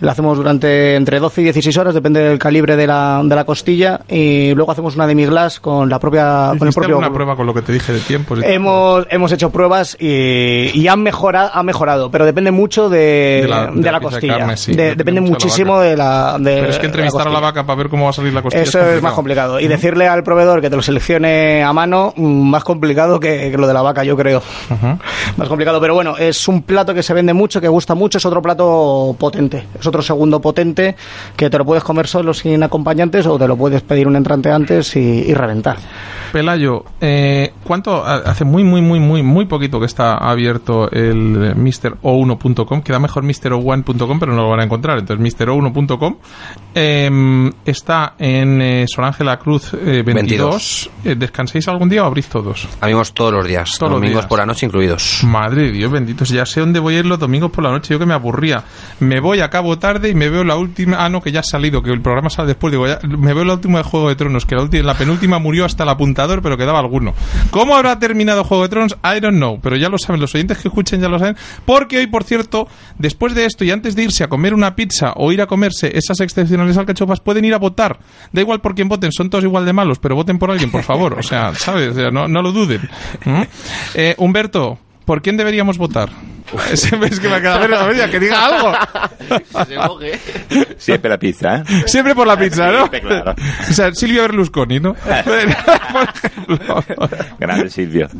La 0.00 0.12
hacemos 0.12 0.36
durante 0.36 0.94
entre 0.96 1.18
12 1.20 1.40
y 1.42 1.44
16 1.44 1.76
horas, 1.78 1.94
depende 1.94 2.20
del 2.20 2.38
calibre 2.38 2.76
de 2.76 2.86
la, 2.86 3.20
de 3.22 3.34
la 3.36 3.44
costilla. 3.44 4.00
Y 4.08 4.54
luego 4.54 4.72
hacemos 4.72 4.94
una 4.96 5.06
demi-glace 5.06 5.60
con 5.60 5.88
la 5.90 5.98
propia, 5.98 6.46
con 6.48 6.56
el 6.62 6.68
¿Hiciste 6.68 6.80
propio 6.80 6.96
alguna 6.96 7.12
prueba 7.12 7.36
con 7.36 7.46
lo 7.46 7.52
que 7.54 7.62
te 7.62 7.72
dije 7.72 7.92
de 7.92 8.00
tal? 8.00 8.24
Hemos, 8.44 9.06
hemos 9.10 9.30
hecho 9.32 9.50
pruebas 9.50 9.96
y, 10.00 10.70
y 10.74 10.88
han 10.88 11.02
mejorado, 11.02 11.50
ha 11.52 11.62
mejorado, 11.62 12.10
pero 12.10 12.24
depende 12.24 12.50
mucho 12.50 12.88
de, 12.88 13.42
De 13.42 13.48
la- 13.48 13.70
de 13.72 13.92
costilla. 14.00 14.38
carne, 14.38 14.56
sí, 14.56 14.72
De- 14.74 14.94
depende 14.94 15.20
la 15.20 15.26
muchísimo 15.28 15.80
de 15.80 15.96
la. 15.96 16.36
de 16.38 16.54
Pero 16.56 16.68
es 16.70 16.76
que 16.76 16.82
la 16.82 16.86
entrevistar 16.88 17.28
a 17.28 17.30
la 17.30 17.40
vaca 17.40 17.66
para 17.66 17.76
ver 17.76 17.88
cómo 17.90 18.04
va 18.04 18.10
a 18.10 18.14
salir 18.14 18.32
la 18.32 18.42
costilla 18.42 18.62
Eso 18.62 18.80
es 18.90 19.02
más 19.02 19.12
complicado. 19.12 19.60
Y 19.60 19.68
decirle 19.68 20.06
al 20.08 20.22
proveedor 20.22 20.60
que 20.60 20.70
te 20.70 20.76
lo 20.76 20.82
seleccione 20.82 21.62
a 21.62 21.72
mano, 21.72 22.14
mm, 22.16 22.50
más 22.50 22.64
complicado 22.64 23.20
que, 23.20 23.50
que 23.50 23.58
lo 23.58 23.66
de 23.66 23.74
la 23.74 23.82
vaca, 23.82 24.02
yo 24.04 24.16
creo. 24.16 24.42
Más 25.36 25.48
complicado, 25.48 25.80
pero 25.80 25.94
bueno, 25.94 26.16
es 26.16 26.48
un 26.48 26.62
plato 26.62 26.94
que 26.94 27.02
se 27.02 27.12
vende 27.14 27.32
mucho, 27.34 27.60
que 27.60 27.68
gusta 27.68 27.94
mucho, 27.94 28.18
es 28.18 28.24
otro 28.26 28.40
plato 28.42 29.14
potente. 29.18 29.66
Es 29.78 29.86
otro 29.90 30.02
segundo 30.02 30.40
potente 30.40 30.96
que 31.36 31.50
te 31.50 31.58
lo 31.58 31.64
puedes 31.64 31.84
comer 31.84 32.06
solo 32.06 32.32
sin 32.32 32.62
acompañantes 32.62 33.26
o 33.26 33.38
te 33.38 33.46
lo 33.46 33.56
puedes 33.56 33.82
pedir 33.82 34.06
un 34.06 34.16
entrante 34.16 34.50
antes 34.50 34.96
y, 34.96 35.00
y 35.00 35.34
reventar. 35.34 35.76
Pelayo, 36.32 36.84
eh, 37.00 37.52
¿cuánto? 37.64 38.04
Hace 38.04 38.44
muy, 38.44 38.62
muy, 38.62 38.80
muy, 38.80 39.00
muy, 39.00 39.22
muy 39.22 39.46
poquito 39.46 39.80
que 39.80 39.86
está 39.86 40.16
abierto 40.16 40.88
el 40.90 41.56
MrO1.com. 41.56 42.82
Queda 42.82 42.98
mejor 42.98 43.24
MrO1.com, 43.24 44.18
pero 44.20 44.32
no 44.32 44.42
lo 44.42 44.48
van 44.50 44.60
a 44.60 44.64
encontrar. 44.64 44.98
Entonces, 44.98 45.36
MrO1.com 45.38 46.16
eh, 46.74 47.50
está 47.64 48.14
en 48.18 48.62
eh, 48.62 48.84
Sor 48.88 49.04
Ángela 49.04 49.38
Cruz 49.38 49.74
eh, 49.74 50.02
22. 50.04 50.90
Eh, 51.04 51.14
¿Descansáis 51.16 51.66
algún 51.68 51.88
día 51.88 52.04
o 52.04 52.06
abrís 52.06 52.28
todos? 52.28 52.68
Abrimos 52.80 53.12
todos 53.12 53.32
los 53.32 53.46
días, 53.46 53.70
Todos 53.78 53.92
los 53.92 54.00
domingos 54.00 54.20
días. 54.22 54.26
por 54.28 54.38
la 54.38 54.46
noche 54.46 54.66
incluidos. 54.66 55.22
Madre 55.24 55.62
de 55.64 55.72
Dios 55.72 55.90
bendito, 55.90 56.24
si 56.24 56.34
ya 56.34 56.46
sé 56.46 56.60
dónde 56.60 56.78
voy 56.78 56.94
a 56.94 56.98
ir 57.00 57.06
los 57.06 57.18
domingos 57.18 57.50
por 57.50 57.64
la 57.64 57.70
noche, 57.70 57.94
yo 57.94 57.98
que 57.98 58.06
me 58.06 58.14
aburría. 58.14 58.62
Me 59.00 59.18
voy, 59.18 59.40
acabo 59.40 59.78
tarde 59.80 60.10
y 60.10 60.14
me 60.14 60.28
veo 60.28 60.44
la 60.44 60.56
última. 60.56 61.04
Ah, 61.04 61.08
no, 61.08 61.20
que 61.20 61.32
ya 61.32 61.40
ha 61.40 61.42
salido, 61.42 61.82
que 61.82 61.90
el 61.90 62.00
programa 62.00 62.30
sale 62.30 62.48
después. 62.48 62.70
Digo, 62.70 62.86
ya, 62.86 63.00
me 63.02 63.34
veo 63.34 63.44
la 63.44 63.54
última 63.54 63.78
de 63.78 63.84
Juego 63.84 64.08
de 64.08 64.14
Tronos, 64.14 64.46
que 64.46 64.54
la, 64.54 64.62
última, 64.62 64.84
la 64.84 64.94
penúltima 64.94 65.38
murió 65.38 65.64
hasta 65.64 65.82
el 65.82 65.88
apuntador, 65.88 66.42
pero 66.42 66.56
quedaba 66.56 66.78
alguno. 66.78 67.14
¿Cómo 67.50 67.74
habrá 67.74 67.98
terminado 67.98 68.44
Juego 68.44 68.62
de 68.62 68.68
Tronos? 68.68 68.96
I 69.02 69.18
don't 69.18 69.36
know, 69.36 69.58
pero 69.60 69.76
ya 69.76 69.88
lo 69.88 69.98
saben, 69.98 70.20
los 70.20 70.32
oyentes 70.34 70.58
que 70.58 70.68
escuchen 70.68 71.00
ya 71.00 71.08
lo 71.08 71.18
saben. 71.18 71.36
Porque 71.64 71.98
hoy, 71.98 72.06
por 72.06 72.22
cierto, 72.22 72.68
después 72.98 73.34
de 73.34 73.46
esto 73.46 73.64
y 73.64 73.72
antes 73.72 73.96
de 73.96 74.04
irse 74.04 74.22
a 74.22 74.28
comer 74.28 74.54
una 74.54 74.76
pizza 74.76 75.12
o 75.16 75.32
ir 75.32 75.42
a 75.42 75.46
comerse 75.46 75.96
esas 75.96 76.20
excepcionales 76.20 76.76
alcachofas, 76.76 77.20
pueden 77.20 77.44
ir 77.44 77.54
a 77.54 77.58
votar. 77.58 77.98
Da 78.32 78.40
igual 78.40 78.60
por 78.60 78.74
quién 78.74 78.88
voten, 78.88 79.10
son 79.10 79.30
todos 79.30 79.44
igual 79.44 79.64
de 79.64 79.72
malos, 79.72 79.98
pero 79.98 80.14
voten 80.14 80.38
por 80.38 80.50
alguien, 80.50 80.70
por 80.70 80.82
favor. 80.82 81.18
O 81.18 81.22
sea, 81.22 81.54
¿sabes? 81.54 81.90
O 81.90 81.94
sea, 81.94 82.10
no, 82.10 82.28
no 82.28 82.42
lo 82.42 82.52
duden. 82.52 82.88
¿Mm? 83.24 83.42
Eh, 83.94 84.14
Humberto, 84.18 84.78
¿por 85.10 85.22
quién 85.22 85.36
deberíamos 85.36 85.76
votar? 85.76 86.08
Ese 86.70 86.96
es 87.04 87.18
que 87.18 87.28
me 87.28 87.40
ver 87.40 87.68
la 87.68 87.84
media, 87.84 88.08
que 88.08 88.20
diga 88.20 88.46
algo. 88.46 88.72
Siempre 90.78 91.10
la 91.10 91.18
pizza, 91.18 91.56
¿eh? 91.56 91.64
Siempre 91.86 92.14
por 92.14 92.28
la 92.28 92.38
pizza, 92.38 92.70
¿no? 92.70 92.78
Siempre, 92.78 93.00
claro. 93.00 93.34
O 93.68 93.72
sea, 93.72 93.92
Silvio 93.92 94.22
Berlusconi, 94.22 94.78
¿no? 94.78 94.94
Grande 97.40 97.70
Silvio. 97.70 98.08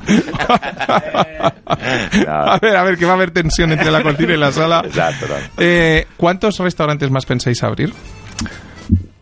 A 2.26 2.58
ver, 2.60 2.76
a 2.76 2.82
ver, 2.82 2.98
que 2.98 3.04
va 3.04 3.12
a 3.12 3.14
haber 3.14 3.30
tensión 3.30 3.70
entre 3.70 3.92
la 3.92 4.02
cortina 4.02 4.34
y 4.34 4.36
la 4.36 4.50
sala. 4.50 4.82
Exacto. 4.84 5.26
Eh, 5.58 6.08
¿Cuántos 6.16 6.58
restaurantes 6.58 7.08
más 7.08 7.24
pensáis 7.24 7.62
abrir? 7.62 7.92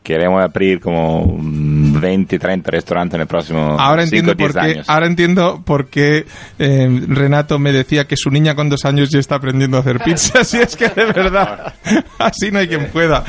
Queremos 0.09 0.43
abrir 0.43 0.81
como 0.81 1.37
mm, 1.39 2.01
20, 2.01 2.39
30 2.39 2.71
restaurantes 2.71 3.15
en 3.17 3.21
el 3.21 3.27
próximo 3.27 3.77
Ahora 3.79 4.07
5 4.07 4.17
entiendo 4.17 4.35
10 4.35 4.53
por 4.53 4.53
qué, 4.63 4.71
años. 4.73 4.89
ahora 4.89 5.07
entiendo 5.07 5.63
por 5.67 5.89
qué 5.89 6.25
eh, 6.59 7.01
Renato 7.09 7.59
me 7.59 7.73
decía 7.73 8.07
que 8.07 8.17
su 8.17 8.31
niña 8.31 8.55
con 8.55 8.71
dos 8.71 8.87
años 8.87 9.11
ya 9.11 9.19
está 9.19 9.35
aprendiendo 9.35 9.77
a 9.77 9.81
hacer 9.81 10.01
pizza. 10.01 10.43
Si 10.49 10.57
es 10.57 10.77
que 10.77 10.89
de 10.89 11.05
verdad, 11.05 11.75
así 12.19 12.51
no 12.51 12.59
hay 12.61 12.69
quien 12.69 12.87
pueda. 12.87 13.23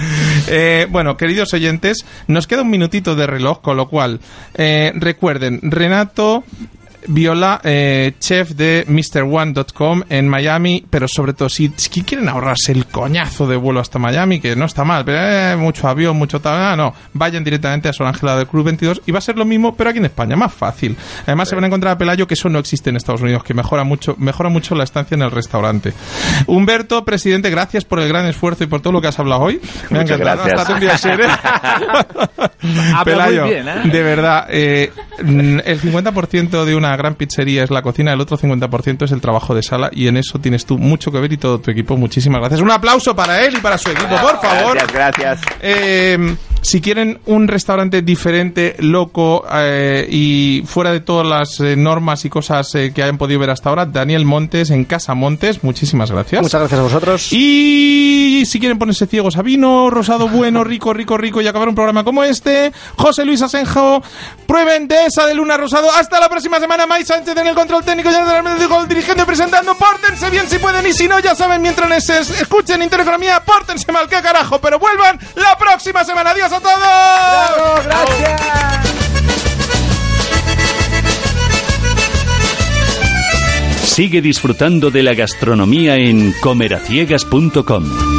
Eh, 0.47 0.88
bueno, 0.89 1.17
queridos 1.17 1.53
oyentes, 1.53 2.05
nos 2.27 2.47
queda 2.47 2.61
un 2.61 2.69
minutito 2.69 3.13
de 3.13 3.27
reloj, 3.27 3.59
con 3.59 3.75
lo 3.75 3.89
cual, 3.89 4.21
eh, 4.53 4.93
recuerden, 4.95 5.59
Renato 5.61 6.45
Viola, 7.08 7.62
eh, 7.64 8.14
chef 8.20 8.52
de 8.52 8.86
MrOne.com 8.88 10.04
en 10.10 10.28
Miami, 10.28 10.86
pero 10.89 11.08
sobre 11.08 11.34
todo 11.34 11.50
si, 11.50 11.72
si 11.76 11.89
quieren 12.04 12.28
ahorrarse 12.30 12.72
el 12.72 12.86
coñazo 12.86 13.47
de 13.47 13.56
vuelo 13.56 13.80
hasta 13.80 14.00
Miami, 14.00 14.39
que 14.39 14.56
no 14.56 14.66
está 14.66 14.84
mal, 14.84 15.06
pero 15.06 15.20
eh, 15.20 15.56
mucho 15.56 15.88
avión, 15.88 16.18
mucho 16.18 16.39
tal, 16.39 16.56
ah, 16.62 16.76
no, 16.76 16.93
vayan 17.14 17.43
directamente 17.43 17.89
a 17.89 17.93
Sor 17.93 18.08
Ángela 18.08 18.36
del 18.36 18.47
Club 18.47 18.66
22 18.66 19.02
y 19.06 19.12
va 19.12 19.20
a 19.20 19.22
ser 19.22 19.38
lo 19.38 19.45
mismo, 19.45 19.76
pero 19.76 19.89
aquí 19.89 20.00
en 20.00 20.06
España, 20.06 20.36
más 20.36 20.54
fácil. 20.54 20.95
Además 21.26 21.50
se 21.50 21.56
van 21.56 21.64
a 21.64 21.68
encontrar 21.68 21.93
a 21.93 21.97
Pelayo 21.97 22.28
que 22.28 22.34
eso 22.34 22.50
no 22.50 22.60
existe 22.60 22.89
en 22.89 22.97
Estados 22.97 23.22
Unidos, 23.22 23.43
que 23.43 23.54
mejora 23.54 23.84
mucho, 23.84 24.16
mejora 24.18 24.50
mucho 24.50 24.76
la 24.76 24.84
estancia 24.84 25.16
en 25.16 25.22
el 25.22 25.32
restaurante. 25.32 25.93
Humberto, 26.47 27.06
presidente, 27.06 27.50
gracias 27.50 27.86
por 27.86 28.00
el 28.00 28.08
gran 28.08 28.26
esfuerzo 28.26 28.64
y 28.64 28.68
por 28.68 28.82
todo 28.82 28.93
lo 28.93 29.02
que 29.02 29.08
has 29.08 29.20
hablado 29.20 29.41
hoy. 29.41 29.62
Me 29.89 30.00
ha 30.00 30.02
encantado. 30.02 30.43
gracias. 30.43 30.60
Hasta 30.60 30.74
un 30.74 30.80
día 30.80 30.97
ser, 30.97 31.22
¿eh? 31.22 31.28
Habla 32.93 33.04
Pelayo, 33.06 33.45
muy 33.45 33.54
bien, 33.54 33.91
de 33.91 34.04
verdad, 34.04 34.45
el 34.50 34.91
50% 35.82 36.66
de 36.66 36.76
una 36.76 36.89
gran 36.96 37.16
pizzería 37.16 37.64
es 37.64 37.72
la 37.72 37.82
cocina, 37.82 38.14
el 38.14 38.22
otro 38.22 38.38
50% 38.38 39.06
es 39.06 39.12
el 39.12 39.22
trabajo 39.22 39.56
de 39.56 39.64
sala 39.64 39.90
y 39.92 40.08
en 40.08 40.18
eso 40.18 40.40
tienes 40.40 40.66
tú 40.66 40.78
mucho 40.78 41.12
que 41.12 41.20
ver 41.20 41.32
y 41.34 41.38
todo 41.38 41.60
tu 41.60 41.72
equipo. 41.72 41.98
Muchísimas 41.98 42.40
gracias. 42.40 42.62
Un 42.62 42.72
aplauso 42.72 43.16
para 43.16 43.44
él 43.46 43.56
y 43.58 43.62
para 43.62 43.78
su 43.78 43.90
equipo, 43.92 44.10
por 44.10 44.42
favor. 44.42 44.76
Gracias, 44.76 44.94
gracias. 44.94 45.42
Eh, 45.62 46.36
si 46.62 46.82
quieren 46.82 47.20
un 47.26 47.47
restaurante 47.47 48.01
diferente, 48.01 48.76
loco 48.80 49.45
eh, 49.51 50.07
y 50.10 50.64
fuera 50.66 50.91
de 50.91 50.99
todas 50.99 51.26
las 51.26 51.60
eh, 51.60 51.76
normas 51.76 52.26
y 52.26 52.30
cosas 52.30 52.74
eh, 52.76 52.91
que 52.93 53.03
hayan 53.03 53.18
podido 53.18 53.39
ver 53.39 53.49
hasta 53.49 53.70
ahora, 53.70 53.86
Daniel 53.86 54.26
Montes 54.26 54.70
en 54.70 54.86
Casa 54.86 55.14
Montes, 55.14 55.64
muchísimas 55.64 56.12
gracias. 56.12 56.41
Muchas 56.41 56.60
gracias 56.60 56.80
a 56.80 56.84
vosotros. 56.84 57.34
Y 57.34 58.43
si 58.45 58.60
quieren 58.60 58.78
ponerse 58.78 59.07
ciegos 59.07 59.38
a 59.38 59.41
vino, 59.41 59.89
rosado 59.89 60.28
bueno, 60.28 60.64
rico, 60.64 60.93
rico, 60.93 61.18
rico 61.18 61.41
y 61.41 61.47
acabar 61.47 61.70
un 61.70 61.76
programa 61.76 62.03
como 62.03 62.24
este, 62.24 62.72
José 62.95 63.26
Luis 63.26 63.41
Asenjo, 63.41 64.01
prueben 64.45 64.88
de 64.88 65.05
esa 65.05 65.26
de 65.26 65.34
Luna 65.34 65.57
Rosado. 65.57 65.89
Hasta 65.91 66.20
la 66.20 66.30
próxima 66.30 66.60
semana, 66.60 66.86
May 66.86 67.05
Sánchez 67.05 67.38
en 67.38 67.47
el 67.47 67.55
control 67.55 67.84
técnico, 67.84 68.12
ya 68.12 68.39
el 68.39 68.88
dirigente 68.88 69.26
presentando. 69.26 69.76
Pórtense 69.76 70.30
bien 70.30 70.49
si 70.49 70.57
pueden 70.60 70.86
y 70.86 70.93
si 70.93 71.07
no, 71.07 71.20
ya 71.20 71.36
saben, 71.36 71.62
mientras 71.62 71.89
les 71.89 72.10
escuchen 72.10 72.82
Intereconomía, 72.82 73.41
pórtense 73.43 73.91
mal, 73.91 74.07
qué 74.07 74.22
carajo, 74.22 74.60
pero 74.60 74.80
vuelvan 74.80 75.20
la 75.36 75.57
próxima 75.57 76.03
semana. 76.03 76.32
Adiós 76.32 76.49
a 76.52 76.60
todos. 76.60 77.86
gracias. 77.86 78.39
Sigue 83.84 84.22
disfrutando 84.22 84.91
de 84.91 85.04
la 85.04 85.14
gastronomía 85.14 85.97
en 85.97 86.34
comeraciegas.com. 86.41 88.18